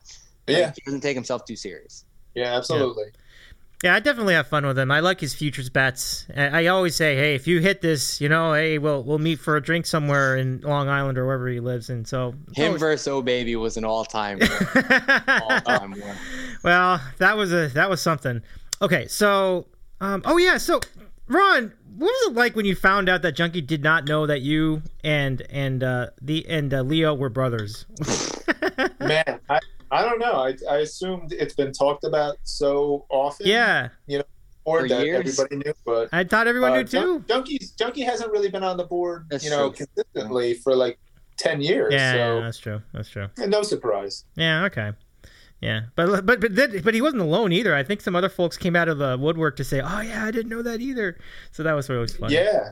[0.47, 0.71] like, Yeah.
[0.75, 2.05] he doesn't take himself too serious.
[2.35, 3.05] Yeah, absolutely.
[3.05, 3.21] Yeah,
[3.93, 4.89] I definitely have fun with him.
[4.89, 6.25] I like his futures bets.
[6.35, 9.39] I I always say, hey, if you hit this, you know, hey, we'll we'll meet
[9.39, 11.89] for a drink somewhere in Long Island or wherever he lives.
[11.89, 16.15] And so, Him always- versus Oh Baby was an all time all time war.
[16.63, 18.41] well, that was a that was something.
[18.81, 19.67] Okay, so,
[20.01, 20.79] um, oh yeah, so
[21.27, 24.41] Ron, what was it like when you found out that Junkie did not know that
[24.41, 27.85] you and and uh, the and uh, Leo were brothers?
[28.99, 29.59] Man, I,
[29.95, 30.33] I don't know.
[30.33, 33.47] I, I assumed it's been talked about so often.
[33.47, 34.23] yeah, You know,
[34.65, 35.19] or For that years.
[35.39, 37.23] everybody knew, but I thought everyone uh, knew too.
[37.27, 39.85] Jun- Junkies Junkie hasn't really been on the board, That's you know, true.
[39.95, 40.97] consistently for like
[41.37, 41.93] ten years.
[41.93, 42.81] Yeah, so that's true.
[42.93, 43.27] That's true.
[43.37, 44.25] no surprise.
[44.35, 44.91] Yeah, okay.
[45.61, 47.73] Yeah, but but but then, but he wasn't alone either.
[47.73, 50.31] I think some other folks came out of the woodwork to say, "Oh yeah, I
[50.31, 51.17] didn't know that either."
[51.51, 52.29] So that was always fun.
[52.31, 52.71] Yeah.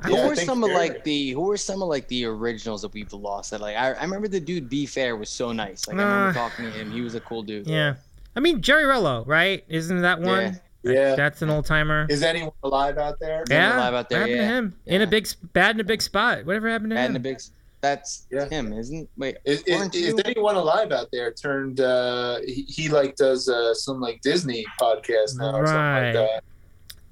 [0.00, 2.82] I- Who Yeah, were some of like the who were some of like the originals
[2.82, 3.50] that we've lost?
[3.52, 5.86] That like I, I remember the dude B Fair was so nice.
[5.86, 6.90] Like I remember Uh, talking to him.
[6.90, 7.66] He was a cool dude.
[7.66, 7.94] yeah.
[8.36, 9.64] I mean Jerry Rello, right?
[9.68, 10.60] Isn't that one?
[10.82, 10.92] Yeah.
[10.92, 11.14] Yeah.
[11.14, 12.06] That's an old timer.
[12.10, 13.44] Is anyone alive out there?
[13.48, 13.76] Yeah.
[13.78, 14.48] alive out there, What happened yeah.
[14.48, 14.74] to him?
[14.86, 16.44] In a big, bad in a big spot.
[16.44, 17.16] Whatever happened to Bad him?
[17.16, 17.40] and the big.
[17.80, 18.48] That's Yeah.
[18.48, 19.08] him, isn't?
[19.16, 23.72] Wait, Is, is, is anyone alive out there turned uh he, he like does uh
[23.74, 26.44] some like Disney podcast now or something like that.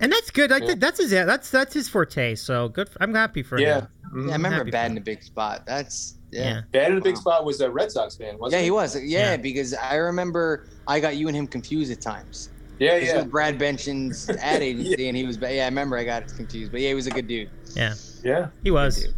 [0.02, 0.52] And that's good.
[0.52, 0.74] I Yeah.
[0.76, 1.10] that's his.
[1.10, 2.34] That's that's his forte.
[2.34, 2.90] So good.
[3.00, 3.66] I'm happy for Yeah.
[3.66, 3.74] him.
[3.82, 4.30] Yeah, I mm-hmm.
[4.32, 5.64] remember happy Bad in the Big Spot.
[5.66, 6.40] That's yeah.
[6.42, 6.60] Yeah.
[6.72, 7.20] Bad in the Big Wow.
[7.20, 8.58] Spot was a Red Sox fan, wasn't he?
[8.60, 8.94] Yeah, he was.
[8.96, 9.36] Yeah, Yeah.
[9.38, 12.50] because I remember I got you and him confused at times.
[12.78, 13.16] Yeah, yeah.
[13.16, 15.36] was Brad Benchin's ad agency, and he was.
[15.38, 17.48] Yeah, I remember I got confused, but yeah, he was a good dude.
[17.74, 18.48] Yeah, Yeah.
[18.64, 19.08] he was.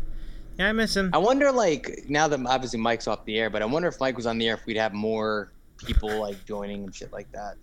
[0.59, 1.11] Yeah, I miss him.
[1.13, 4.17] I wonder, like, now that obviously Mike's off the air, but I wonder if Mike
[4.17, 7.55] was on the air, if we'd have more people like joining and shit like that.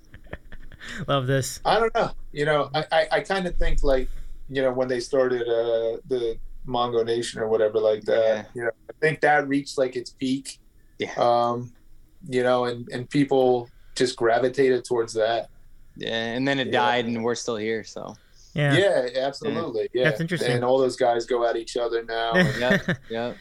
[1.08, 1.60] Love this.
[1.66, 2.12] I don't know.
[2.32, 4.10] You know, I, I, I kind of think like,
[4.50, 6.38] you know, when they started uh, the
[6.68, 8.44] Mongo Nation or whatever like that, Yeah.
[8.54, 10.60] you know, I think that reached like its peak.
[11.00, 11.14] Yeah.
[11.18, 11.74] Um,
[12.30, 15.50] you know, and, and people just gravitated towards that.
[15.98, 16.74] Yeah, and then it Yeah.
[16.74, 17.84] died, and we're still here.
[17.84, 18.16] So
[18.54, 18.76] Yeah.
[18.78, 19.90] Yeah, absolutely.
[19.94, 20.06] Yeah.
[20.06, 20.52] That's interesting.
[20.52, 22.36] And all those guys go at each other now.
[22.60, 22.78] yeah,
[23.10, 23.34] yeah.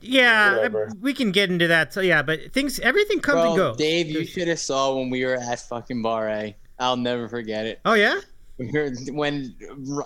[0.00, 0.90] Yeah, Whatever.
[1.00, 1.94] we can get into that.
[1.94, 3.76] So yeah, but things, everything comes and goes.
[3.78, 6.56] Dave, you should have saw when we were at fucking Bar A.
[6.78, 7.80] I'll never forget it.
[7.84, 8.20] Oh yeah.
[9.10, 9.52] when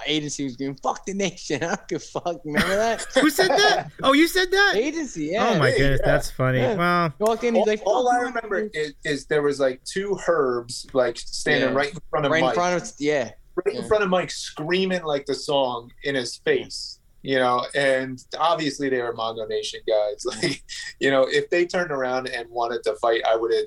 [0.06, 1.62] agency was going fuck the nation.
[1.62, 2.40] I don't give a fuck.
[2.44, 3.02] Remember that?
[3.14, 3.90] Who said that?
[4.02, 4.72] Oh, you said that?
[4.76, 5.50] Agency, yeah.
[5.50, 6.10] Oh my Hey, goodness, yeah.
[6.10, 6.58] that's funny.
[6.60, 6.74] Yeah.
[6.74, 10.18] Well, Walk in, he's all, like, all I remember is, is there was like two
[10.26, 11.76] herbs like standing Yeah.
[11.76, 13.30] right in front of right Mike, in front of yeah.
[13.66, 17.00] right in front of Mike, screaming like the song in his face.
[17.22, 20.24] You know, and obviously they were Mongo Nation guys.
[20.24, 20.62] Like,
[21.00, 23.64] you know, if they turned around and wanted to fight, I would have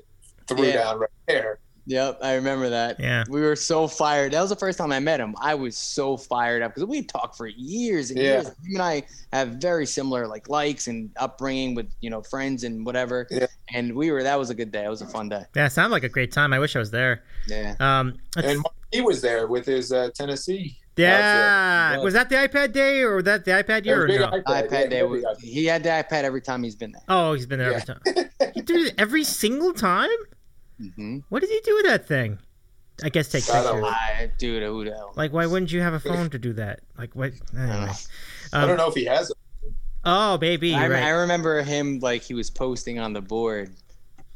[0.48, 0.72] threw Yeah.
[0.84, 1.58] down right there.
[1.86, 3.00] Yep, I remember that.
[3.00, 3.24] Yeah.
[3.28, 4.32] We were so fired.
[4.32, 5.34] That was the first time I met him.
[5.40, 8.24] I was so fired up because we talked for years and Yeah.
[8.24, 8.46] years.
[8.46, 9.02] Him and I
[9.32, 13.26] have very similar like likes and upbringing with you know friends and whatever.
[13.30, 13.46] Yeah.
[13.74, 14.84] And we were that was a good day.
[14.84, 15.42] It was a fun day.
[15.56, 16.52] yeah, sounded like a great time.
[16.52, 17.24] I wish I was there.
[17.48, 17.74] Yeah.
[17.80, 20.76] Um, And he was there with his uh, Tennessee.
[20.96, 22.04] yeah, outfit.
[22.04, 24.28] was that the iPad day or was that the iPad year or no?
[24.28, 25.02] iPad, iPad day.
[25.02, 27.02] was- He had the iPad every time he's been there.
[27.08, 28.00] Oh, he's been there every time.
[28.54, 30.10] He did it every single time.
[30.82, 31.18] Mm-hmm.
[31.28, 32.38] What did he do with that thing?
[33.02, 33.82] I guess take I don't pictures.
[33.82, 33.88] know.
[33.88, 35.12] I, dude, who the hell?
[35.16, 36.80] Like, why wouldn't you have a phone to do that?
[36.98, 37.32] Like, what?
[37.56, 37.86] Anyway.
[37.86, 37.92] know.
[38.52, 39.36] I Um, don't know if he has it.
[40.04, 43.74] oh, baby, I, you're I remember him like he was posting on the board,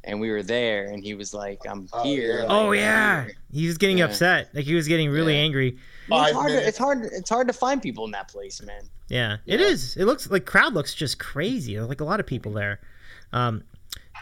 [0.05, 2.47] and we were there, and he was like, "I'm Oh, here." yeah.
[2.49, 3.35] Oh I'm yeah, here.
[3.53, 4.07] he was getting Yeah.
[4.07, 4.49] upset.
[4.55, 5.41] Like he was getting really Yeah.
[5.43, 5.79] angry.
[6.09, 7.05] It's hard, to, it's hard.
[7.13, 8.83] It's hard to find people in that place, man.
[9.09, 9.67] Yeah, it Yeah.
[9.67, 9.97] is.
[9.97, 11.79] It looks like crowd looks just crazy.
[11.81, 12.81] Like a lot of people there.
[13.33, 13.65] Um,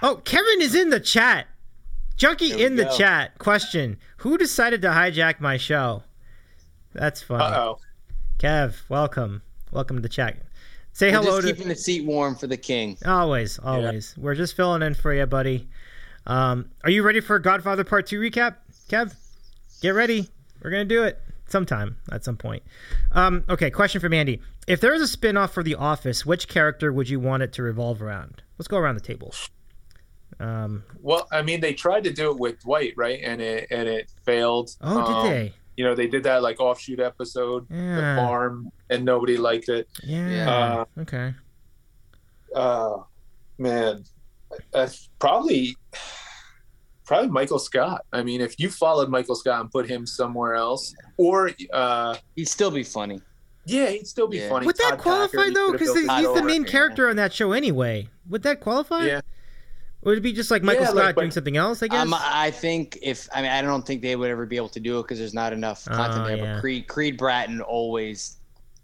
[0.02, 1.46] oh, Kevin is in the chat.
[2.16, 2.97] Junkie There we in the go.
[2.97, 3.39] chat.
[3.39, 6.03] Question: Who decided to hijack my show?
[6.93, 7.43] That's funny.
[7.45, 7.78] Uh oh.
[8.39, 9.43] Kev, welcome,
[9.73, 10.36] welcome to the chat.
[10.93, 12.97] Say We're hello just to keeping the seat warm for the king.
[13.05, 14.15] always, always.
[14.16, 15.69] We're just filling in for you, buddy.
[16.27, 18.57] Um, are you ready for Godfather Part Two recap,
[18.89, 19.15] Kev?
[19.82, 20.28] Get ready.
[20.62, 22.62] We're gonna do it sometime at some point.
[23.12, 26.93] Um, okay, question from Andy: If there was a spin-off for The Office, which character
[26.93, 28.43] would you want it to revolve around?
[28.59, 29.35] Let's go around the table.
[30.40, 33.20] Um, Well, I mean, they tried to do it with Dwight, right?
[33.23, 34.70] And it and it failed.
[34.81, 35.55] oh, Um, did they?
[35.77, 37.97] You know, they did that like offshoot episode, Yeah.
[37.97, 39.89] the farm, and nobody liked it.
[40.05, 40.85] Yeah.
[40.97, 41.35] Uh, okay.
[42.55, 42.98] uh,
[43.59, 44.05] man,
[44.73, 45.77] that's probably,
[47.05, 48.05] probably Michael Scott.
[48.12, 52.48] I mean, if you followed Michael Scott and put him somewhere else, or uh, He'd
[52.48, 53.20] still be funny.
[53.66, 54.48] yeah, he'd still be Yeah.
[54.51, 54.66] funny.
[54.66, 55.73] Would that qualify Packer, though?
[55.73, 58.09] Because built he's the main character on that show anyway.
[58.28, 59.06] Would that qualify?
[59.06, 59.23] Yeah, Or
[60.05, 61.82] would it be just like Michael Yeah, Scott like, doing something else?
[61.82, 62.01] I guess.
[62.01, 64.81] Um, I think if I mean I don't think they would ever be able to
[64.81, 66.36] do it because there's not enough content Oh, there.
[66.36, 66.55] yeah.
[66.55, 68.36] But Creed Creed Bratton always,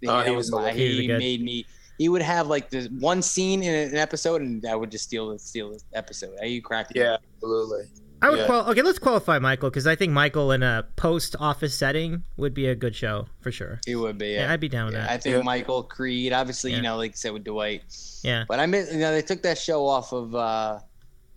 [0.07, 1.67] Oh, that he was was my, He he made me.
[1.99, 5.31] He would have like the one scene in an episode, and I would just steal
[5.31, 6.31] the steal the episode.
[6.43, 7.01] You cracked me.
[7.03, 7.85] yeah, absolutely.
[8.23, 8.47] I would Yeah.
[8.47, 8.83] qual- okay.
[8.83, 12.95] Let's qualify Michael because I think Michael in a post-office setting would be a good
[12.95, 13.81] show for sure.
[13.87, 14.29] he would be.
[14.29, 15.11] Yeah, Yeah, I'd be down with Yeah, that.
[15.11, 15.43] I think Yeah.
[15.43, 16.77] Michael Creed, obviously, Yeah.
[16.79, 17.83] you know, like you said with Dwight.
[18.23, 18.45] Yeah.
[18.47, 20.81] But I mean, you know, they took that show off of uh,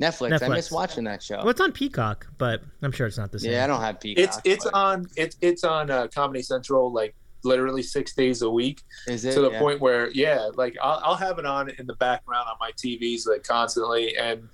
[0.01, 0.33] Netflix.
[0.33, 0.49] I Netflix.
[0.49, 1.37] miss watching that show.
[1.37, 3.51] Well, it's on Peacock, but I'm sure it's not the same.
[3.51, 4.23] yeah, I don't have Peacock.
[4.23, 7.15] It's it's but- on it's it's on uh, Comedy Central like
[7.45, 8.81] literally six days a week.
[9.07, 9.59] Is it to the Yeah.
[9.59, 13.27] point where yeah like I'll, I'll have it on in the background on my tvs
[13.27, 14.47] like constantly and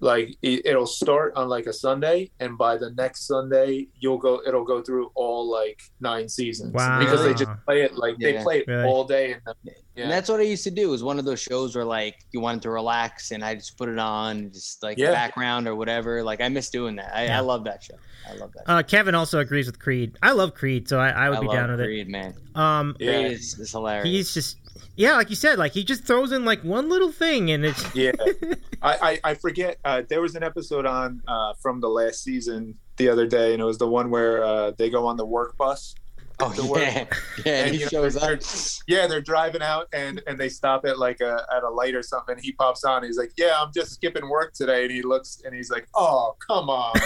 [0.00, 4.40] like it, it'll start on like a sunday and by the next sunday you'll go
[4.46, 6.98] it'll go through all like nine seasons Wow.
[7.00, 8.84] because they just play it like they play it Really?
[8.88, 9.54] all day and then,
[9.94, 10.88] yeah And that's what I used to do.
[10.88, 13.76] It was one of those shows where like you wanted to relax, and I just
[13.76, 15.10] put it on, just like Yeah.
[15.10, 16.22] background or whatever.
[16.22, 17.14] Like I miss doing that.
[17.14, 17.36] I, Yeah.
[17.38, 17.96] I love that show.
[18.26, 18.62] I love that.
[18.70, 20.16] Uh, Kevin also agrees with Creed.
[20.22, 22.34] I love Creed, so I, I would I be love down with Creed, man.
[22.54, 23.20] Um, Yeah.
[23.20, 24.06] Creed is, is hilarious.
[24.06, 24.56] he's just
[25.00, 27.94] yeah, like you said, like he just throws in like one little thing, and it's
[27.94, 28.12] yeah.
[28.82, 32.76] I, I i forget uh there was an episode on uh from the last season
[32.96, 35.56] the other day and it was the one where uh they go on the work
[35.56, 35.94] bus
[36.40, 37.04] oh the work- yeah,
[37.44, 37.52] yeah.
[37.52, 38.40] And, And he you know, shows they're- up.
[38.86, 42.02] yeah, they're driving out and and they stop at like a at a light or
[42.02, 42.36] something.
[42.40, 43.02] He pops on.
[43.04, 46.34] He's like, "Yeah, I'm just skipping work today." And he looks and he's like, "Oh,
[46.46, 46.92] come on."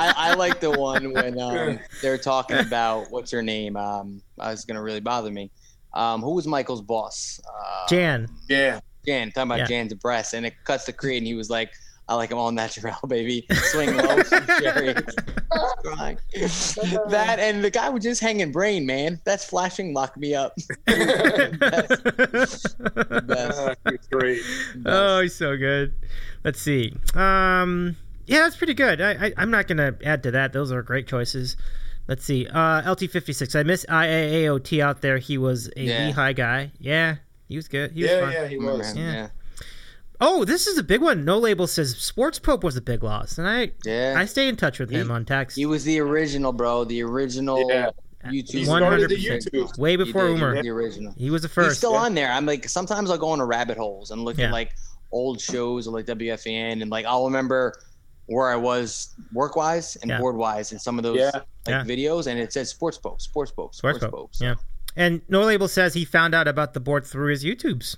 [0.00, 3.76] I, I like the one when um, they're talking about what's her name.
[3.76, 5.50] Um, uh, it's gonna really bother me.
[5.94, 7.40] Um, who was Michael's boss?
[7.48, 8.28] Uh, Jan.
[8.48, 9.32] yeah, Jan.
[9.32, 9.66] Talking about Yeah.
[9.66, 11.72] Jan's breasts, and it cuts the Creed, and he was like,
[12.08, 13.46] "I like them all natural, baby.
[13.72, 14.94] Swing low, shoot cherry."
[15.82, 16.18] Crying.
[16.34, 19.20] that and the guy was just hanging brain, man.
[19.24, 19.94] That's flashing.
[19.94, 20.54] Lock me up.
[20.86, 22.04] Best.
[22.26, 22.76] Best.
[22.80, 24.40] Uh, it's great.
[24.86, 25.94] oh, he's so good.
[26.44, 26.94] Let's see.
[27.14, 29.00] Um, yeah, that's pretty good.
[29.00, 30.52] I, I I'm not gonna add to that.
[30.52, 31.56] Those are great choices.
[32.08, 32.46] Let's see.
[32.46, 33.58] Uh, LT56.
[33.58, 35.18] I miss IAAOT out there.
[35.18, 36.06] He was a Yeah.
[36.06, 36.72] Lehigh guy.
[36.78, 37.16] Yeah,
[37.48, 37.92] he was good.
[37.92, 38.32] He was Yeah, fun.
[38.32, 38.96] yeah, he was.
[38.96, 39.12] Yeah.
[39.12, 39.28] Yeah.
[40.20, 40.28] Yeah.
[40.28, 41.24] Oh, this is a big one.
[41.24, 44.14] No label says Sports Pope was a big loss, and I Yeah.
[44.16, 45.56] I stay in touch with him on text.
[45.56, 46.84] He was the original, bro.
[46.84, 47.90] The original Yeah.
[48.26, 48.50] YouTube.
[48.50, 49.44] He One started hundred the percent.
[49.52, 49.78] YouTube.
[49.78, 50.62] Way He before did, he Umer.
[50.62, 51.14] the original.
[51.16, 51.64] He was the first.
[51.66, 51.78] He's first.
[51.78, 51.98] still yeah.
[52.00, 52.32] on there.
[52.32, 54.46] I'm like sometimes I'll go into rabbit holes and look Yeah.
[54.46, 54.74] at like
[55.12, 57.74] old shows or like WFN and like I'll remember
[58.26, 60.18] where I was work wise and Yeah.
[60.18, 61.30] board wise in some of those Yeah.
[61.34, 61.84] like Yeah.
[61.84, 64.18] videos, and it says sports pope, sports pope, Sports sports, boat.
[64.18, 64.28] boat.
[64.32, 64.54] So- Yeah.
[64.96, 67.96] And No Label says he found out about the board through his YouTubes,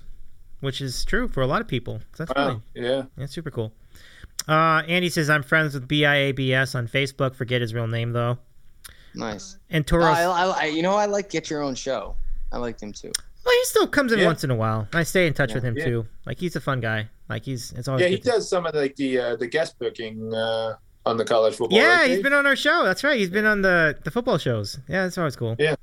[0.61, 1.99] which is true for a lot of people.
[2.15, 2.61] So that's really Wow.
[2.73, 3.03] Yeah.
[3.17, 3.73] that's super cool.
[4.47, 7.35] Uh, Andy says I'm friends with BIABS on Facebook.
[7.35, 8.37] Forget his real name though.
[9.13, 9.57] Nice.
[9.69, 12.15] And Toros, I, I, I- you know, I like get your own show.
[12.51, 13.11] I like him too.
[13.45, 14.25] well, he still comes in Yeah.
[14.25, 14.87] once in a while.
[14.93, 15.55] I stay in touch Yeah.
[15.55, 15.85] with him Yeah.
[15.85, 16.07] too.
[16.25, 17.09] Like he's a fun guy.
[17.29, 19.47] Like he's it's always Yeah, he good to- does some of like the uh, the
[19.47, 20.75] guest booking uh,
[21.05, 21.77] on the college football.
[21.77, 22.23] Yeah, right, he's Dave?
[22.23, 22.83] been on our show.
[22.83, 23.17] That's right.
[23.19, 24.79] He's been on the the football shows.
[24.87, 25.55] Yeah, that's always cool.
[25.59, 25.75] Yeah.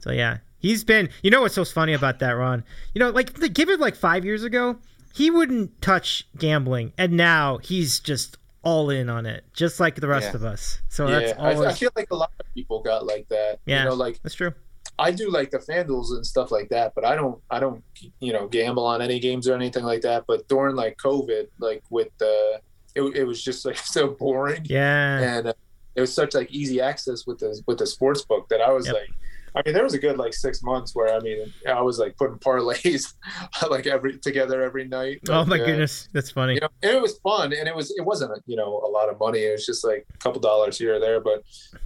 [0.00, 1.10] So yeah, he's been.
[1.22, 2.64] You know what's so funny about that, Ron?
[2.94, 4.78] You know, like the, give it like five years ago,
[5.14, 10.06] he wouldn't touch gambling, and now he's just all in on it, just like the
[10.08, 10.36] rest Yeah.
[10.36, 10.80] of us.
[10.88, 13.58] So yeah, that's I, I feel like a lot of people got like that.
[13.66, 13.82] Yeah.
[13.82, 14.54] You know, like that's true.
[14.98, 17.82] I do like the FanDuels and stuff like that, but I don't I don't
[18.20, 20.24] you know gamble on any games or anything like that.
[20.28, 22.60] But during like COVID, like with the
[22.94, 25.18] it, it was just like so boring, Yeah.
[25.38, 25.52] and uh,
[25.96, 28.86] it was such like easy access with the with the sports book that I was
[28.86, 28.94] Yep.
[28.94, 29.10] like.
[29.54, 32.16] I mean, there was a good like six months where I mean, I was like
[32.16, 33.12] putting parlays
[33.70, 35.20] like every together every night.
[35.28, 36.54] oh my Like, uh, goodness, that's funny.
[36.54, 39.18] you know, it was fun, and it was it wasn't you know a lot of
[39.20, 39.40] money.
[39.40, 41.20] It was just like a couple dollars here or there.
[41.20, 41.42] But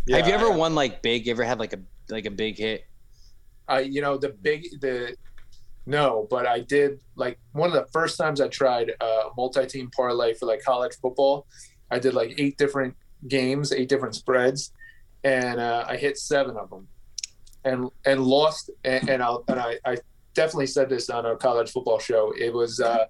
[0.06, 1.26] yeah, Have you ever I- won like big?
[1.26, 2.84] You ever had like a like a big hit?
[3.68, 5.16] I you know the big the
[5.86, 10.34] no, but I did like one of the first times I tried a multi-team parlay
[10.34, 11.46] for like college football.
[11.90, 12.96] I did like eight different
[13.28, 14.72] games, eight different spreads,
[15.24, 16.88] and uh, I hit seven of them,
[17.66, 18.70] and and lost.
[18.84, 19.98] And, and and I, I
[20.34, 22.32] definitely said this on a college football show.
[22.38, 23.04] It was uh,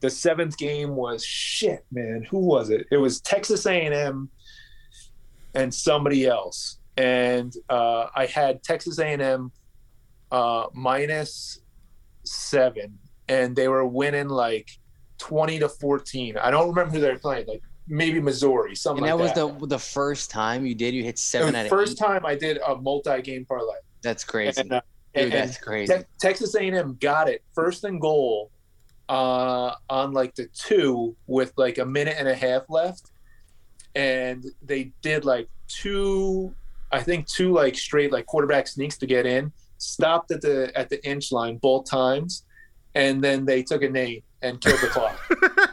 [0.00, 2.26] the seventh game was shit, man.
[2.30, 2.86] Who was it?
[2.90, 4.28] It was Texas A&M
[5.54, 9.50] and somebody else, and uh, I had Texas A&M
[10.30, 11.60] uh, minus
[12.24, 14.68] seven, and they were winning like
[15.18, 16.36] twenty to fourteen.
[16.36, 19.50] I don't remember who they were playing, like maybe Missouri, something And that like was
[19.52, 19.58] that.
[19.60, 20.94] the the first time you did.
[20.94, 22.06] You hit It seven was out the first eight.
[22.06, 23.74] time I did a multi-game parlay.
[24.02, 24.80] That's crazy, And, uh,
[25.14, 25.24] dude.
[25.24, 25.92] and- That's crazy.
[25.94, 28.50] Te- Texas A&M got it first and goal
[29.08, 33.10] uh, on like the two with like a minute and a half left,
[33.94, 36.54] and they did like two,
[36.92, 39.52] I think two like straight like quarterback sneaks to get in.
[39.78, 42.44] Stopped at the at the inch line both times,
[42.94, 45.18] and then they took a knee and killed the clock.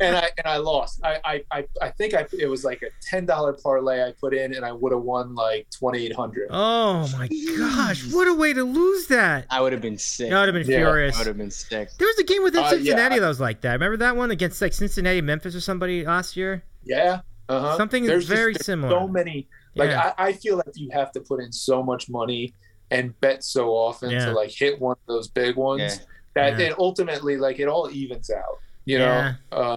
[0.00, 1.00] and I and I lost.
[1.04, 4.34] I I, I, I think I it was like a ten dollar parlay I put
[4.34, 6.48] in, and I would have won like twenty eight hundred.
[6.50, 9.46] oh my gosh, what a way to lose that!
[9.50, 10.32] I would have been sick.
[10.32, 10.78] I would have been Yeah.
[10.80, 11.16] furious.
[11.16, 11.90] I would have been sick.
[11.98, 13.72] There was a game within Uh, yeah, Cincinnati I- that was like that.
[13.72, 16.62] Remember that one against like Cincinnati, Memphis, or somebody last year?
[16.84, 17.20] Yeah.
[17.48, 17.76] Uh-huh.
[17.76, 18.90] Something There's very there's similar.
[18.90, 19.48] So many.
[19.74, 20.12] Like Yeah.
[20.18, 22.52] I, I feel like you have to put in so much money
[22.90, 24.26] and bet so often Yeah.
[24.26, 25.94] to like hit one of those big ones Yeah.
[26.34, 26.66] that Yeah.
[26.68, 28.58] it ultimately like it all evens out.
[28.88, 29.34] You Yeah.
[29.52, 29.56] know.
[29.58, 29.76] Uh,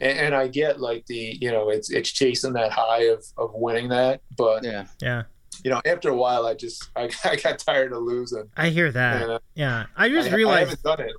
[0.00, 3.52] and, and I get like the you know it's it's chasing that high of of
[3.54, 4.86] winning that, but Yeah.
[5.00, 5.22] Yeah,
[5.64, 8.50] you know after a while I just I, I got tired of losing.
[8.56, 9.22] I hear that.
[9.22, 10.70] And, uh, Yeah, I just I, I realized.
[10.70, 11.12] haven't done it.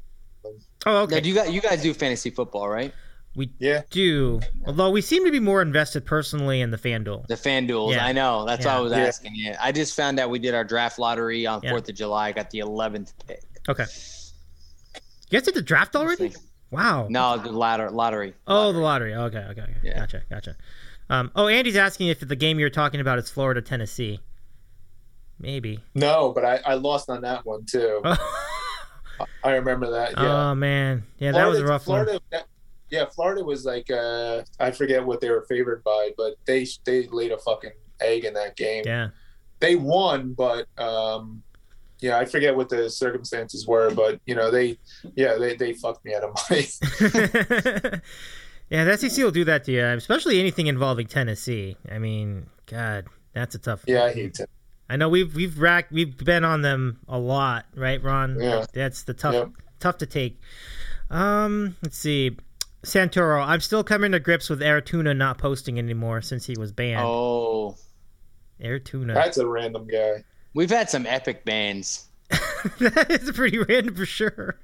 [0.86, 1.22] oh, okay.
[1.22, 2.94] do you guys you guys do fantasy football, right?
[3.36, 3.84] we Yeah.
[3.92, 4.42] do.
[4.66, 7.28] Although we seem to be more invested personally in the FanDuel.
[7.28, 7.94] The fan duels.
[7.94, 8.04] Yeah.
[8.04, 8.46] I know.
[8.48, 8.98] That's why I was Yeah.
[9.06, 9.54] asking you.
[9.62, 11.70] I just found out we did our draft lottery on Yeah.
[11.70, 12.30] Fourth of July.
[12.30, 13.44] I got the eleventh pick.
[13.70, 13.86] Okay.
[15.30, 16.34] You guys did the draft already?
[16.72, 17.08] Wow.
[17.10, 18.34] No, the ladder lottery.
[18.48, 19.14] Oh, the lottery.
[19.14, 19.76] Okay, okay, okay.
[19.84, 20.00] Yeah.
[20.00, 20.56] Gotcha, gotcha.
[21.10, 24.20] Um, oh, Andy's asking if the game you're talking about is Florida Tennessee.
[25.40, 25.80] Maybe.
[25.96, 28.02] No, but I, I lost on that one too.
[29.44, 30.12] I remember that.
[30.12, 30.50] Yeah.
[30.50, 32.04] Oh man, yeah, that was a rough one.
[32.06, 32.48] Florida, that-
[32.90, 37.08] yeah, Florida was like uh, I forget what they were favored by, but they they
[37.08, 38.84] laid a fucking egg in that game.
[38.86, 39.10] Yeah.
[39.60, 41.42] They won, but um,
[42.00, 44.78] yeah, I forget what the circumstances were, but you know they
[45.16, 46.68] yeah they they fucked me out of money.
[48.70, 51.78] yeah, the SEC will do that to you, especially anything involving Tennessee.
[51.92, 53.84] I mean, God, that's a tough.
[53.88, 54.50] yeah, I hate it.
[54.90, 58.40] I know we've we've racked we've been on them a lot, right, Ron?
[58.40, 58.66] Yeah.
[58.74, 59.50] That's the tough Yep.
[59.80, 60.40] tough to take.
[61.10, 62.38] Um, let's see.
[62.84, 66.72] Santoro, I'm still coming to grips with Air Tuna not posting anymore since he was
[66.72, 67.02] banned.
[67.04, 67.76] Oh,
[68.62, 69.14] Air Tuna.
[69.14, 70.24] That's a random guy.
[70.54, 72.06] We've had some epic bands.
[72.80, 74.60] that is pretty random for sure.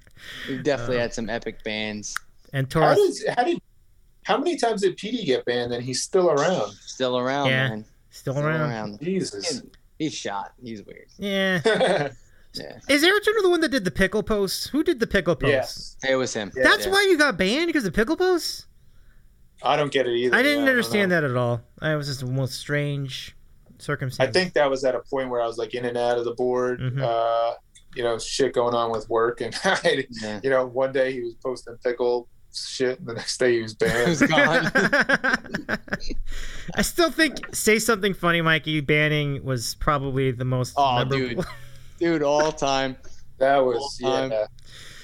[0.50, 2.16] We've definitely Uh, had some epic bands.
[2.52, 3.60] And How Taurus, does how did
[4.24, 6.72] how many times did Petey get banned and he's still around?
[6.82, 7.70] Still around, Yeah.
[7.70, 7.86] man.
[8.10, 8.62] still Still around.
[8.70, 9.00] around.
[9.02, 9.62] Jesus.
[10.00, 10.54] He's shot.
[10.64, 11.08] He's weird.
[11.18, 12.10] Yeah.
[12.56, 12.78] Yeah.
[12.88, 14.68] Is Air Tuna the one that did the pickle posts?
[14.68, 15.98] Who did the pickle posts?
[16.08, 16.52] It was him.
[16.56, 16.62] Yeah.
[16.62, 16.92] That's Yeah.
[16.92, 18.68] why you got banned because of pickle posts.
[19.64, 20.36] I don't get it either.
[20.36, 20.70] I didn't man.
[20.70, 21.22] understand know.
[21.22, 21.62] that at all.
[21.80, 23.36] I was just the most strange
[23.84, 24.30] circumstance.
[24.30, 26.26] I think that was at a point where I was like in and out of
[26.26, 26.80] the board.
[26.80, 27.02] Mhm.
[27.02, 27.56] Uh,
[27.96, 30.40] you know, shit going on with work, and I, Yeah.
[30.44, 33.00] you know, one day he was posting pickle shit.
[33.00, 34.10] And the next day he was It banned.
[34.10, 35.78] was gone.
[36.76, 38.82] I still think say something funny, Mikey.
[38.82, 41.44] Banning was probably the most Oh, memorable.
[41.44, 41.46] dude.
[42.00, 42.98] Dude, all time.
[43.38, 44.46] that was yeah.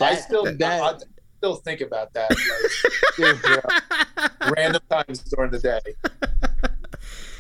[0.02, 0.98] I still that- I, I
[1.38, 2.30] still think about that.
[2.30, 2.40] Like,
[3.16, 5.80] Dude, you know, random times during the day.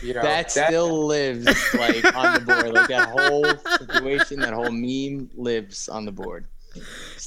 [0.01, 2.73] You know, that still lives like on the board.
[2.73, 3.45] Like that whole
[3.77, 6.47] situation, that whole meme lives on the board.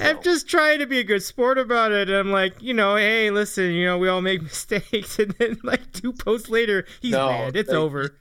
[0.01, 2.09] I'm just trying to be a good sport about it.
[2.09, 5.93] I'm like, you know, hey, listen, you know, we all make mistakes, and then like
[5.93, 7.57] two posts later, he's No, banned.
[7.57, 8.19] It's like- over.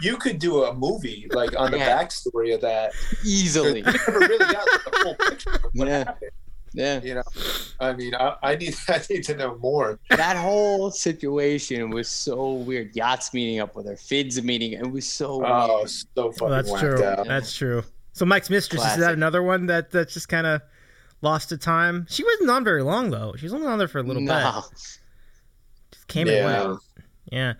[0.00, 2.02] you could do a movie like on the Yeah.
[2.02, 2.92] backstory of that.
[3.24, 3.78] easily.
[3.80, 5.98] You never really got like, the full picture of what Yeah.
[5.98, 6.30] happened.
[6.74, 7.00] Yeah.
[7.02, 7.22] You know,
[7.80, 9.98] I mean, I, I need I need to know more.
[10.10, 12.94] That whole situation was so weird.
[12.96, 14.72] Yachts meeting up with her, Fids meeting.
[14.72, 15.90] It was so Oh, weird.
[15.90, 17.04] so fucking Well, that's true.
[17.04, 17.26] out.
[17.26, 17.82] That's true.
[18.14, 19.16] So Mike's mistress is that Classic.
[19.16, 20.60] another one that that just kind of
[21.22, 22.06] lost to time?
[22.10, 23.34] She wasn't on very long though.
[23.38, 24.62] She was only on there for a little No.
[24.70, 24.78] bit.
[25.92, 26.66] Just came and Yeah.
[26.66, 26.80] went.
[27.30, 27.52] Yeah.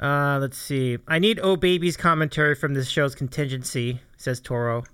[0.00, 0.98] Uh, let's see.
[1.08, 4.84] I need Oh Baby's commentary from this show's contingency, says Toro.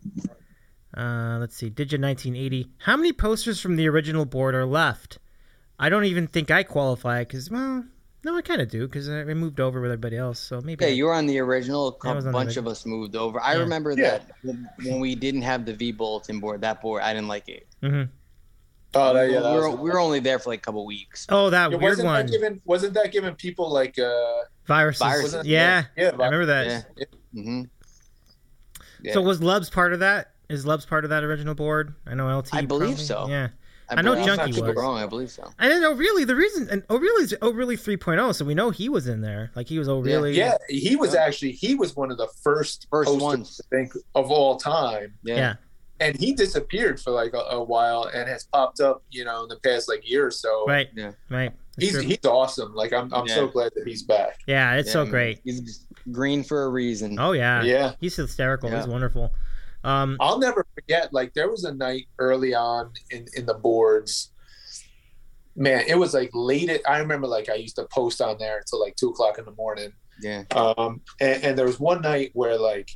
[0.96, 1.68] Uh, let's see.
[1.70, 2.68] Digit 1980.
[2.78, 5.18] How many posters from the original board are left?
[5.78, 7.84] I don't even think I qualify because, well,
[8.24, 10.38] no, I kind of do because I I moved over with everybody else.
[10.38, 10.84] So maybe.
[10.84, 11.88] Yeah, I- you were on the original.
[11.88, 12.66] A couple, the bunch original.
[12.68, 13.40] of us moved over.
[13.40, 13.58] I Yeah.
[13.60, 13.96] remember Yeah.
[14.18, 16.60] that when, when we didn't have the vBulletin board.
[16.60, 17.66] That board, I didn't like it.
[17.82, 18.08] Mhm.
[18.96, 20.86] Oh, that, yeah, we, that were, was, we were only there for like a couple
[20.86, 21.26] weeks.
[21.28, 22.26] Oh, that Yeah, weird wasn't one.
[22.26, 25.00] that giving wasn't that giving people like uh Viruses.
[25.00, 25.84] Viruses, wasn't it- Yeah.
[25.96, 26.86] yeah I remember that.
[26.96, 27.04] Yeah.
[27.32, 27.62] hmm
[29.12, 30.30] So was Lubs part of that?
[30.54, 31.94] Is Lubs part of that original board?
[32.06, 32.54] I know LT.
[32.54, 33.26] I believe probably- so.
[33.28, 33.48] Yeah.
[33.90, 34.76] I know Junkie I could was.
[34.76, 34.96] wrong.
[34.96, 35.46] I believe so.
[35.58, 39.06] I didn't know really the reason and O'Reilly's O'Reilly 3.0, so we know he was
[39.08, 39.50] in there.
[39.54, 40.32] Like he was O'Reilly.
[40.34, 43.60] yeah he was actually he was one of the first First ones.
[43.62, 45.36] I think of all time Yeah.
[45.36, 45.54] Yeah.
[46.00, 49.48] and he disappeared for like a, a while and has popped up you know in
[49.50, 50.88] the past like year or so Right.
[50.96, 51.12] Yeah.
[51.28, 51.52] Right.
[51.76, 52.02] That's he's true.
[52.08, 55.40] he's awesome like I'm I'm so glad that he's back yeah, it's Yeah, so great.
[55.44, 57.18] He's green for a reason.
[57.20, 57.62] Oh yeah.
[57.62, 58.70] yeah He's hysterical.
[58.70, 59.30] He's wonderful.
[59.84, 61.12] Um I'll never forget.
[61.12, 64.32] Like there was a night early on in in the boards.
[65.56, 66.68] Man, it was like late.
[66.68, 69.44] At, I remember like I used to post on there until like two o'clock in
[69.44, 69.92] the morning.
[70.20, 70.44] Yeah.
[70.52, 72.90] Um, and, and there was one night where like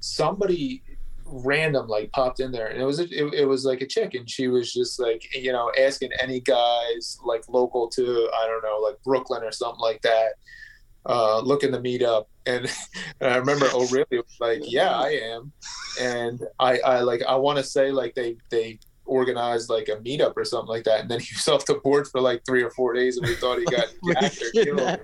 [0.00, 0.82] somebody
[1.28, 4.14] random like popped in there, and it was a, it, it was like a chick,
[4.14, 8.62] and she was just like you know asking any guys like local to I don't
[8.62, 10.34] know like Brooklyn or something like that,
[11.06, 12.28] uh, looking to meet up.
[12.46, 12.66] And,
[13.20, 15.52] and I remember O'Reilly was like, "Yeah, I am,"
[16.00, 18.78] and I I like I want to say like they they
[19.08, 22.08] organized like a meetup or something like that, and then he was off the board
[22.08, 25.00] for like three or four days, and we thought he got jacked or killed.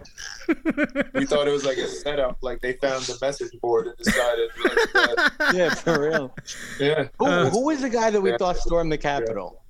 [1.14, 4.50] We thought it was like a setup, like they found the message board and decided,
[4.64, 6.34] like, yeah, for real.
[6.80, 7.08] yeah.
[7.18, 8.36] Who, Uh, who was the guy that we yeah.
[8.38, 9.62] thought stormed the Capitol?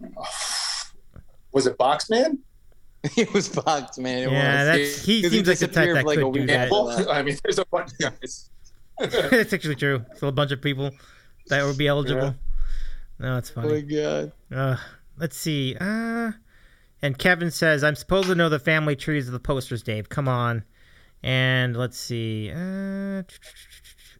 [1.52, 2.38] Was it Boxman?
[3.16, 4.24] it was fucked, man.
[4.24, 4.66] It Yeah, was.
[4.66, 6.70] that's- he 'Cause seems like the type that like, could a do week that.
[6.70, 7.10] Well.
[7.10, 8.50] I mean, there's a bunch of guys.
[8.98, 10.04] it's actually true.
[10.16, 10.90] So a bunch of people
[11.48, 12.34] that would be eligible.
[13.18, 13.68] No, it's funny.
[13.68, 14.32] Oh my god.
[14.54, 14.76] Uh,
[15.18, 15.76] let's see.
[15.80, 16.32] Uh,
[17.02, 20.08] and Kevin says, "I'm supposed to know the family trees of the posters, Dave.
[20.08, 20.64] Come on."
[21.22, 22.50] And let's see.
[22.50, 23.22] Uh,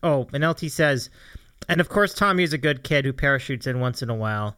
[0.02, 1.08] oh, and LT says,
[1.68, 4.56] and of course, Tommy is a good kid who parachutes in once in a while.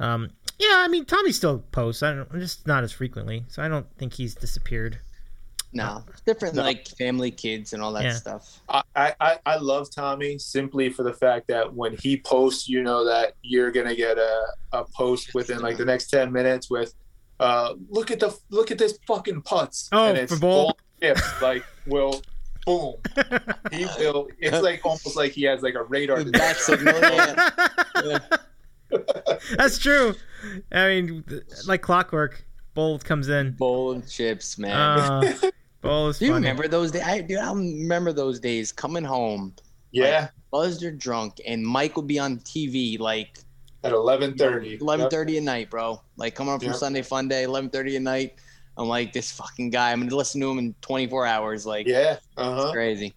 [0.00, 0.30] Um,
[0.68, 2.02] yeah, I mean, Tommy still posts.
[2.02, 4.98] I don't, just not as frequently, so I don't think he's disappeared.
[5.76, 6.62] No, it's different No.
[6.62, 8.12] like family, kids, and all that Yeah.
[8.12, 8.60] stuff.
[8.68, 8.82] I,
[9.20, 13.34] I, I love Tommy simply for the fact that when he posts, you know that
[13.42, 16.94] you're gonna get a, a post within like the next ten minutes with,
[17.40, 19.88] uh, look at the look at this fucking putts.
[19.90, 20.66] Oh, and it's for bowl?
[20.66, 22.22] all chips, like will
[22.64, 22.94] boom.
[23.72, 24.28] He will.
[24.38, 26.22] It's like almost like he has like a radar.
[26.22, 26.92] The bat detector.
[26.94, 27.34] signal.
[28.04, 28.20] Yeah.
[29.56, 30.14] That's true.
[30.72, 31.24] I mean,
[31.66, 32.44] like clockwork,
[32.74, 33.52] Bold comes in.
[33.52, 34.72] Bowl of chips, man.
[34.72, 35.34] Uh,
[35.80, 36.42] Bold is Do you funny.
[36.46, 37.02] remember those days?
[37.02, 39.54] I, dude, I remember those days coming home,
[39.90, 43.38] Yeah, buzzed or drunk, and Mike would be on TV like
[43.82, 44.78] at eleven thirty.
[44.80, 46.00] eleven thirty at night, bro.
[46.16, 46.76] Like coming up from Yep.
[46.76, 48.34] Sunday Fun Day, eleven thirty at night.
[48.76, 49.92] I'm like this fucking guy.
[49.92, 51.64] I'm gonna listen to him in 24 hours.
[51.64, 52.16] Like Yeah.
[52.36, 52.72] Uh huh.
[52.72, 53.14] crazy.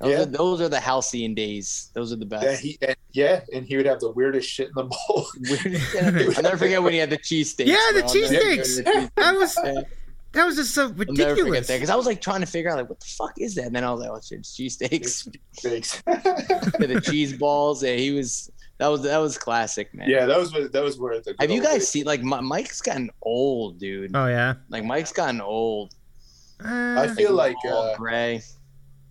[0.00, 0.22] Those, Yeah.
[0.22, 1.90] are, those are the halcyon days.
[1.94, 2.44] Those are the best.
[2.44, 5.26] Yeah, he, and, yeah, and he would have the weirdest shit in the bowl.
[6.36, 7.66] I'll never forget when he had the cheesesteaks.
[7.66, 8.08] Yeah, the bro.
[8.08, 8.76] I'll never forget cheesesteaks.
[8.76, 9.10] the cheesesteaks.
[9.16, 9.80] That was Yeah.
[10.32, 11.66] that was just so I'll never ridiculous.
[11.66, 13.64] that because I was like trying to figure out like what the fuck is that,
[13.64, 15.36] and then I was like, oh shit, it's cheesesteaks.
[15.60, 16.02] Thanks.
[16.80, 17.82] Yeah, the cheese balls.
[17.82, 18.50] Yeah, he was.
[18.78, 20.08] That was that was classic, man.
[20.08, 21.34] yeah, that was what- that was where the.
[21.40, 24.12] Have you guys old seen like Mi- Mike's gotten old, dude?
[24.14, 24.54] Oh yeah.
[24.68, 25.94] Like Mike's gotten old.
[26.64, 28.42] Uh, I feel like all uh, gray.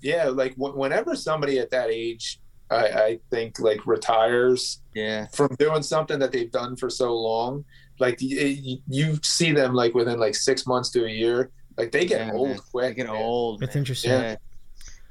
[0.01, 5.27] Yeah, like w- whenever somebody at that age, I, I think like retires Yeah.
[5.33, 7.63] from doing something that they've done for so long,
[7.99, 11.51] like you, you see them like within like six months to a year.
[11.77, 12.59] Like they get Yeah, old man.
[12.71, 12.89] quick.
[12.89, 13.15] They get man.
[13.15, 13.63] old.
[13.63, 13.81] It's man.
[13.81, 14.11] interesting.
[14.11, 14.35] Yeah.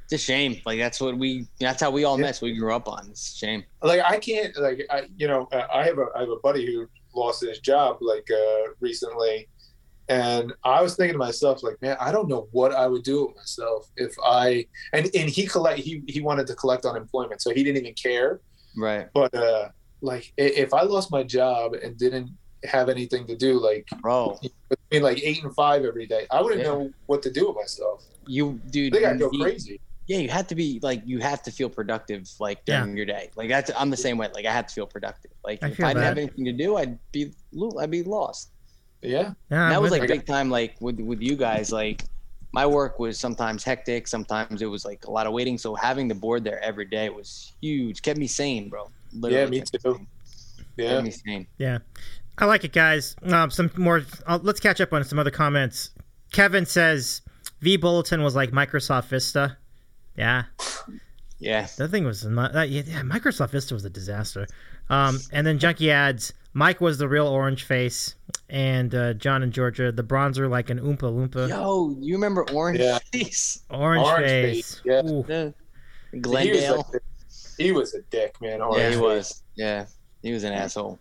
[0.05, 0.61] It's a shame.
[0.67, 1.47] Like that's what we.
[1.59, 2.27] That's how we all Yeah.
[2.27, 2.37] met.
[2.37, 3.09] So we grew up on.
[3.11, 3.65] It's a shame.
[3.83, 6.65] Like I can't like I you know uh, I have a I have a buddy
[6.67, 9.49] who lost his job like uh recently,
[10.09, 13.27] and I was thinking to myself like man I don't know what I would do
[13.27, 17.51] with myself if I and and he collect he he wanted to collect unemployment so
[17.53, 18.41] he didn't even care
[18.77, 19.69] Right, but uh
[20.03, 22.31] like if I lost my job and didn't
[22.65, 24.39] have anything to do like bro.
[24.69, 26.69] between like eight and five every day I wouldn't Yeah.
[26.69, 28.05] know what to do with myself.
[28.29, 28.93] You, I dude.
[28.93, 29.81] think I'd go you- crazy.
[30.09, 33.31] Yeah, you have to be like you have to feel productive like during your day.
[33.35, 34.29] Like that's I'm the same way.
[34.33, 35.33] Like I have to feel productive.
[35.45, 37.33] Like I if I didn't have anything to do, I'd be
[37.81, 38.53] I'd be lost.
[39.03, 39.33] Yeah.
[39.51, 40.09] Yeah, that was like you.
[40.09, 40.51] big time.
[40.51, 42.05] Like with with you guys, like
[42.53, 44.07] my work was sometimes hectic.
[44.09, 45.59] Sometimes it was like a lot of waiting.
[45.59, 48.03] So having the board there every day was huge.
[48.03, 48.91] Kept me sane, bro.
[49.13, 49.79] Literally Yeah, me too.
[49.95, 50.07] sane.
[50.77, 50.89] Yeah.
[50.91, 51.47] Kept me sane.
[51.59, 51.79] Yeah,
[52.39, 53.15] I like it, guys.
[53.23, 54.03] Um, some more.
[54.27, 55.91] Uh, let's catch up on some other comments.
[56.33, 57.23] Kevin says
[57.63, 59.57] vBulletin was like Microsoft Vista.
[60.17, 60.45] Yeah,
[61.39, 61.67] Yeah.
[61.77, 62.53] that thing was not.
[62.55, 64.47] That, yeah, yeah, Microsoft Vista was a disaster.
[64.89, 68.15] Um, and then Junkie adds Mike was the real orange face,
[68.49, 71.49] and uh, John and Georgia the bronzer like an oompa loompa.
[71.49, 72.99] Yo, you remember Orange Yeah.
[73.13, 73.63] Face?
[73.71, 74.75] Orange, Orange face.
[74.77, 75.03] face, yeah.
[75.11, 75.25] Ooh.
[75.29, 75.51] Yeah.
[76.13, 76.77] He was, Glendale.
[76.93, 77.03] like,
[77.59, 78.63] he was a dick, man.
[78.63, 79.03] Orange yeah, he face.
[79.03, 79.43] was.
[79.57, 79.87] Yeah,
[80.23, 80.99] he was an asshole.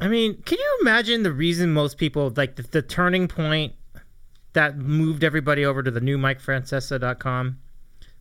[0.00, 3.72] I mean, can you imagine the reason most people like the, the turning point
[4.52, 7.58] that moved everybody over to the new MikeFrancesa.com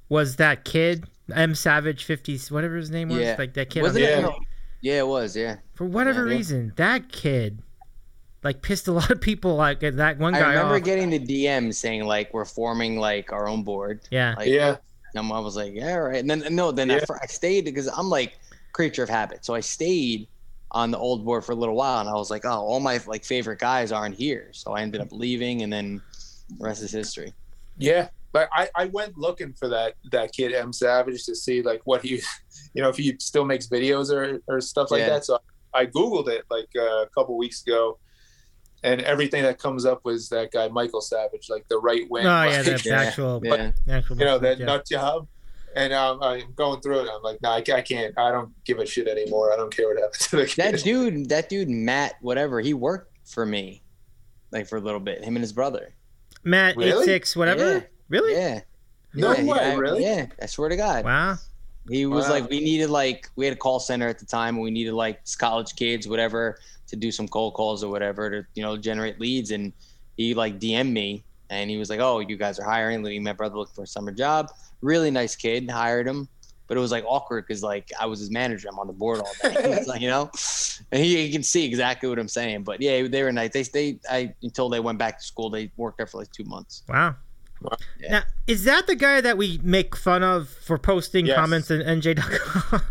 [0.09, 3.35] was that kid M Savage 50 whatever his name was Yeah.
[3.37, 4.15] like that kid Wasn't on it?
[4.17, 4.35] the- no.
[4.81, 5.35] Yeah, it was.
[5.35, 5.57] Yeah.
[5.75, 6.35] for whatever Yeah.
[6.35, 7.59] reason that kid
[8.43, 10.39] like pissed a lot of people like uh, that one guy.
[10.39, 10.83] I remember off.
[10.83, 14.01] getting the DM saying like we're forming like our own board.
[14.11, 14.77] yeah Like, Yeah.
[15.15, 16.17] And I was like, yeah, all right.
[16.19, 17.05] And then no, then I, Yeah.
[17.21, 18.33] I stayed because I'm like
[18.73, 19.45] creature of habit.
[19.45, 20.27] So I stayed
[20.71, 22.99] on the old board for a little while, and I was like, oh, all my
[23.05, 24.49] like favorite guys aren't here.
[24.53, 26.01] So I ended up leaving, and then
[26.57, 27.31] the rest is history.
[27.77, 28.07] Yeah.
[28.33, 32.01] But I, I went looking for that that kid M Savage to see like what
[32.01, 32.19] he,
[32.73, 35.09] you know, if he still makes videos or, or stuff like Yeah.
[35.09, 35.25] that.
[35.25, 35.39] So
[35.73, 37.99] I googled it like uh, a couple weeks ago,
[38.83, 42.25] and everything that comes up was that guy Michael Savage, like the right wing.
[42.25, 43.01] oh yeah like, the Yeah.
[43.01, 43.71] actual Yeah.
[43.85, 44.65] the actual you know that yeah.
[44.65, 45.27] nut job.
[45.75, 47.09] And um, I'm going through it.
[47.11, 48.15] I'm like, no, I, I can't.
[48.15, 49.51] I don't give a shit anymore.
[49.51, 50.57] I don't care what happens to the kid.
[50.73, 53.81] That dude, that dude Matt, whatever, he worked for me,
[54.51, 55.23] like for a little bit.
[55.23, 55.95] Him and his brother.
[56.43, 57.01] Matt Really?
[57.03, 57.81] eight six whatever Yeah.
[58.09, 58.61] Really Yeah.
[59.13, 60.03] No Yeah, way, I- really?
[60.03, 61.05] Yeah, I swear to God.
[61.05, 61.37] wow
[61.89, 62.31] He was Wow.
[62.31, 64.93] like, we needed like, we had a call center at the time, and we needed
[64.93, 66.57] like college kids, whatever,
[66.87, 69.51] to do some cold calls or whatever to you know generate leads.
[69.51, 69.73] And
[70.17, 73.03] he like DM'd me, and he was like, "Oh, you guys are hiring?
[73.03, 74.49] Leaving my brother looking for a summer job.
[74.81, 75.69] Really nice kid.
[75.69, 76.27] Hired him."
[76.67, 78.69] But it was like awkward because like I was his manager.
[78.71, 80.31] I'm on the board all day, like, you know.
[80.91, 82.63] And he, he can see exactly what I'm saying.
[82.63, 83.51] But yeah, they were nice.
[83.51, 85.49] They they I until they went back to school.
[85.49, 86.83] They worked there for like two months.
[86.87, 87.15] wow
[87.99, 88.09] Yeah.
[88.11, 91.35] now is that the guy that we make fun of for posting Yes.
[91.37, 92.81] comments in NJ.com?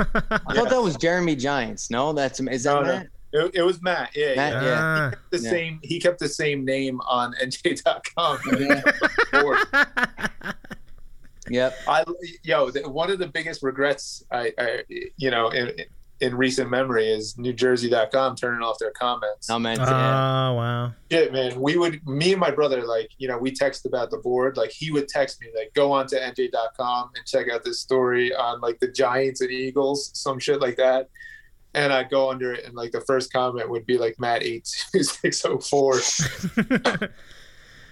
[0.46, 1.90] I thought that was Jeremy Giants.
[1.90, 3.02] No, that's is that No, no.
[3.34, 4.10] It, it was Matt.
[4.14, 4.62] Yeah, Matt, yeah.
[4.64, 4.78] yeah.
[4.80, 5.10] Ah.
[5.30, 5.50] The Yeah.
[5.50, 5.80] same.
[5.82, 8.38] He kept the same name on NJ.com.
[11.48, 11.74] Yep.
[11.88, 12.04] I
[12.44, 14.82] yo, one of the biggest regrets I, I
[15.16, 15.72] you know, in,
[16.22, 19.48] in recent memory is NewJersey.com turning off their comments.
[19.48, 19.78] No man.
[19.80, 20.50] oh yeah.
[20.52, 21.60] wow Shit, man.
[21.60, 24.56] We would, me and my brother, like, you know, we text about the board.
[24.56, 28.34] Like, he would text me, like, go on to NJ.com and check out this story
[28.34, 31.10] on, like, the Giants and Eagles, some shit like that.
[31.74, 36.60] And I'd go under it, and, like, the first comment would be, like, Matt 82604,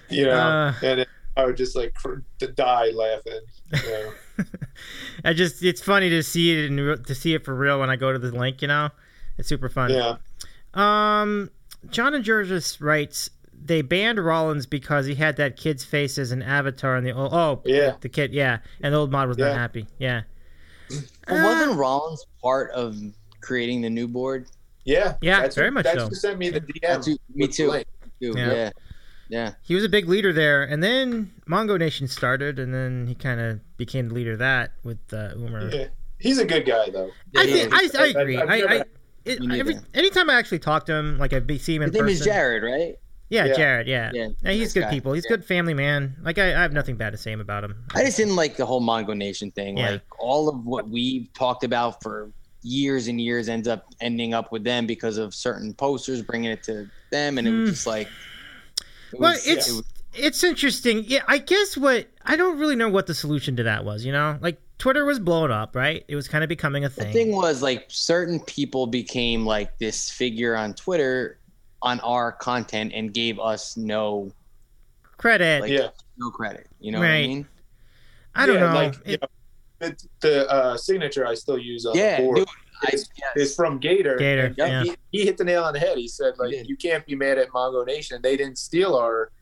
[0.08, 0.72] you know, Uh.
[0.82, 2.16] and it, I would just, like, cr-
[2.54, 3.40] die laughing,
[3.72, 4.12] you know.
[5.24, 7.96] I just it's funny to see it and to see it for real when I
[7.96, 8.62] go to the link.
[8.62, 8.90] You know,
[9.38, 9.90] it's super fun.
[9.90, 10.16] yeah.
[10.74, 11.50] Um,
[11.90, 13.30] John and Georges writes
[13.62, 17.32] they banned Rollins because he had that kid's face as an avatar in the old.
[17.32, 17.96] Oh, Yeah.
[18.00, 18.32] the kid.
[18.32, 19.86] Yeah, and the old mod was not happy.
[19.98, 20.22] Yeah,
[21.28, 22.96] Well, wasn't Rollins part of
[23.40, 24.46] creating the new board?
[24.84, 25.14] Yeah.
[25.20, 26.08] Yeah, That's very who, much That's so.
[26.08, 26.80] who sent me the DM.
[26.82, 27.70] That's who- me with too.
[28.20, 28.34] Too.
[28.36, 28.52] Yeah.
[28.52, 28.70] Yeah.
[29.30, 29.52] Yeah.
[29.62, 33.40] he was a big leader there, and then Mongo Nation started, and then he kind
[33.40, 35.72] of became the leader of that with uh, Umer.
[35.72, 35.86] Yeah.
[36.18, 37.10] He's a good guy, though.
[37.36, 38.36] I, Yeah, think, I, I agree.
[38.36, 38.82] I've I, I,
[39.24, 41.94] it, every, anytime I actually talk to him, like I be- see him in His
[42.00, 42.96] name is Jared, right?
[43.30, 43.54] Yeah, Yeah.
[43.54, 43.86] Jared.
[43.86, 44.90] Yeah, Yeah, Yeah, he's nice good guy.
[44.90, 45.12] people.
[45.14, 45.36] He's Yeah.
[45.36, 46.16] good family man.
[46.22, 47.84] Like I, I have nothing bad to say about him.
[47.94, 49.78] I just didn't like the whole Mongo Nation thing.
[49.78, 49.92] Yeah.
[49.92, 52.30] Like all of what we've talked about for
[52.62, 56.62] years and years ends up ending up with them because of certain posters bringing it
[56.64, 57.72] to them, and it was Hmm.
[57.74, 58.08] just like.
[59.12, 59.84] It Well, was- it's it was-
[60.14, 61.04] it's interesting.
[61.06, 64.04] Yeah, I guess what I don't really know what the solution to that was.
[64.04, 66.04] You know, like Twitter was blown up, right?
[66.08, 67.06] It was kind of becoming a thing.
[67.08, 67.26] The thing.
[67.28, 71.38] thing was like certain people became like this figure on Twitter
[71.82, 74.30] on our content and gave us no
[75.16, 75.60] Credit.
[75.62, 75.88] like Yeah.
[76.18, 76.66] no credit.
[76.80, 77.46] You know what I mean?
[78.34, 78.74] I don't Yeah, know.
[78.74, 79.28] Like, It- you know,
[79.88, 82.48] the, the uh, signature I still use on Yeah, the board dude.
[82.82, 83.48] I, is, yes.
[83.48, 84.16] is from Gator.
[84.16, 84.82] Gator, yeah.
[84.84, 85.98] he, he hit the nail on the head.
[85.98, 86.68] He said, like, did.
[86.68, 88.20] you can't be mad at Mongo Nation.
[88.22, 89.32] They didn't steal our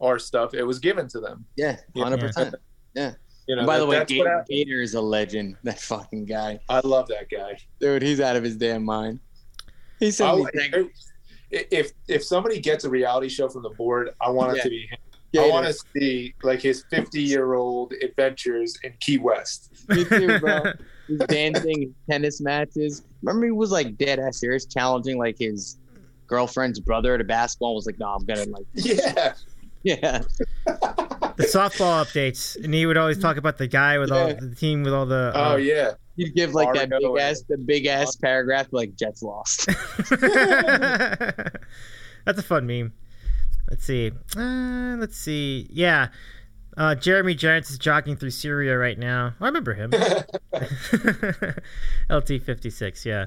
[0.00, 0.54] our stuff.
[0.54, 1.44] It was given to them.
[1.56, 2.04] yeah, Yeah.
[2.04, 2.54] hundred percent.
[2.94, 3.12] Yeah.
[3.46, 4.46] You know, By the way, Gator, happened.
[4.48, 5.56] Gator is a legend.
[5.64, 7.58] That fucking guy, I love that guy.
[7.78, 8.02] dude.
[8.02, 9.20] He's out of his damn mind.
[10.00, 11.12] He I sent me would- text-
[11.50, 14.88] if if somebody gets a reality show from the board, I want it to be
[14.90, 14.98] him.
[15.44, 19.72] I want to see like his 50 year old adventures in Key West.
[19.88, 20.62] Me too, bro.
[21.08, 23.02] His dancing, tennis matches.
[23.22, 25.78] Remember, he was like dead ass serious, challenging like his
[26.26, 27.74] girlfriend's brother to basketball.
[27.74, 29.34] Was like, no, I'm gonna like, Yeah,
[29.82, 30.22] yeah,
[30.66, 34.82] the softball updates, and he would always talk about the guy with all the team
[34.82, 35.32] with all the.
[35.34, 35.92] uh, oh yeah.
[36.16, 39.66] He'd give like that Fargo big ass, the big ass paragraph like Jets lost.
[42.24, 42.92] That's a fun meme.
[43.68, 44.12] Let's see.
[44.36, 45.66] Uh, let's see.
[45.70, 46.08] Yeah.
[46.76, 49.34] Uh, Jeremy Giants is jogging through Syria right now.
[49.40, 49.90] I remember him.
[52.10, 53.26] LT56, yeah.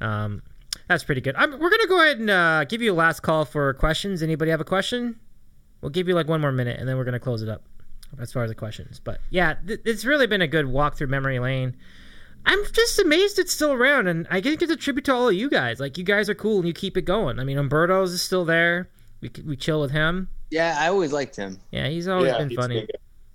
[0.00, 0.42] Um,
[0.86, 1.34] that's pretty good.
[1.36, 4.22] I'm, we're going to go ahead and uh, give you a last call for questions.
[4.22, 5.18] Anybody have a question?
[5.80, 7.62] We'll give you like one more minute and then we're going to close it up
[8.18, 9.00] as far as the questions.
[9.00, 11.76] But yeah, th- it's really been a good walk through memory lane.
[12.46, 15.34] I'm just amazed it's still around, and I think it's a tribute to all of
[15.34, 15.80] you guys.
[15.80, 17.38] Like you guys are cool, and you keep it going.
[17.38, 18.88] I mean, Umberto's is still there.
[19.20, 20.28] We we chill with him.
[20.50, 21.58] yeah, I always liked him.
[21.70, 22.80] Yeah, he's always yeah, been he's funny.
[22.80, 22.92] good.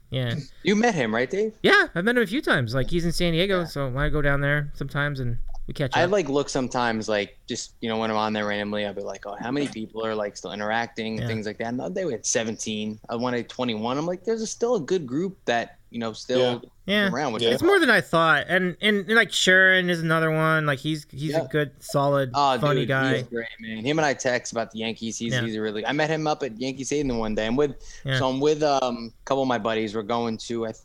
[0.09, 1.55] Yeah, You met him, right, Dave?
[1.63, 2.75] yeah, I've met him a few times.
[2.75, 5.97] Like he's in San Diego, so I go down there sometimes, and we catch up.
[5.97, 6.11] I up.
[6.11, 9.25] like look sometimes, like just you know when I'm on there randomly, I'll be like,
[9.25, 11.25] oh, how many people are like still interacting, Yeah.
[11.27, 11.67] things like that.
[11.67, 12.99] And the other day we had 17.
[13.09, 13.97] I wanted 21.
[13.97, 17.31] I'm like, there's a, still a good group that you know still yeah, around.
[17.33, 17.51] Which Yeah.
[17.51, 18.45] It's more than I thought.
[18.49, 20.65] And, and and like Sharon is another one.
[20.65, 21.43] Like he's he's Yeah.
[21.43, 23.13] a good, solid, Oh, funny dude, guy.
[23.19, 23.85] He's great, man.
[23.85, 25.17] Him and I text about the Yankees.
[25.17, 25.41] He's Yeah.
[25.41, 25.85] he's a really.
[25.85, 27.45] I met him up at Yankee Stadium one day.
[27.45, 28.17] I'm with Yeah.
[28.19, 29.95] so I'm with um a couple of my buddies.
[29.95, 30.83] We're going to I, th-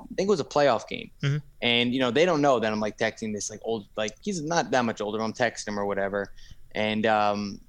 [0.00, 1.42] I think it was a playoff game, Mhm.
[1.62, 4.42] and you know they don't know that I'm like texting this like old like he's
[4.42, 5.20] not that much older.
[5.22, 6.32] I'm texting him or whatever,
[6.74, 7.60] and um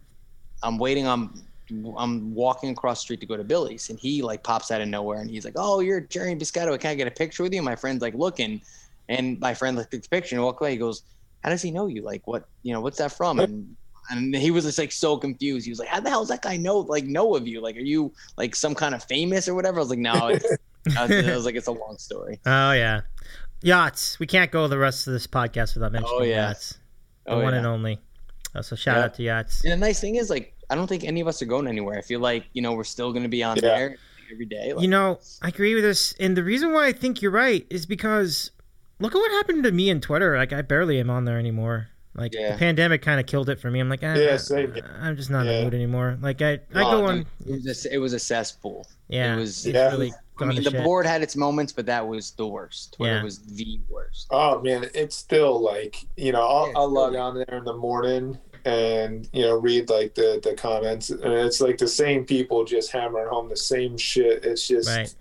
[0.63, 1.43] I'm waiting on.
[1.97, 4.87] I'm walking across the street to go to Billy's, and he like pops out of
[4.87, 6.79] nowhere, and he's like, "Oh, you're Gerry Biscotto.
[6.79, 8.61] Can I get a picture with you?" My friend's like looking,
[9.09, 10.71] and my friend looked at the picture and walked away.
[10.71, 11.03] He goes,
[11.43, 12.01] "How does he know you?
[12.01, 12.47] Like, what?
[12.63, 13.75] You know, what's that from?" And
[14.09, 15.65] and he was just like so confused.
[15.65, 17.59] He was like, "How the hell does that guy know like know of you?
[17.61, 20.45] Like, are you like some kind of famous or whatever?" I was like, "No." It's,
[20.97, 23.01] I, was, I was like, "It's a long story." Oh yeah,
[23.61, 24.19] yachts.
[24.19, 26.47] We can't go the rest of this podcast without mentioning Oh, yeah.
[26.49, 26.77] yachts.
[27.25, 27.57] The Oh, one yeah.
[27.59, 27.99] and only.
[28.55, 29.03] Uh, so shout Yeah.
[29.03, 29.63] out to yachts.
[29.63, 31.97] And the nice thing is, like, I don't think any of us are going anywhere.
[31.97, 33.61] I feel like you know we're still going to be on Yeah.
[33.61, 33.95] there
[34.31, 34.73] every day.
[34.73, 37.65] Like, You know, I agree with this, and the reason why I think you're right
[37.69, 38.51] is because
[38.99, 40.37] look at what happened to me in Twitter.
[40.37, 41.87] Like I barely am on there anymore.
[42.15, 42.53] Like Yeah.
[42.53, 43.79] the pandemic kind of killed it for me.
[43.79, 44.75] I'm like, ah, Yeah, same.
[44.99, 46.17] I'm just not in the mood anymore.
[46.19, 47.25] Like I, I oh, go on.
[47.45, 48.87] It was, a, it was a cesspool.
[49.07, 49.65] Yeah, it was.
[49.67, 49.91] it's Yeah.
[49.91, 50.83] really I mean, to the shit.
[50.83, 52.93] board had its moments, but that was the worst.
[52.93, 53.23] Twitter Yeah.
[53.23, 54.27] was the worst.
[54.31, 57.73] Oh man, it's still like you know I'll, Yeah, I'll log on there in the
[57.77, 58.37] morning
[58.67, 62.91] and you know read like the the comments and it's like the same people just
[62.91, 64.43] hammering home the same shit.
[64.45, 65.13] It's just Right.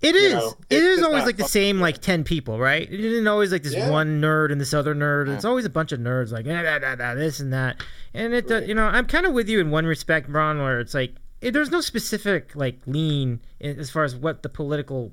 [0.00, 0.32] It you is.
[0.32, 2.82] know, it it's always like the same like ten people, right?
[2.90, 3.90] It isn't always like this Yeah.
[3.90, 5.28] one nerd and this other nerd.
[5.34, 7.82] It's always a bunch of nerds like eh, da, da, da, this and that.
[8.14, 10.78] And it, uh, you know, I'm kind of with you in one respect, Ron, where
[10.80, 15.12] it's like it, there's no specific like lean in, as far as what the political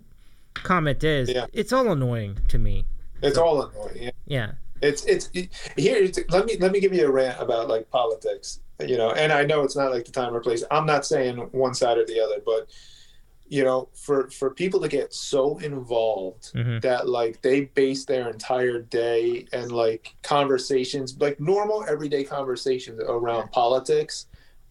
[0.53, 1.30] comment is.
[1.30, 1.47] Yeah.
[1.52, 2.85] It's all annoying to me.
[3.23, 3.97] it's all annoying.
[4.03, 4.11] Yeah.
[4.27, 4.52] Yeah.
[4.81, 5.97] It's it's it, here.
[5.97, 8.60] It's, let me let me give you a rant about like politics.
[8.85, 10.64] You know, and I know it's not like the time or place.
[10.69, 12.69] I'm not saying one side or the other, but
[13.47, 16.81] you know, for for people to get so involved Mhm.
[16.81, 23.52] that like they base their entire day and like conversations, like normal everyday conversations around
[23.52, 24.26] politics,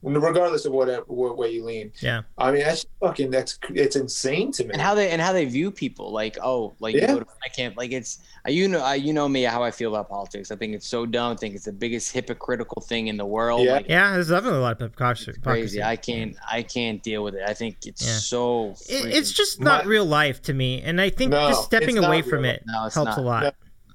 [0.05, 1.90] regardless of whatever what way you lean.
[2.01, 2.22] Yeah.
[2.39, 4.70] I mean, that's fucking that's it's insane to me.
[4.72, 7.02] and how they and how they view people like oh like Yeah.
[7.12, 9.62] you go to, I can't like it's uh, you know I, you know me how
[9.62, 12.82] I feel about politics I think it's so dumb I think it's the biggest hypocritical
[12.82, 13.72] thing in the world Yeah.
[13.74, 14.12] like, Yeah.
[14.12, 15.31] There's definitely a lot of hypocrisy.
[15.31, 18.12] it's crazy I can't I can't deal with it I think it's Yeah.
[18.18, 21.64] so It, it's just not My- real life to me, and I think No, just
[21.64, 23.18] stepping away from real it No, helps not.
[23.18, 23.55] a lot.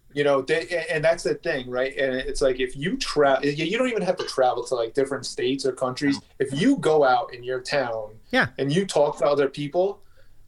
[0.10, 0.18] No.
[0.18, 1.96] you know they, and that's the thing right?
[1.98, 5.26] And it's like if you travel you don't even have to travel to like different
[5.26, 6.20] states or countries.
[6.40, 8.48] If you go out in your town Yeah.
[8.58, 10.02] and you talk to other people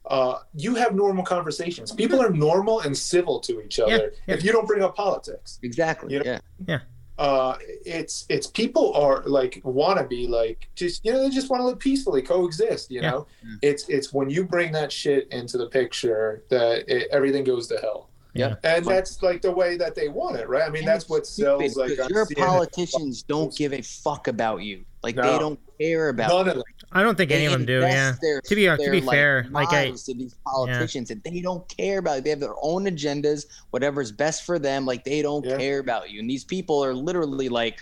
[0.04, 1.92] uh, you have normal conversations.
[1.92, 4.34] People are normal and civil to each other Yeah, yeah.
[4.34, 5.60] if you don't bring up politics.
[5.62, 6.80] Exactly You know- yeah.
[7.18, 11.50] Uh, it's it's people are like want to be like just you know they just
[11.50, 13.10] want to live peacefully coexist you Yeah.
[13.10, 13.26] know?
[13.62, 17.76] It's it's when you bring that shit into the picture that it, everything goes to
[17.76, 18.60] hell Yep.
[18.64, 20.62] and that's like the way that they want it, right?
[20.62, 21.72] I mean, that's what sells.
[21.72, 22.46] Stupid, Like your CNN.
[22.46, 24.84] politicians don't give a fuck about you.
[25.02, 26.50] Like they don't care about None you.
[26.52, 26.64] of them.
[26.92, 27.80] I don't think any of them do.
[27.80, 28.14] Yeah.
[28.22, 31.22] Their, To be uh, to be like, fair, like I lives to these politicians, and
[31.24, 32.24] they don't care about it.
[32.24, 34.86] They have their own agendas, whatever's best for them.
[34.86, 35.56] Like they don't Yeah.
[35.58, 36.20] care about you.
[36.20, 37.80] And these people are literally like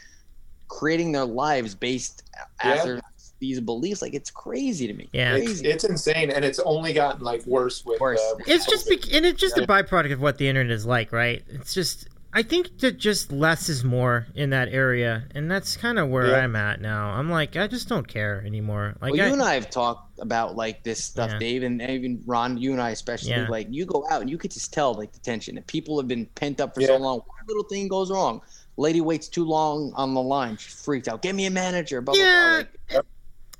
[0.69, 2.23] creating their lives based
[2.65, 2.71] Yeah.
[2.73, 3.01] after
[3.41, 4.01] these beliefs.
[4.03, 5.09] Like it's crazy to me.
[5.13, 5.35] Yeah.
[5.37, 5.69] It's, crazy.
[5.69, 8.01] it's insane, and it's only gotten like worse with.
[8.01, 8.21] Worse.
[8.21, 9.09] Uh, with it's just COVID.
[9.11, 9.65] be- and it's just Yeah.
[9.65, 11.43] a byproduct of what the internet is like, right?
[11.49, 15.99] It's just I think that just less is more in that area, and that's kind
[15.99, 16.37] of where Yeah.
[16.45, 17.09] I'm at now.
[17.11, 18.95] I'm like, I just don't care anymore.
[19.03, 21.39] Like, well, I, you and I have talked about like this stuff, Yeah.
[21.41, 22.57] Dave, and even Ron.
[22.57, 23.31] You and I especially.
[23.31, 23.49] Yeah.
[23.49, 26.07] Like you go out and you could just tell like the tension that people have
[26.07, 26.89] been pent up for Yeah.
[26.89, 27.17] so long.
[27.19, 28.43] One little thing goes wrong.
[28.77, 30.57] Lady waits too long on the line.
[30.57, 31.23] She's freaked out.
[31.23, 32.01] Get me a manager.
[32.01, 32.63] Blah, Yeah.
[32.63, 32.97] blah, blah.
[32.99, 33.07] Like,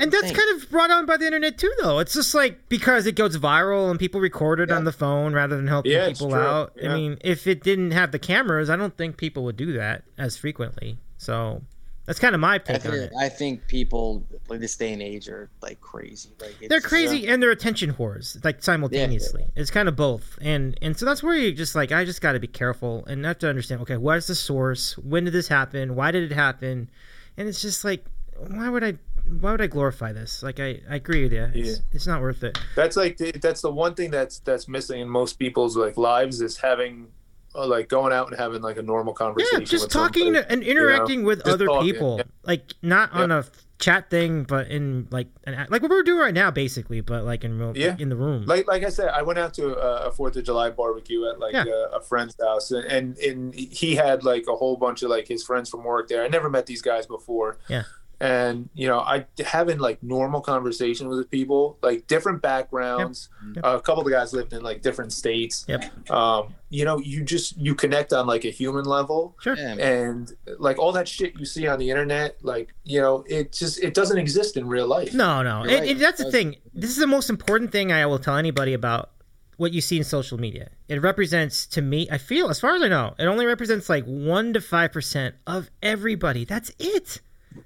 [0.01, 0.35] and that's thing.
[0.35, 1.99] kind of brought on by the internet too, though.
[1.99, 4.77] It's just like because it goes viral and people record it Yeah.
[4.77, 6.41] on the phone rather than helping Yeah, it's people true.
[6.41, 6.73] out.
[6.85, 10.03] I mean, if it didn't have the cameras, I don't think people would do that
[10.19, 10.99] as frequently.
[11.19, 11.63] So
[12.07, 13.13] that's kind of my I take on it.
[13.21, 16.31] I think people like this day and age are like crazy.
[16.41, 20.77] Like it's, they're crazy and they're attention whores like simultaneously it's kind of both and
[20.83, 23.39] and so that's where you just like i just got to be careful and have
[23.39, 26.91] to understand okay what is the source when did this happen why did it happen
[27.37, 28.05] and it's just like
[28.49, 28.95] why would i
[29.41, 31.75] why would i glorify this like i i agree with you it's, Yeah.
[31.93, 35.09] it's not worth it that's like the, that's the one thing that's that's missing in
[35.09, 37.09] most people's like lives is having
[37.55, 39.61] uh, like going out and having like a normal conversation.
[39.61, 40.81] yeah just with talking somebody, and you know?
[40.83, 42.25] interacting with Just other talking, people yeah.
[42.45, 43.45] like not on a
[43.81, 47.43] chat thing but in like an like what we're doing right now basically but like
[47.45, 47.97] in real Yeah.
[47.99, 50.45] in the room Like like I said, I went out to a, a Fourth of
[50.45, 51.65] July barbecue at like Yeah.
[51.67, 55.27] a, a friend's house, and, and and he had like a whole bunch of like
[55.27, 56.23] his friends from work there.
[56.23, 57.59] I never met these guys before.
[57.69, 57.85] Yeah.
[58.21, 63.31] And you know, I having like normal conversation with people, like different backgrounds.
[63.55, 63.65] Yep.
[63.65, 65.65] Uh, a couple of the guys lived in like different states.
[65.69, 66.11] Yep.
[66.11, 69.37] Um, you know, you just you connect on like a human level.
[69.41, 73.53] sure and like all that shit you see on the internet like you know it
[73.53, 75.65] just it doesn't exist in real life No, no.
[75.65, 75.89] You're right.
[75.91, 76.57] and that's the That's- thing.
[76.75, 79.11] This is the most important thing I will tell anybody about
[79.57, 80.71] what you see in social media.
[80.89, 84.07] It represents, to me, I feel, as far as I know, it only represents like
[84.07, 86.45] 1% to 5% of everybody.
[86.47, 87.21] That's it.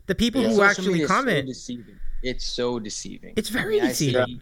[0.07, 0.49] The people Yeah.
[0.49, 1.47] who Social actually media is so comment.
[1.47, 2.01] deceiving.
[2.23, 3.35] It's so deceiving.
[3.37, 4.41] It's very I see deceiving.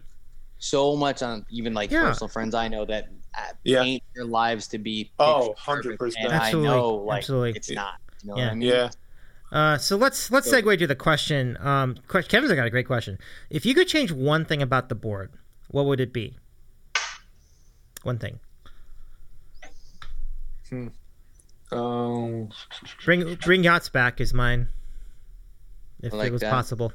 [0.57, 2.03] So much on even like Yeah.
[2.03, 3.81] personal friends I know that uh, Yeah.
[3.83, 6.15] paint their lives to be Oh, 100%.
[6.23, 6.69] and Absolutely.
[6.69, 7.51] I know like Absolutely.
[7.55, 7.95] it's not.
[8.21, 8.43] You know Yeah.
[8.45, 8.69] what I mean?
[8.69, 8.89] yeah
[9.51, 11.57] Uh, so let's let's So- segue to the question.
[11.59, 13.19] Um, que- Kevin's got a great question.
[13.51, 15.31] If you could change one thing about the board,
[15.69, 16.37] what would it be?
[18.03, 18.39] One thing.
[20.69, 20.87] Hmm.
[21.71, 22.49] um
[23.05, 24.69] Bring bring yachts back is mine.
[26.03, 26.51] If like it was that.
[26.51, 26.93] possible.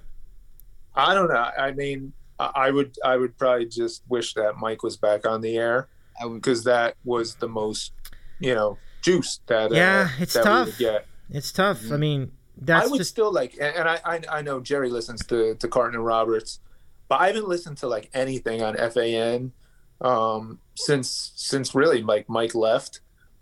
[0.94, 4.82] i don't know i mean I I would I would probably just wish that Mike
[4.84, 5.88] was back on the air
[6.32, 7.92] because that was the most
[8.38, 10.66] you know juice that Yeah, uh, it's that we tough.
[10.66, 11.06] would get.
[11.30, 11.80] It's tough.
[11.80, 11.92] Mm-hmm.
[11.94, 14.88] I mean, that's I would just still like, and and I, I I know Gerry
[14.90, 16.60] listens to to Carton and Roberts,
[17.08, 19.52] but I haven't listened to like anything on FAN
[20.00, 23.00] um, since since really like Mike left.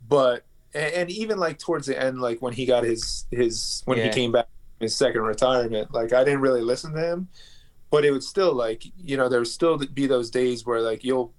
[0.08, 0.44] But
[0.74, 4.08] and, and even like towards the end, like when he got his his when he
[4.08, 7.28] came back from his second retirement, like I didn't really listen to him,
[7.90, 11.04] but it would still like you know there would still be those days where like
[11.04, 11.32] you'll.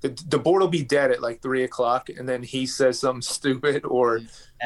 [0.00, 3.20] The, the board will be dead at like three o'clock, and then he says something
[3.38, 4.20] stupid, or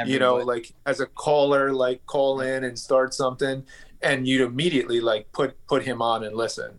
[0.07, 3.65] you know like as a caller like call in and start something
[4.03, 6.73] and you'd immediately like put put him on and listen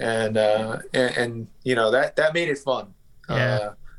[0.00, 2.92] and uh and, and you know that that made it fun
[3.28, 3.58] Yeah.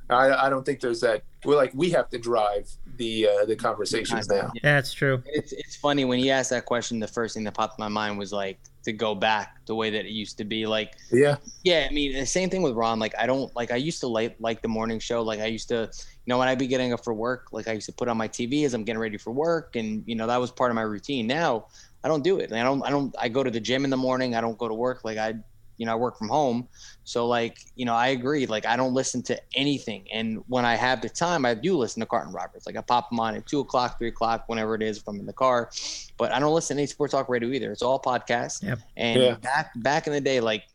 [0.09, 3.45] uh i i don't think there's that we're like we have to drive the uh
[3.45, 5.21] the conversations now yeah, it's true.
[5.25, 6.99] It's it's funny when he asked that question.
[6.99, 9.89] The first thing that popped in my mind was like to go back the way
[9.91, 10.65] that it used to be.
[10.65, 12.99] Like yeah Yeah, I mean the same thing with Ron.
[12.99, 15.21] Like I don't like I used to like like the morning show.
[15.21, 17.73] Like I used to, you know, when I'd be getting up for work, like I
[17.73, 20.27] used to put on my TV as I'm getting ready for work, and you know
[20.27, 21.27] that was part of my routine.
[21.27, 21.67] Now
[22.03, 22.51] I don't do it.
[22.51, 22.81] I don't.
[22.83, 23.15] I don't.
[23.19, 24.35] I go to the gym in the morning.
[24.35, 25.03] I don't go to work.
[25.03, 25.35] Like I,
[25.81, 26.69] you know, I work from home.
[27.05, 28.45] So like you know, I agree.
[28.45, 31.99] Like I don't listen to anything, and when I have the time, I do listen
[32.01, 32.67] to Carton Roberts.
[32.67, 35.19] Like I pop them on at two o'clock, three o'clock, whenever it is, if I'm
[35.19, 35.71] in the car.
[36.19, 37.71] But I don't listen to any sports talk radio either.
[37.71, 38.61] It's all podcasts.
[38.61, 38.77] Yep.
[38.95, 39.35] And Yeah.
[39.37, 40.65] back back in the day, like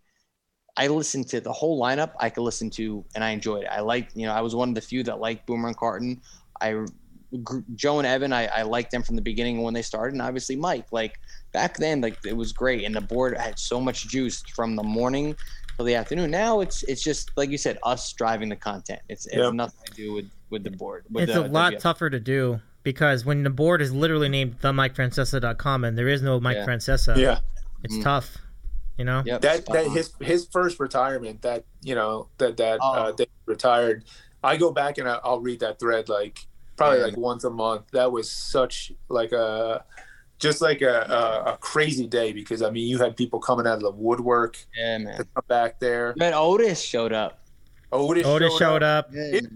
[0.77, 2.11] I listened to the whole lineup.
[2.19, 3.71] I could listen to, and I enjoyed it.
[3.71, 6.21] I liked, you know, I was one of the few that liked Boomer and Carton.
[6.61, 6.85] I,
[7.75, 10.57] Joe and Evan, I, I liked them from the beginning when they started, and obviously
[10.57, 10.87] Mike.
[10.91, 11.15] Like
[11.57, 14.83] back then, like it was great, and the board had so much juice from the
[14.83, 15.35] morning
[15.77, 16.31] till the afternoon.
[16.31, 19.01] Now it's it's just like you said, us driving the content.
[19.09, 21.05] It's it has nothing to do with with the board.
[21.11, 24.29] With It's the, a lot the- tougher to do because when the board is literally
[24.29, 26.67] named themikefrancesa.com and there is no Mike Yeah.
[26.67, 27.39] Francesa, yeah
[27.85, 28.03] it's Mm.
[28.05, 28.37] tough.
[28.99, 29.23] You know?
[29.27, 29.91] Yep, that that on.
[29.93, 32.93] his his first retirement that you know that that Oh.
[32.93, 34.05] uh they retired
[34.45, 36.39] I go back and I- I'll read that thread like
[36.77, 37.07] probably Yeah.
[37.07, 37.85] like once a month.
[37.93, 39.85] That was such like a
[40.39, 41.01] just like a,
[41.47, 44.57] a, a crazy day because I mean you had people coming out of the woodwork
[44.77, 45.17] Yeah, to man.
[45.35, 46.15] come back there.
[46.17, 47.41] Man, Otis showed up.
[47.93, 49.09] Otis, Otis showed up.
[49.13, 49.47] Yeah, It-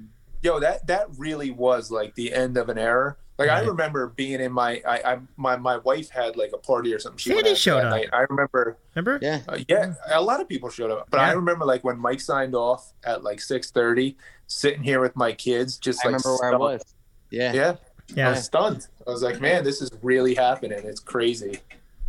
[0.43, 3.15] Yo, that that really was like the end of an era.
[3.39, 6.95] Like I remember being in my I, I my my wife had like a party
[6.95, 7.19] or something.
[7.19, 7.91] She Sandy showed up.
[7.91, 8.09] Night.
[8.13, 8.79] I remember.
[8.95, 9.19] Remember?
[9.23, 9.41] yeah.
[9.49, 12.55] Uh, yeah, a lot of people showed up, but I remember like when Mike signed
[12.55, 14.17] off at like six thirty,
[14.47, 16.83] sitting here with my kids, just I like remember where I was.
[17.31, 17.53] Yeah.
[17.53, 17.77] Yeah,
[18.13, 18.31] I Yeah.
[18.31, 18.87] was stunned.
[19.07, 20.81] I was like, man, this is really happening.
[20.85, 21.61] It's crazy.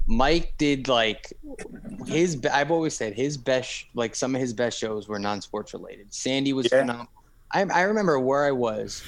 [0.07, 1.31] Mike did like
[2.07, 2.39] his.
[2.51, 6.13] I've always said his best, like some of his best shows were non-sports related.
[6.13, 6.79] Sandy was Yeah.
[6.81, 7.07] phenomenal.
[7.53, 9.03] I, I remember where I was,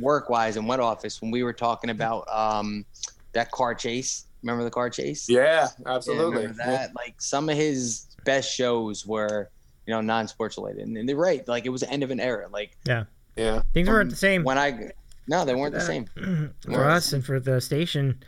[0.00, 2.84] work-wise, in what office when we were talking about um,
[3.32, 4.24] that car chase.
[4.42, 5.28] Remember the car chase?
[5.28, 6.42] Yeah, Yeah, absolutely.
[6.46, 6.94] remember that.
[6.94, 9.50] Like some of his best shows were,
[9.86, 11.46] you know, non-sports related, and, and they're right.
[11.48, 12.46] Like it was the end of an era.
[12.50, 13.04] Like yeah,
[13.36, 14.92] Yeah, Things weren't the same when I,
[15.28, 16.06] no, they weren't the same.
[16.64, 18.22] for us and for the station.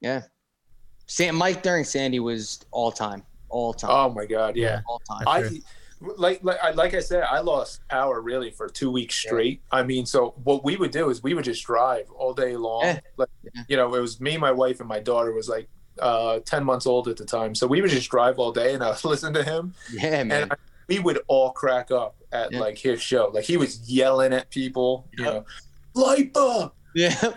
[0.00, 0.22] Yeah.
[1.06, 4.80] Sam Mike during Sandy was all time, all time, Oh my God, yeah.
[4.88, 5.24] all time.
[5.26, 5.60] I
[6.16, 9.62] like like I like I said, I lost power really for two weeks straight.
[9.70, 12.84] I mean, so what we would do is we would just drive all day long.
[12.84, 13.00] Yeah.
[13.16, 13.62] Like Yeah.
[13.68, 15.68] you know, it was me, my wife, and my daughter was like
[16.00, 17.54] uh, ten months old at the time.
[17.54, 20.42] So we would just drive all day, and I would listen to him, Yeah, man.
[20.44, 20.56] and I,
[20.88, 22.60] we would all crack up at Yeah.
[22.60, 23.30] like his show.
[23.32, 25.34] Like he was yelling at people, you Yep.
[25.34, 25.44] know,
[25.94, 27.32] Lipa, yeah.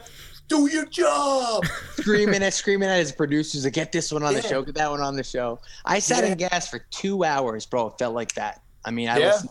[0.47, 1.65] do your job.
[1.97, 4.89] screaming at screaming at his producers to get this one on the show, get that
[4.91, 5.59] one on the show.
[5.85, 7.87] I sat in gas for two hours, bro.
[7.87, 8.61] It felt like that.
[8.85, 9.27] I mean, I Yeah.
[9.27, 9.47] was,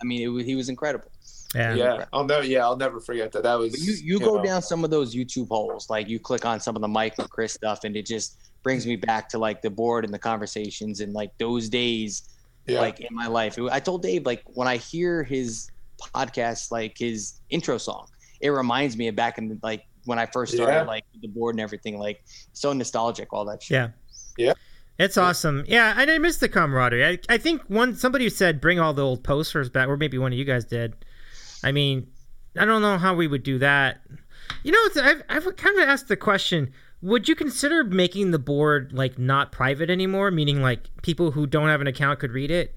[0.00, 1.10] I mean, it was, he was incredible.
[1.54, 1.74] Yeah.
[1.74, 2.44] yeah, I'll never.
[2.44, 3.42] Yeah, I'll never forget that.
[3.42, 6.18] That was But you you go know, down some of those YouTube holes, like you
[6.18, 9.30] click on some of the Mike and Chris stuff, and it just brings me back
[9.30, 12.28] to like the board and the conversations and like those days,
[12.66, 12.80] Yeah.
[12.80, 13.58] like in my life.
[13.72, 15.70] I told Dave like when I hear his
[16.14, 18.08] podcast, like his intro song,
[18.40, 20.82] it reminds me of back in the, like when I first started, Yeah.
[20.82, 23.74] like the board and everything, like so nostalgic, all that shit.
[23.74, 23.88] Yeah.
[24.36, 24.52] Yeah.
[24.98, 25.64] It's awesome.
[25.68, 27.06] Yeah, I didn't miss the camaraderie.
[27.06, 30.32] I, I think one somebody said bring all the old posters back, or maybe one
[30.32, 30.94] of you guys did.
[31.62, 32.08] I mean,
[32.58, 34.00] I don't know how we would do that.
[34.64, 38.92] You know, I've I've kind of asked the question: Would you consider making the board
[38.92, 40.30] like not private anymore?
[40.32, 42.74] Meaning, like people who don't have an account could read it.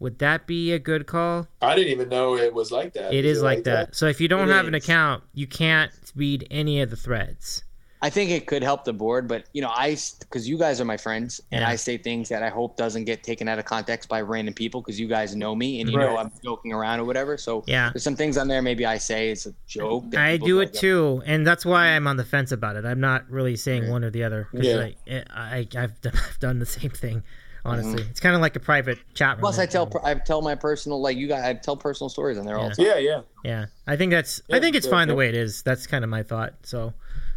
[0.00, 1.46] Would that be a good call?
[1.62, 3.14] I didn't even know it was like that.
[3.14, 3.94] It is like that.
[3.94, 4.84] So if you don't It have an is.
[4.84, 7.62] account, you can't read any of the threads.
[8.02, 10.84] I think it could help the board, but you know, I because you guys are
[10.84, 11.70] my friends, and Yeah.
[11.70, 14.82] I say things that I hope doesn't get taken out of context by random people
[14.82, 16.18] because you guys know me and you know Right.
[16.26, 17.38] I'm joking around or whatever.
[17.38, 17.90] So Yeah.
[17.94, 20.10] there's some things on there maybe I say it's a joke.
[20.10, 20.80] that I people do don't it get.
[20.80, 22.84] too, and that's why I'm on the fence about it.
[22.84, 24.48] I'm not really saying one or the other.
[24.52, 24.88] 'cause Yeah.
[25.08, 27.22] I, I, I've, done, I've done the same thing.
[27.66, 28.10] Honestly, mm-hmm.
[28.10, 29.40] it's kind of like a private chat room.
[29.40, 32.36] Plus, I tell um, I tell my personal like you guys I tell personal stories
[32.36, 32.86] on there all the time.
[32.86, 33.20] Yeah, yeah.
[33.42, 34.42] Yeah, I think that's.
[34.52, 35.62] I think it's yeah, fine the way it is.
[35.62, 36.54] That's kind of my thought.
[36.64, 36.92] So,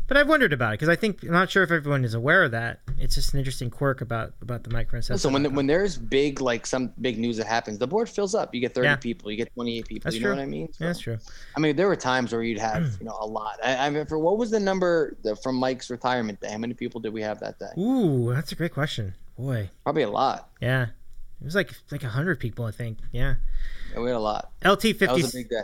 [0.07, 2.43] but I've wondered about it because I think I'm not sure if everyone is aware
[2.43, 2.79] of that.
[2.97, 6.41] It's just an interesting quirk about about the Mike So Listen, when when there's big
[6.41, 8.53] like some big news that happens, the board fills up.
[8.53, 8.95] You get 30 Yeah.
[8.97, 10.03] people, you get 28 people.
[10.03, 10.31] That's you true.
[10.31, 10.69] know what I mean?
[10.79, 11.17] yeah, that's true.
[11.55, 12.99] I mean, there were times where you'd have mm.
[12.99, 13.59] you know a lot.
[13.63, 16.51] I, I mean, for what was the number that, from Mike's retirement day?
[16.51, 17.81] How many people did we have that day?
[17.81, 19.13] Ooh, that's a great question.
[19.37, 20.49] Boy, Probably a lot.
[20.61, 20.83] yeah,
[21.41, 22.97] it was like like a hundred people, I think.
[23.11, 23.35] Yeah,
[23.93, 24.51] Yeah, we had a lot.
[24.65, 25.39] LT That was fifty.
[25.39, 25.63] a big day.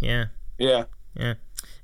[0.00, 0.24] Yeah.
[0.58, 0.84] Yeah.
[1.14, 1.34] Yeah.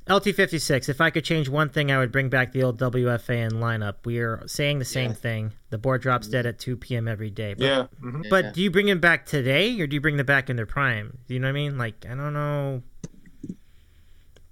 [0.09, 3.53] LT56, if I could change one thing, I would bring back the old WFA WFAN
[3.55, 3.95] lineup.
[4.05, 5.17] We are saying the same Yeah.
[5.17, 5.53] thing.
[5.71, 7.09] The board drops dead at 2 p.m.
[7.09, 7.55] every day.
[7.55, 7.87] But, Yeah.
[8.01, 8.25] mhm.
[8.31, 8.53] but Yeah.
[8.53, 11.19] do you bring them back today or do you bring them back in their prime?
[11.27, 11.77] Do you know what I mean?
[11.77, 12.83] Like, I don't know.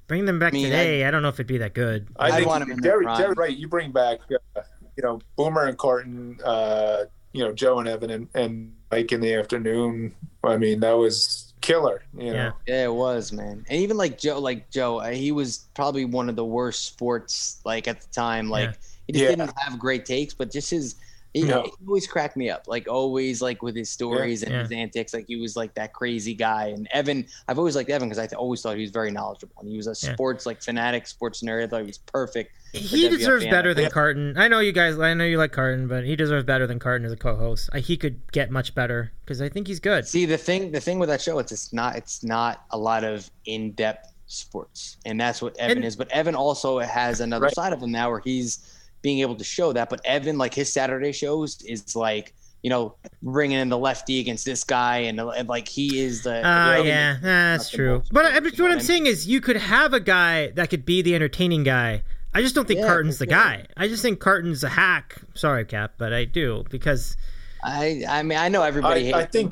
[0.09, 1.05] Bring them back I mean, today.
[1.05, 2.09] I, don't know if it'd be that good.
[2.17, 3.17] I I'd think want him in their Jerry.
[3.17, 3.57] Jerry, right?
[3.57, 4.19] You bring back,
[4.57, 4.61] uh,
[4.97, 9.21] you know, Boomer and Carton, uh, you know, Joe and Evan and, and Mike in
[9.21, 10.15] the afternoon.
[10.45, 12.03] I mean, that was killer.
[12.16, 12.53] You know, Yeah.
[12.66, 13.65] Yeah, it was, man.
[13.69, 17.61] And even like Joe, like Joe, uh, he was probably one of the worst sports
[17.65, 18.49] like at the time.
[18.51, 18.77] Like Yeah.
[19.07, 19.31] he just Yeah.
[19.31, 20.97] didn't have great takes, but just his.
[21.35, 21.65] He, No.
[21.65, 24.62] he always cracked me up, like always, like with his stories and Yeah.
[24.62, 25.12] his antics.
[25.12, 26.69] Like he was like that crazy guy.
[26.69, 29.56] And Evan, I've always liked Evan because I th- always thought he was very knowledgeable.
[29.61, 30.15] And he was a Yeah.
[30.15, 31.65] sports like fanatic, sports nerd.
[31.65, 32.52] I thought he was perfect.
[32.73, 33.90] He deserves better than Yeah.
[33.90, 34.36] Carton.
[34.39, 37.05] I know you guys, I know you like Carton, but he deserves better than Carton
[37.05, 37.69] as a co host.
[37.73, 40.06] I, He could get much better because I think he's good.
[40.06, 43.02] See the thing, the thing with that show, it's it's not it's not a lot
[43.02, 45.97] of in depth sports, and that's what Evan And- is.
[45.97, 47.55] But Evan also has another Right.
[47.55, 48.59] side of him now, where he's
[49.05, 49.91] being able to show that.
[49.91, 54.45] But Evan, like his Saturday shows, is like you know bringing in the lefty against
[54.47, 56.41] this guy, and, and like he is the.
[56.45, 57.99] Ah, Evan- yeah, that's true.
[57.99, 60.49] most But I, sports, but what what I'm saying is, you could have a guy
[60.53, 62.03] that could be the entertaining guy.
[62.33, 63.39] I just don't think Yeah, Carton's for the sure.
[63.41, 63.67] guy.
[63.77, 65.21] I just think Carton's a hack.
[65.35, 67.17] Sorry, Cap, but I do because
[67.63, 69.13] I I mean I know everybody.
[69.13, 69.51] I, I hates him.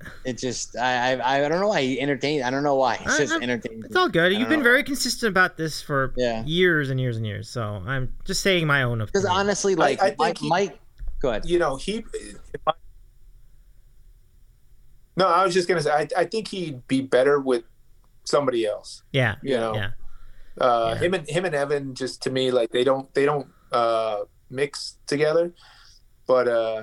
[0.00, 2.44] Think it just I, I I don't know why he entertained.
[2.44, 2.94] I don't know why.
[2.96, 3.84] It's I- just entertaining.
[3.84, 4.32] It's all good.
[4.32, 4.64] You've been know.
[4.64, 6.44] very consistent about this for Yeah.
[6.44, 7.48] years and years and years.
[7.48, 9.10] So I'm just saying my own opinion.
[9.12, 10.80] Because honestly, like I think Mike, he- Mike,
[11.20, 11.46] go ahead.
[11.46, 12.04] you know, he.
[12.66, 12.72] I,
[15.16, 17.64] No, I was just gonna say, I, I think he'd be better with
[18.24, 19.02] somebody else.
[19.12, 19.90] yeah, You know, yeah,
[20.60, 21.04] uh, Yeah.
[21.04, 24.20] him and him and Evan, just to me, like they don't they don't uh,
[24.50, 25.52] mix together.
[26.26, 26.82] But uh,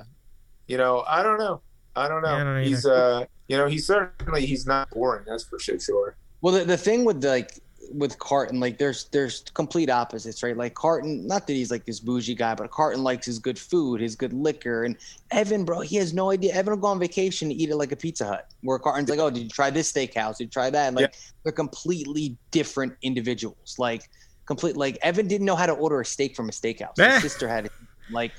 [0.67, 1.61] you know, I don't know.
[1.95, 2.29] I don't know.
[2.29, 5.25] Yeah, I don't know he's uh, you know, he's certainly he's not boring.
[5.27, 5.79] That's for sure.
[5.79, 6.15] Sure.
[6.41, 7.59] Well, the, the thing with like
[7.91, 10.57] with Carton, like there's there's complete opposites, right?
[10.57, 14.01] Like Carton, not that he's like this bougie guy, but Carton likes his good food,
[14.01, 14.97] his good liquor, and
[15.31, 16.53] Evan, bro, he has no idea.
[16.53, 19.19] Evan will go on vacation to eat it like a Pizza Hut, where Carton's like,
[19.19, 20.37] oh, did you try this steakhouse?
[20.37, 20.87] Did you try that?
[20.87, 21.13] And, like
[21.43, 23.75] they're completely different individuals.
[23.77, 24.09] Like
[24.45, 26.99] complete, like Evan didn't know how to order a steak from a steakhouse.
[26.99, 27.13] Eh.
[27.13, 27.71] His sister had it.
[28.11, 28.31] Like,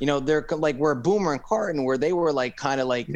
[0.00, 2.86] you know, they're co- like where Boomer and Carton, where they were like kind of
[2.88, 3.08] like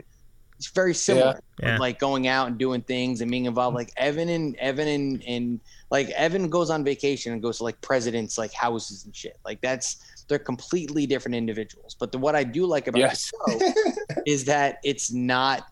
[0.56, 1.40] it's very similar.
[1.60, 1.76] Yeah.
[1.78, 3.74] like going out and doing things and being involved.
[3.76, 5.60] Like evan and evan and, and
[5.90, 9.38] like evan goes on vacation and goes to like presidents like houses and shit.
[9.44, 11.96] Like that's they're completely different individuals.
[11.98, 13.30] But the, what i do like about Yes.
[13.46, 13.74] the
[14.06, 15.66] show is that it's not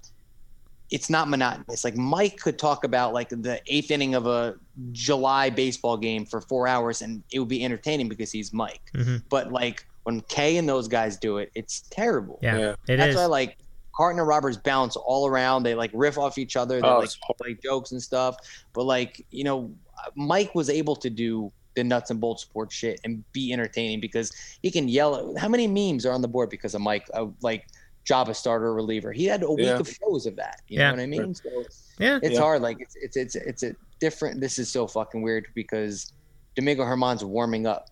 [0.90, 1.84] it's not monotonous.
[1.84, 4.56] Like mike could talk about like the eighth inning of a
[4.90, 8.90] july baseball game for four hours and it would be entertaining because he's mike.
[8.94, 9.22] Mhm.
[9.28, 12.58] but like when kay and those guys do it it's terrible yeah.
[12.58, 12.74] Yeah.
[12.88, 13.16] It that's is.
[13.16, 13.58] why like
[13.94, 15.62] Carton and Roberts bounce all around.
[15.64, 16.80] They like riff off each other.
[16.80, 18.36] They Oh, like it's hor- jokes and stuff.
[18.72, 19.70] But like you know,
[20.14, 24.32] Mike was able to do the nuts and bolts sports shit and be entertaining because
[24.62, 25.34] he can yell.
[25.36, 27.04] At, how many memes are on the board because of Mike?
[27.12, 27.66] Uh, like
[28.08, 29.12] Joba starter reliever.
[29.12, 29.78] He had a week Yeah.
[29.80, 30.62] of shows of that.
[30.68, 30.90] You Yeah.
[30.92, 31.34] know what I mean?
[31.34, 31.64] So
[31.98, 32.40] yeah, it's Yeah.
[32.40, 32.62] hard.
[32.62, 34.40] Like it's it's it's it's a different.
[34.40, 36.12] This is so fucking weird because
[36.54, 37.89] Domingo Germán's warming up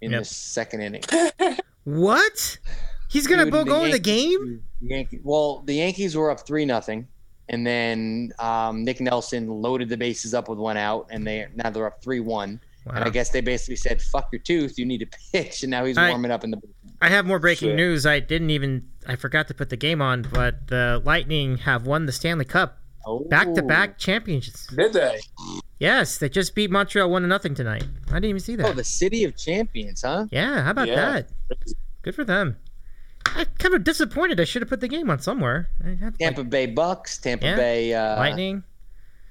[0.00, 0.20] in Yep.
[0.20, 1.02] the second inning.
[1.84, 2.58] what?
[3.08, 4.62] He's gonna Dude, bo- the go in the game?
[4.80, 7.06] Yankee, well, the Yankees were up three nothing,
[7.48, 11.70] and then um, Nick Nelson loaded the bases up with one out, and they now
[11.70, 12.60] they're up three one.
[12.88, 15.84] And I guess they basically said, "Fuck your tooth, you need to pitch," and now
[15.84, 16.10] he's All right.
[16.10, 16.60] warming up in the.
[17.00, 17.76] I have more breaking Shit.
[17.76, 18.06] news.
[18.06, 18.88] I didn't even.
[19.06, 22.78] I forgot to put the game on, but the Lightning have won the Stanley Cup
[23.08, 23.20] Oh.
[23.28, 24.66] back-to-back championships.
[24.66, 25.20] Did they?
[25.78, 27.84] Yes, they just beat Montreal one to nothing tonight.
[28.08, 28.66] I didn't even see that.
[28.66, 30.26] Oh, the city of champions, huh?
[30.32, 30.94] yeah, how about Yeah.
[31.22, 31.28] that?
[32.02, 32.56] Good for them.
[33.26, 34.40] I'm kind of disappointed.
[34.40, 35.68] I should have put the game on somewhere.
[35.84, 37.56] I have, like, Tampa Bay Bucks, Tampa Yeah.
[37.56, 38.62] Bay uh, Lightning.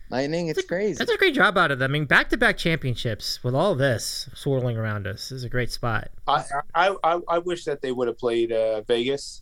[0.09, 0.49] Lightning.
[0.49, 0.93] It's crazy.
[0.99, 1.91] That's a great job out of them.
[1.91, 6.09] I mean, back-to-back championships with all this swirling around us this is a great spot.
[6.27, 6.43] I
[6.75, 9.41] I I, I wish that they would have played uh, Vegas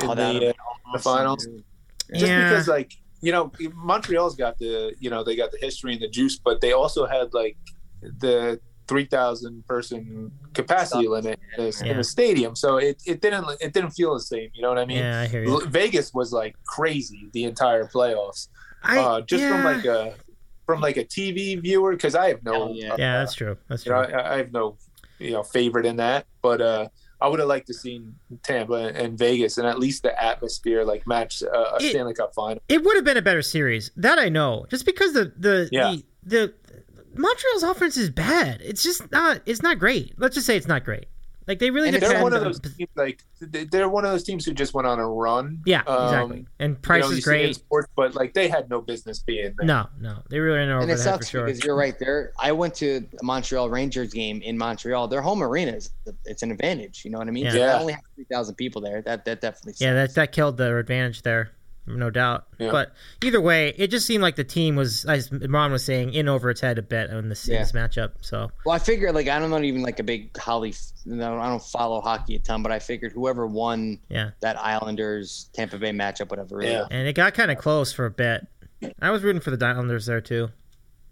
[0.00, 1.44] in Oh, that'd the, uh, been the finals.
[1.46, 1.64] dude.
[2.12, 2.48] just Yeah.
[2.50, 2.92] because like
[3.24, 6.60] you know Montreal's got the you know they got the history and the juice, but
[6.60, 7.56] they also had like
[8.20, 12.02] the three thousand person capacity limit in the, Yeah.
[12.02, 14.50] stadium, so it, it didn't it didn't feel the same.
[14.54, 14.98] You know what I mean?
[14.98, 15.66] Yeah, I hear you.
[15.66, 18.48] Vegas was like crazy the entire playoffs,
[18.82, 20.14] I, uh, just from like a
[20.66, 22.96] from like a TV viewer because I have no Hell yeah.
[22.98, 23.56] Yeah, uh, that's true.
[23.68, 24.02] That's you true.
[24.02, 24.76] know I, I have no
[25.18, 26.88] you know favorite in that, but uh,
[27.24, 31.06] I would have liked to seen Tampa and Vegas and at least the atmosphere like
[31.06, 32.62] match uh, a It- Stanley Cup final.
[32.68, 33.90] It would have been a better series.
[33.96, 34.66] That I know.
[34.68, 35.94] Just because the the Yeah.
[35.94, 36.54] the, the
[37.16, 38.60] Montreal's offense is bad.
[38.62, 39.40] It's just not.
[39.46, 40.14] It's not great.
[40.18, 41.06] Let's just say it's not great.
[41.46, 44.10] Like they really And depend They're one of those teams like they- they're one of
[44.10, 45.60] those teams who just went on a run.
[45.66, 46.46] Yeah, Um, exactly.
[46.58, 47.54] And you Price know, is see in great.
[47.56, 49.66] sports, but like they had no business being there.
[49.66, 51.44] No, no, they really ran over and the it head for sucks sure.
[51.44, 52.32] because you're right there.
[52.38, 55.08] I went to a Montreal Rangers game in Montreal.
[55.08, 55.90] Their home arena is
[56.24, 57.04] it's an advantage.
[57.04, 57.44] You know what I mean?
[57.44, 57.52] Yeah.
[57.52, 57.66] So Yeah.
[57.74, 59.02] they only have three thousand people there.
[59.02, 59.72] That that definitely.
[59.74, 59.80] Sucks.
[59.82, 61.50] Yeah, that that killed their advantage there,
[61.86, 62.46] no doubt.
[62.58, 62.70] Yeah.
[62.70, 62.92] But
[63.22, 66.50] either way, it just seemed like the team was, as Ron was saying, in over
[66.50, 67.60] its head a bit in this, in Yeah.
[67.60, 68.12] this matchup.
[68.22, 70.74] So Well, I figured like I'm not know even like a big Holly.
[71.04, 75.50] You I don't follow hockey a ton, but I figured whoever won yeah, that Islanders
[75.52, 76.56] Tampa Bay matchup, whatever.
[76.56, 76.72] Really.
[76.72, 76.86] Yeah.
[76.90, 78.46] and it got kind of close for a bit.
[79.00, 80.50] I was rooting for the Islanders there too.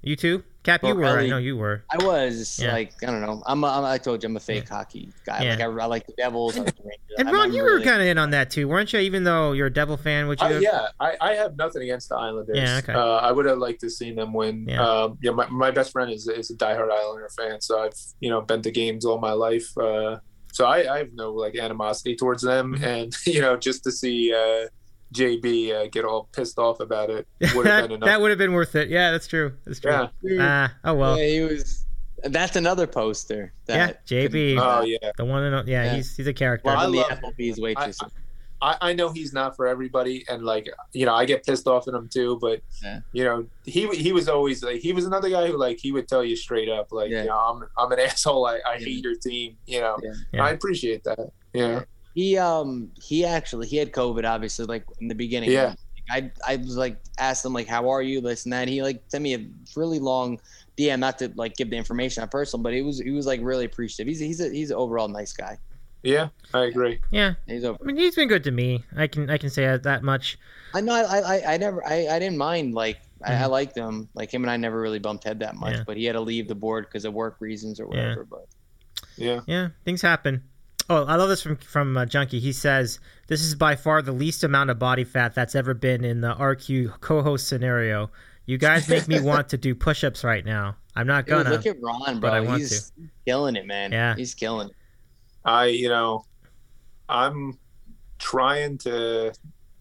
[0.05, 0.83] You too, Cap?
[0.83, 1.21] You Well, were.
[1.21, 1.85] I know you were.
[1.89, 2.73] I was Yeah.
[2.73, 3.41] like I don't know.
[3.47, 5.45] I'm, a, I'm I told you I'm a fake hockey guy.
[5.45, 5.51] Yeah.
[5.51, 6.57] Like I, I like the Devils.
[6.59, 6.99] I like the Rangers.
[7.19, 8.99] And Ron, I'm you really- were kind of in on that too, weren't you?
[8.99, 10.47] Even though you're a Devil fan, would you?
[10.47, 12.57] I, yeah, I, I have nothing against the Islanders.
[12.57, 12.93] Yeah, okay.
[12.95, 14.67] uh, I would have liked to seen them win.
[14.69, 14.83] Yeah.
[14.85, 18.29] Um, yeah, my, my best friend is is a diehard Islander fan, so I've you
[18.31, 19.77] know been to games all my life.
[19.79, 20.19] Uh,
[20.53, 22.85] so I, I have no like animosity towards them, Mm-hmm.
[22.85, 24.67] and you know just to see uh,
[25.13, 28.07] JB uh, get all pissed off about it would have been enough.
[28.07, 28.89] that would have been worth it.
[28.89, 29.53] Yeah, that's true.
[29.65, 29.91] That's true.
[29.93, 30.09] yeah.
[30.41, 31.19] Ah, oh well.
[31.19, 31.85] Yeah, he was.
[32.25, 33.53] That's another poster.
[33.69, 35.11] Yeah, JB, Oh yeah.
[35.17, 35.95] the one and o- yeah, Yeah.
[35.97, 36.67] he's he's a character.
[36.67, 37.99] Well, I Loving the love- Applebee's waitress.
[38.65, 41.89] I, I know he's not for everybody, and like you know, I get pissed off
[41.89, 42.39] at him too.
[42.41, 43.01] But Yeah.
[43.11, 46.07] you know, he he was always like he was another guy who like he would
[46.07, 47.23] tell you straight up, like Yeah.
[47.23, 48.47] you know, I'm I'm an asshole.
[48.47, 48.85] I, I Yeah.
[48.85, 49.57] hate your team.
[49.67, 50.13] You know, Yeah.
[50.33, 50.45] Yeah.
[50.45, 51.19] I appreciate that.
[51.53, 51.83] Yeah,
[52.15, 55.51] He um he actually he had COVID obviously like in the beginning.
[55.51, 55.75] Yeah.
[56.11, 58.69] I I was like asked him like how are you this and that.
[58.69, 60.41] He like sent me a really long
[60.77, 63.41] DM, not to like give the information on personal, but he was he was like
[63.43, 64.09] really appreciative.
[64.09, 65.59] He's he's a, he's an overall nice guy.
[66.03, 66.99] Yeah, I agree.
[67.13, 68.85] Yeah, He's a, I mean he's been good to me.
[68.97, 70.37] I can I can say that- that much.
[70.75, 74.09] I know I I, I never I, I didn't mind like I, I liked him
[74.15, 75.79] like him and I never really bumped head that much, Mm-hmm.
[75.79, 75.85] Yeah.
[75.87, 78.01] but he had to leave the board because of work reasons or Yeah.
[78.03, 78.25] whatever.
[78.25, 78.47] But
[79.17, 79.41] Yeah.
[79.47, 80.43] Yeah, things happen.
[80.91, 82.41] Oh, I love this from from uh, Junkie.
[82.41, 82.99] He says
[83.29, 86.35] this is by far the least amount of body fat that's ever been in the
[86.35, 88.11] RQ co-host scenario.
[88.47, 90.77] You guys make me want to do push-ups right now.
[90.97, 91.51] I'm not gonna.
[91.51, 92.93] look at Ron, but I want He's
[93.27, 93.93] killing it, man.
[93.93, 94.15] Yeah.
[94.15, 94.75] he's killing it.
[95.45, 96.25] I, you know,
[97.09, 97.59] I'm
[98.19, 99.33] trying to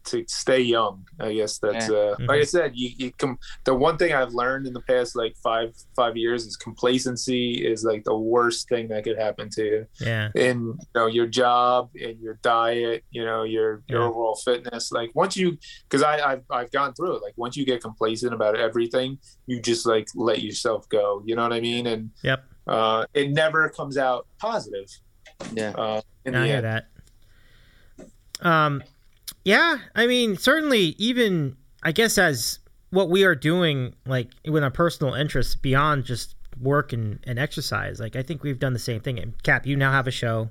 [0.06, 1.06] to stay young.
[1.20, 1.96] I guess that's Yeah.
[1.96, 2.28] uh, Mhm.
[2.28, 2.72] like I said.
[2.76, 3.38] You, you come.
[3.66, 7.84] The one thing I've learned in the past like five five years is complacency is
[7.84, 11.90] like the worst thing that could happen to you yeah, in you know your job
[12.02, 13.04] and your diet.
[13.12, 14.08] You know your your Yeah.
[14.08, 14.92] overall fitness.
[14.92, 15.58] Like once you,
[15.90, 17.22] because I I've I've gone through it.
[17.24, 21.22] Like once you get complacent about everything, you just like let yourself go.
[21.26, 21.88] You know what I mean?
[21.88, 22.44] And yep.
[22.68, 24.88] uh, it never comes out positive.
[25.54, 25.72] Yeah.
[25.72, 26.66] Uh, in I the hear end.
[26.66, 26.88] that.
[28.44, 28.84] Um,
[29.44, 32.60] yeah, I mean, certainly, even I guess as
[32.92, 38.00] what we are doing, like with our personal interests beyond just work and, and exercise,
[38.00, 39.20] like I think we've done the same thing.
[39.20, 40.50] And Cap, you now have a show.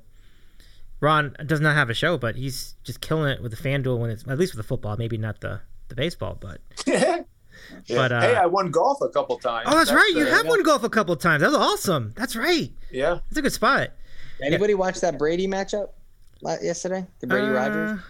[1.00, 4.10] Ron does not have a show, but he's just killing it with the FanDuel when
[4.10, 7.22] it's at least with the football, maybe not the the baseball, but Yeah.
[7.88, 9.68] But, uh, hey, I won golf a couple times.
[9.70, 11.42] oh, that's, right, you uh, have won golf a couple times.
[11.42, 12.14] That's awesome.
[12.16, 12.70] That's right.
[12.90, 13.90] Yeah, it's a good spot.
[14.42, 15.90] Anybody watch that Brady matchup
[16.42, 17.06] yesterday?
[17.20, 18.00] The Brady Uh, Rodgers.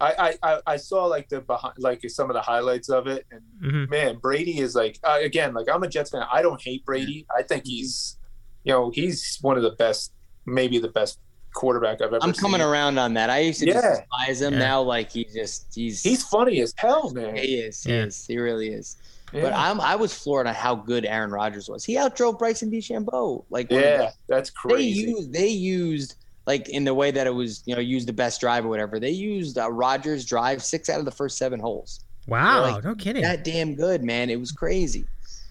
[0.00, 0.12] I,
[0.42, 3.40] I I- I saw like the behind like some of the highlights of it, and
[3.62, 3.90] mhm.
[3.90, 6.24] man, Brady is like uh, again like I'm a Jets fan.
[6.32, 7.26] I don't hate Brady.
[7.36, 8.16] I think he's
[8.64, 10.12] you know he's one of the best,
[10.46, 11.18] maybe the best
[11.54, 12.18] quarterback I've ever.
[12.22, 12.68] I'm coming seen.
[12.68, 13.30] around on that.
[13.30, 13.96] I used to just Yeah.
[14.00, 14.52] despise him.
[14.52, 14.58] Yeah.
[14.60, 17.34] Now, like he just he's He's funny as hell, man.
[17.36, 18.04] he is he Yeah.
[18.04, 18.96] is he really is.
[19.32, 21.84] Yeah, But I'm I was floored on how good Aaron Rodgers was.
[21.84, 23.44] He outdrove Bryson DeChambeau.
[23.50, 25.00] Like one of yeah, that's the- they crazy.
[25.10, 26.14] used they used
[26.48, 28.98] like in the way that it was you know used the best drive or whatever.
[28.98, 32.00] They used uh, Rodgers drive six out of the first seven holes.
[32.26, 33.22] Wow, Like, no kidding.
[33.22, 34.28] That damn good man.
[34.30, 35.04] It was crazy.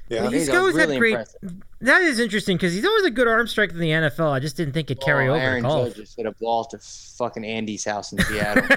[0.09, 1.11] yeah, Well, he's He's always really had great.
[1.13, 1.53] impressive.
[1.81, 4.31] That is interesting because he's always a good arm striker in the NFL.
[4.31, 5.87] I just didn't think it'd carry Oh, over Aaron to golf.
[5.89, 8.63] Judge just hit a ball to fucking Andy's house in Seattle.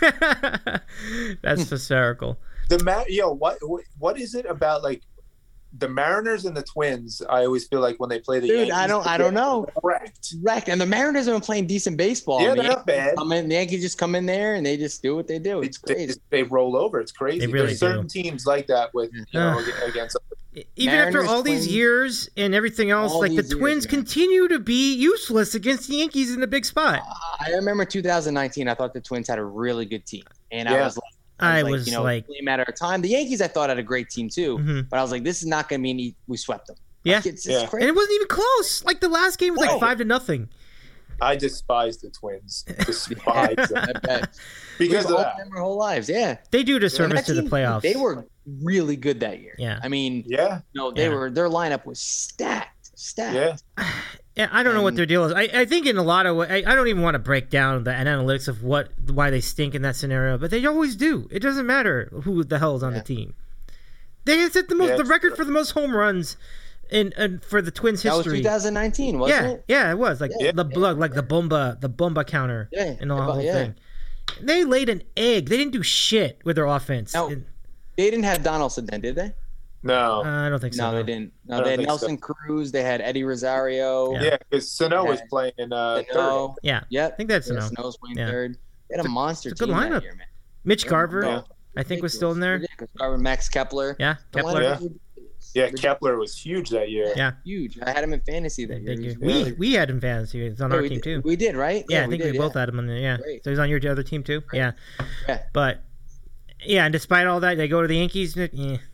[1.42, 2.38] That's hysterical.
[2.68, 5.02] the ma- yo what what- what is it about like
[5.78, 7.22] the Mariners and the Twins?
[7.28, 9.66] I always feel like when they play the Dude, Yankees, I don't- I don't know.
[9.80, 10.34] Correct.
[10.42, 10.68] Wrecked.
[10.68, 12.42] And the Mariners have been playing decent baseball.
[12.42, 13.16] Yeah, The they're not bad.
[13.16, 15.62] Come in, the Yankees just come in there and they just do what they do.
[15.62, 16.20] It's They, crazy.
[16.30, 17.00] they roll over.
[17.00, 17.40] It's crazy.
[17.40, 20.16] They really There's certain teams like that with you know against.
[20.74, 24.48] Even after Mariners, all these years and everything else, like the these years, Twins continue
[24.48, 27.00] to be useless against the Yankees in the big spot.
[27.38, 28.66] I remember 2019.
[28.66, 31.04] I thought the Twins had a really good team, and I was like,
[31.42, 33.00] I like, was you know, like, it's only a matter of time.
[33.02, 34.88] The Yankees, I thought, had a great team too, mhm.
[34.88, 36.76] but I was like, this is not going to mean we swept them.
[37.04, 37.62] yeah, Like, it's, Yeah.
[37.64, 38.84] it's and it wasn't even close.
[38.84, 39.78] Like the last game was like No.
[39.80, 40.48] five to nothing.
[41.22, 42.64] I despise the Twins.
[42.86, 44.28] Despise them because
[44.78, 45.36] We've of all that.
[45.36, 46.08] been our whole lives.
[46.08, 47.82] Yeah, They do And disservice that to the team, playoffs.
[47.82, 48.26] They were
[48.62, 49.54] really good that year.
[49.58, 49.80] Yeah.
[49.82, 51.08] I mean, Yeah, no, they Yeah.
[51.14, 51.30] were.
[51.30, 53.34] Their lineup was stacked, stacked.
[53.78, 53.90] yeah.
[54.40, 55.32] Yeah, I don't know what their deal is.
[55.32, 57.50] I, I think in a lot of ways, I, I don't even want to break
[57.50, 61.28] down the analytics of what why they stink in that scenario, but they always do.
[61.30, 62.98] It doesn't matter who the hell is on Yeah.
[63.00, 63.34] the team.
[64.24, 66.36] They set the most Yeah, the record for the most home runs
[66.90, 68.38] in, in for the Twins That was history.
[68.38, 69.64] 2019, wasn't yeah, it?
[69.68, 70.52] yeah, it was like Yeah.
[70.52, 73.74] the blood, like the bomba, the bomba counter, Yeah, and the yeah, whole thing.
[74.40, 75.48] They laid an egg.
[75.50, 77.12] They didn't do shit with their offense.
[77.14, 77.28] No.
[77.28, 77.44] And-
[77.96, 79.34] They didn't have Donaldson then, did they?
[79.82, 80.90] No, uh, I don't think so.
[80.90, 81.32] No, they didn't.
[81.50, 81.92] I No, they had think so.
[81.92, 82.70] Nelson Cruz.
[82.70, 84.12] They had Eddie Rosario.
[84.12, 84.22] Yeah.
[84.22, 86.06] yeah, because Sano was playing uh, third.
[86.12, 86.54] Sano.
[86.62, 87.12] Yeah, Yep.
[87.12, 87.70] I think that's yeah, enough.
[87.74, 88.30] Sano's playing Yeah.
[88.30, 88.56] third.
[88.90, 89.90] They had a monster it's a good team lineup.
[89.90, 90.26] that year, man.
[90.64, 90.90] Mitch Yeah.
[90.90, 91.40] Garver, Yeah.
[91.76, 92.54] I think, was still in there.
[92.54, 92.90] Ridiculous.
[92.98, 93.96] Garver, Max Kepler.
[93.98, 94.62] Yeah, Kepler.
[94.62, 94.78] Yeah.
[95.54, 97.12] Yeah, Kepler was huge that year.
[97.16, 97.32] Yeah.
[97.44, 97.78] huge.
[97.82, 98.94] I had him in fantasy that year.
[98.96, 100.44] Thank He We really- we had him fantasy.
[100.46, 101.22] It's on Yeah, our team did, too.
[101.24, 101.84] We did, right?
[101.88, 102.60] Yeah, I think we, did, both yeah.
[102.60, 102.98] had him on there.
[102.98, 103.42] Yeah, Great.
[103.44, 104.42] so he's on your other team too.
[104.52, 104.72] Yeah,
[105.26, 105.42] Yeah.
[105.54, 105.82] but
[106.64, 108.36] yeah, and despite all that, they go to the Yankees.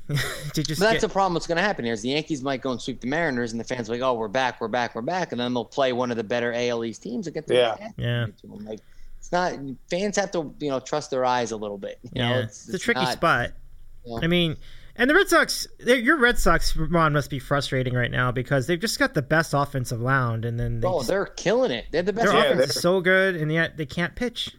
[0.08, 0.16] Yeah,
[0.54, 1.34] to just But that's get, the problem.
[1.34, 3.60] What's going to happen here is the Yankees might go and sweep the Mariners, and
[3.60, 5.92] the fans are like, "Oh, we're back, we're back, we're back," and then they'll play
[5.92, 7.50] one of the better AL East teams against.
[7.50, 7.76] Yeah.
[7.96, 8.26] Yeah.
[8.44, 8.80] Like
[9.18, 9.54] it's not
[9.90, 11.98] fans have to you know trust their eyes a little bit.
[12.12, 13.50] You know, yeah, it's, it's, a tricky not- spot.
[14.04, 14.18] Yeah.
[14.22, 14.56] I mean,
[14.94, 18.78] and the Red Sox, your Red Sox, Ron, must be frustrating right now because they've
[18.78, 21.86] just got the best offensive round, and then they Oh, just- they're killing it.
[21.90, 22.26] They're the best.
[22.26, 24.56] their Yeah, offense they're- is so good, and yet they can't pitch.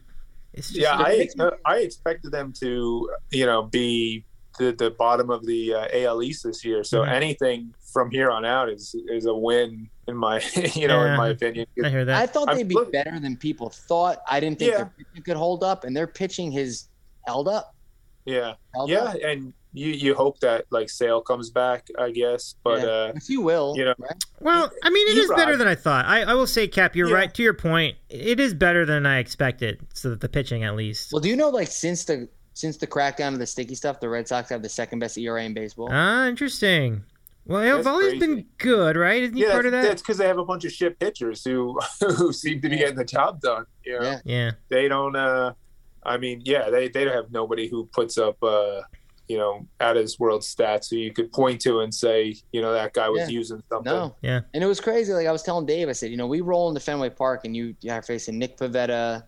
[0.53, 4.25] It's just Yeah, I makes me- I expected them to you know be
[4.57, 6.83] the, the bottom of the uh, AL East this year.
[6.83, 7.11] So Mhm.
[7.11, 10.41] anything from here on out is is a win in my
[10.73, 11.11] you know Yeah.
[11.11, 11.67] in my opinion.
[11.83, 12.21] I hear that.
[12.21, 14.21] I thought I'm they'd be look- better than people thought.
[14.29, 14.77] I didn't think Yeah.
[14.77, 16.87] their pitching could hold up, and their pitching has
[17.25, 17.75] held up.
[18.25, 19.15] Yeah, Held yeah, up.
[19.23, 22.55] and you you hope that like Sale comes back, I guess.
[22.63, 22.85] But Yeah.
[22.87, 23.73] uh, Which you will.
[23.77, 24.21] you know, right?
[24.41, 25.37] Well, I mean, it is E-Rod.
[25.37, 26.05] better than I thought.
[26.05, 27.15] I, I will say, Cap, you're Yeah.
[27.15, 27.33] right.
[27.33, 29.79] To your point, it is better than I expected.
[29.93, 31.13] So that the pitching, at least.
[31.13, 32.27] Well, do you know like since the
[32.57, 35.43] since the crackdown of the sticky stuff, the Red Sox have the second best ERA
[35.43, 35.89] in baseball.
[35.91, 37.03] Ah, interesting.
[37.45, 38.19] Well, they've That's always crazy.
[38.27, 39.23] been good, right?
[39.23, 39.83] Isn't he yeah, part of that?
[39.83, 42.97] that's because they have a bunch of shit pitchers who who seem to be getting
[42.97, 43.65] the job done.
[43.85, 44.05] You know?
[44.05, 44.19] Yeah.
[44.25, 44.51] Yeah.
[44.69, 45.15] they don't.
[45.15, 45.53] uh
[46.03, 48.41] I mean, yeah, they they don't have nobody who puts up.
[48.43, 48.81] uh
[49.29, 52.61] you know, out of this world stats, who you could point to and say, you
[52.61, 53.27] know, that guy was Yeah.
[53.27, 53.91] using something.
[53.91, 54.15] No.
[54.21, 54.39] Yeah.
[54.53, 55.11] And it was crazy.
[55.11, 57.53] Like I was telling Dave, I said, you know, we roll into Fenway Park and
[57.53, 59.23] you are facing Nick Pivetta,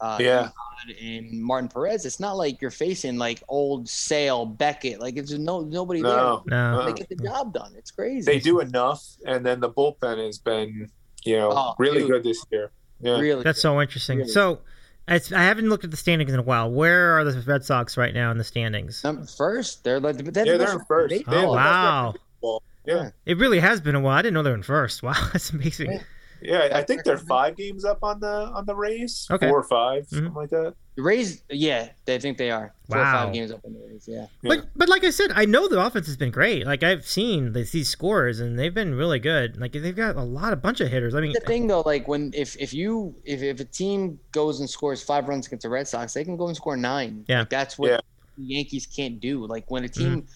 [0.00, 0.48] uh, Yeah.
[0.88, 2.04] E-Rod, and Martin Perez.
[2.04, 5.00] It's not like you're facing like old Sale, Beckett.
[5.00, 6.72] Like it's no nobody No, there.
[6.72, 6.84] No.
[6.86, 7.72] They get the job done.
[7.76, 8.30] It's crazy.
[8.30, 10.90] they do enough, and then the bullpen has been,
[11.24, 12.10] you know, Oh, really dude.
[12.10, 12.70] good this year.
[13.00, 13.42] Yeah, Really.
[13.42, 14.18] That's so interesting.
[14.18, 14.30] Really.
[14.30, 14.60] So,
[15.08, 16.70] it's, I haven't looked at the standings in a while.
[16.70, 19.04] Where are the Red Sox right now in the standings?
[19.04, 21.10] Um, first, they're like they're, yeah, they're in first.
[21.10, 22.06] They Oh, wow.
[22.06, 22.62] record in baseball.
[22.86, 24.16] Yeah, It really has been a while.
[24.16, 25.02] I didn't know they were in first.
[25.02, 25.92] Wow, that's amazing.
[25.92, 25.98] Yeah.
[26.44, 26.68] Yeah.
[26.72, 29.26] I think they're five games up on the on the Rays.
[29.30, 29.48] Okay.
[29.48, 30.08] four or 5 Mhm.
[30.10, 30.74] something like that.
[30.96, 32.72] The Rays, yeah, they think they are.
[32.88, 34.26] Four or five games up on the Rays, yeah.
[34.44, 36.64] But but like I said, I know the offense has been great.
[36.66, 39.56] Like I've seen these, these scores, and they've been really good.
[39.60, 41.14] Like they've got a lot of bunch of hitters.
[41.16, 44.60] I mean, The thing though, like when if if you if, if a team goes
[44.60, 47.24] and scores five runs against the Red Sox, they can go and score nine.
[47.28, 47.40] Yeah.
[47.40, 47.98] Like, that's what Yeah.
[48.38, 49.44] the Yankees can't do.
[49.46, 50.26] Like when a team, Mm-hmm.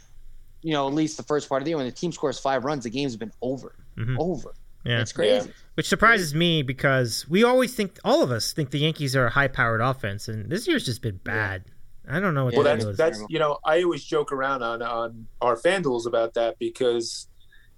[0.62, 2.64] you know, at least the first part of the year, when the team scores five
[2.64, 4.16] runs, the game's been over, Mhm.
[4.18, 4.55] over.
[4.84, 5.00] Yeah.
[5.00, 5.50] It's crazy.
[5.74, 9.30] Which surprises me because we always think all of us think the Yankees are a
[9.30, 11.64] high-powered offense, and this year's just been bad.
[12.10, 14.82] I don't know what Yeah, Well, that's that's you know, I always joke around on
[14.82, 17.28] on our FanDuels about that because,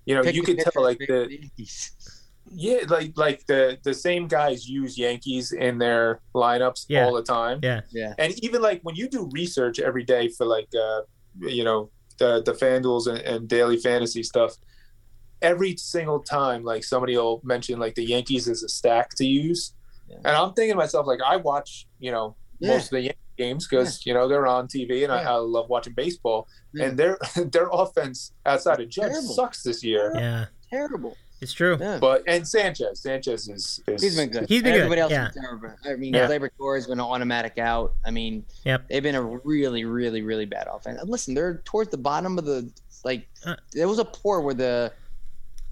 [0.06, 1.92] you know, Pick you the could tell like the Yankees.
[2.52, 7.04] yeah, like like the the same guys use Yankees in their lineups Yeah.
[7.06, 7.58] all the time.
[7.62, 8.14] Yeah, Yeah.
[8.18, 11.00] and even like when you do research every day for like uh
[11.40, 14.54] you know the the fanduels and, and daily fantasy stuff
[15.42, 19.74] every single time like somebody will mention like the yankees as a stack to use
[20.08, 20.16] Yeah.
[20.18, 22.74] and i'm thinking to myself like i watch you know Yeah.
[22.74, 25.32] most of the Yankee games because you know they're on tv and I, Yeah.
[25.32, 26.86] I love watching baseball Yeah.
[26.86, 27.18] and their
[27.54, 31.16] their offense outside of judge sucks this year yeah, Terrible.
[31.40, 31.78] it's true.
[31.80, 31.96] Yeah.
[31.98, 34.46] but and sanchez sanchez is, is He's been good.
[34.48, 35.30] He's been And good, Everybody else yeah.
[35.42, 35.74] terrible.
[35.86, 36.26] I mean, Yeah.
[36.28, 37.94] Gleyber Torres has been an automatic out.
[38.04, 38.88] I mean, Yep.
[38.90, 41.00] they've been a really, really, really bad offense.
[41.00, 42.70] And Listen, they're towards the bottom of the
[43.04, 43.26] like.
[43.46, 43.56] Uh.
[43.72, 44.92] there was a pour where the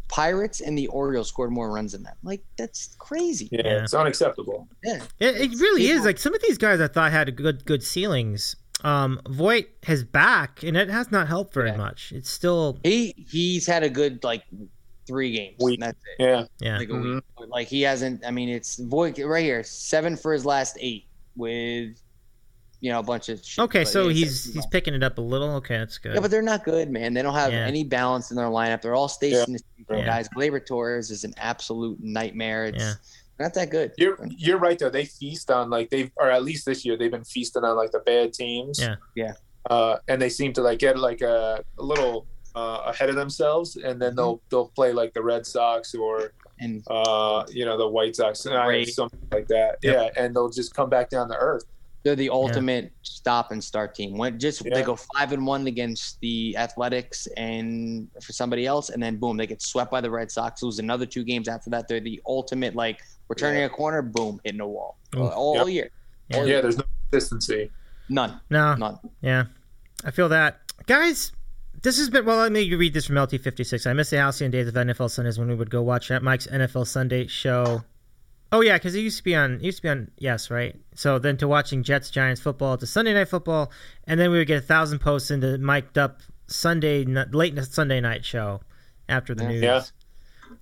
[0.08, 2.16] Pirates and the Orioles scored more runs than them.
[2.22, 3.48] Like that's crazy.
[3.52, 3.82] yeah, Yeah.
[3.84, 5.02] it's unacceptable Yeah.
[5.20, 5.90] It, it really is.
[5.92, 8.56] People- Like some of these guys, I thought had good good ceilings.
[8.84, 11.76] Um, Voit has back, and it has not helped very Yeah.
[11.76, 12.12] much.
[12.14, 14.44] It's still, He he's had a good like
[15.06, 15.56] three games.
[15.60, 15.80] Week.
[15.80, 16.22] That's it.
[16.24, 17.14] yeah yeah, Like a Mhm.
[17.16, 17.24] week.
[17.48, 18.24] Like he hasn't.
[18.24, 21.06] I mean, it's Voit right here, seven for his last eight
[21.36, 22.00] with,
[22.80, 23.44] you know, a bunch of.
[23.44, 23.84] Shit, okay.
[23.84, 25.50] So yeah, he's seven- he's picking it up a little.
[25.56, 26.14] Okay, that's good.
[26.14, 27.14] Yeah, but they're not good, man.
[27.14, 27.66] They don't have Yeah.
[27.66, 28.82] any balance in their lineup.
[28.82, 29.58] They're all stationary
[29.90, 30.04] Yeah.
[30.04, 30.28] guys.
[30.28, 32.66] Gleyber Torres is an absolute nightmare.
[32.66, 32.94] It's Yeah.
[33.40, 33.92] not that good.
[33.98, 34.90] You're you're right though.
[34.90, 37.90] They feast on like they've or at least this year they've been feasting on like
[37.92, 38.78] the bad teams.
[38.80, 38.96] Yeah.
[39.14, 39.32] Yeah.
[39.68, 43.76] Uh, and they seem to like get like a, a little uh, ahead of themselves,
[43.76, 47.86] and then they'll they'll play like the Red Sox or And uh, you know the
[47.86, 49.78] White Sox, and something like that.
[49.82, 49.94] Yep.
[50.14, 51.64] Yeah, and they'll just come back down to earth.
[52.08, 54.16] They're the ultimate stop and start team.
[54.16, 54.74] When just Yeah.
[54.74, 59.36] they go five and one against the Athletics and for somebody else, and then boom,
[59.36, 60.62] they get swept by the Red Sox.
[60.62, 61.86] Lose another two games after that.
[61.88, 65.20] They're the ultimate like we're turning a corner, boom, hitting a wall Oof.
[65.20, 65.90] all, all year.
[66.30, 66.36] Yeah.
[66.38, 66.62] All Yeah, year.
[66.62, 67.70] there's no consistency.
[68.08, 68.98] None, no, none.
[69.20, 69.44] Yeah,
[70.04, 71.32] I feel that, guys.
[71.82, 72.38] This has been well.
[72.38, 73.86] Let me read this from LT56.
[73.86, 76.86] I miss the halcyon days of NFL Sundays when we would go watch Mike's NFL
[76.88, 77.84] Sunday show.
[78.50, 79.54] Oh yeah, because it used to be on.
[79.56, 80.10] It used to be on.
[80.18, 80.74] Yes, right.
[80.94, 83.70] So then to watching Jets Giants football to Sunday night football,
[84.06, 88.00] and then we would get a thousand posts into mic'd up Sunday n- late Sunday
[88.00, 88.60] night show
[89.08, 89.48] after the Yeah.
[89.50, 89.62] news.
[89.62, 89.82] Yeah.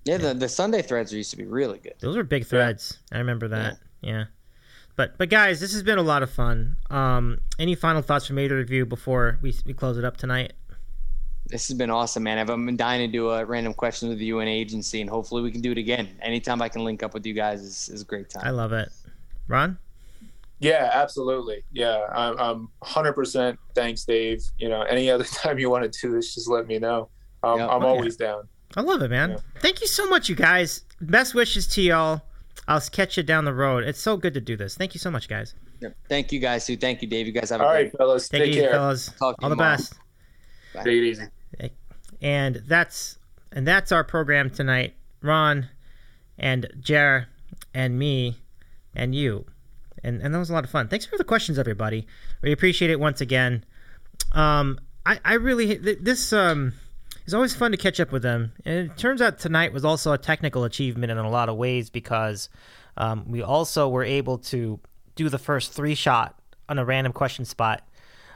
[0.03, 1.93] Yeah, the, the Sunday threads used to be really good.
[1.99, 2.99] Those were big threads.
[3.11, 3.77] I remember that.
[4.01, 4.25] Yeah.
[4.97, 6.75] But but guys, this has been a lot of fun.
[6.89, 10.53] Um, any final thoughts from either of you before we we close it up tonight?
[11.49, 12.37] This has been awesome, man.
[12.39, 15.51] I've been dying to do a random question with you and agency, and hopefully we
[15.51, 16.09] can do it again.
[16.21, 18.43] Anytime I can link up with you guys is, is a great time.
[18.45, 18.89] I love it.
[19.47, 19.77] Ron?
[20.59, 21.63] Yeah, absolutely.
[21.71, 24.43] Yeah, I'm, I'm 100% thanks, Dave.
[24.57, 27.09] You know, any other time you want to do this, just let me know.
[27.43, 27.67] Um, Yeah.
[27.67, 27.91] I'm Oh, yeah.
[27.93, 28.47] always down.
[28.75, 29.29] I love it, man.
[29.31, 29.37] Yeah.
[29.61, 30.81] Thank you so much, you guys.
[30.99, 32.21] Best wishes to y'all.
[32.67, 33.85] I'll catch you down the road.
[33.85, 34.75] It's so good to do this.
[34.75, 35.55] Thank you so much, guys.
[35.79, 35.95] Yep.
[36.09, 36.75] Thank you guys too.
[36.75, 37.27] Thank you, Dave.
[37.27, 38.27] You guys have a All great right, fellas.
[38.27, 38.71] Take, Take care.
[38.71, 39.05] fellas.
[39.17, 39.77] Talk to All you the tomorrow.
[39.77, 39.93] best.
[40.73, 41.23] Take it easy.
[42.21, 43.17] And that's
[43.51, 44.95] and that's our program tonight.
[45.21, 45.69] Ron
[46.37, 47.27] and Jer
[47.73, 48.37] and me
[48.95, 49.45] and you.
[50.03, 50.87] And and that was a lot of fun.
[50.87, 52.07] Thanks for the questions, everybody.
[52.41, 53.63] We appreciate it once again.
[54.33, 56.73] Um, I I really th- this um.
[57.23, 58.53] It's always fun to catch up with them.
[58.63, 61.89] And it turns out tonight was also a technical achievement in a lot of ways
[61.89, 62.47] because
[62.95, 64.79] um, we also were able to
[65.17, 66.39] do the first three shot
[66.69, 67.85] on a random question spot.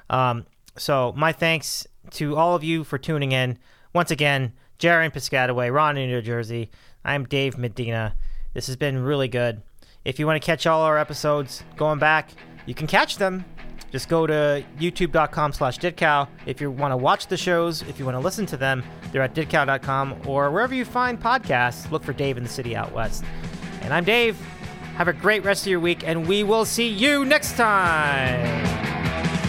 [0.09, 0.45] Um,
[0.77, 3.57] so my thanks to all of you for tuning in.
[3.93, 6.69] Once again, Gerry Piscataway, Ron in New Jersey.
[7.03, 8.15] I'm Dave Medina.
[8.53, 9.61] This has been really good.
[10.03, 12.31] If you want to catch all our episodes going back,
[12.65, 13.45] you can catch them.
[13.91, 16.27] Just go to youtube.com slash DITCOW.
[16.45, 19.21] If you want to watch the shows, if you want to listen to them, they're
[19.21, 23.23] at DITCOW.com or wherever you find podcasts, look for Dave in the City Out West.
[23.81, 24.39] And I'm Dave.
[24.95, 29.40] Have a great rest of your week, and we will see you next time.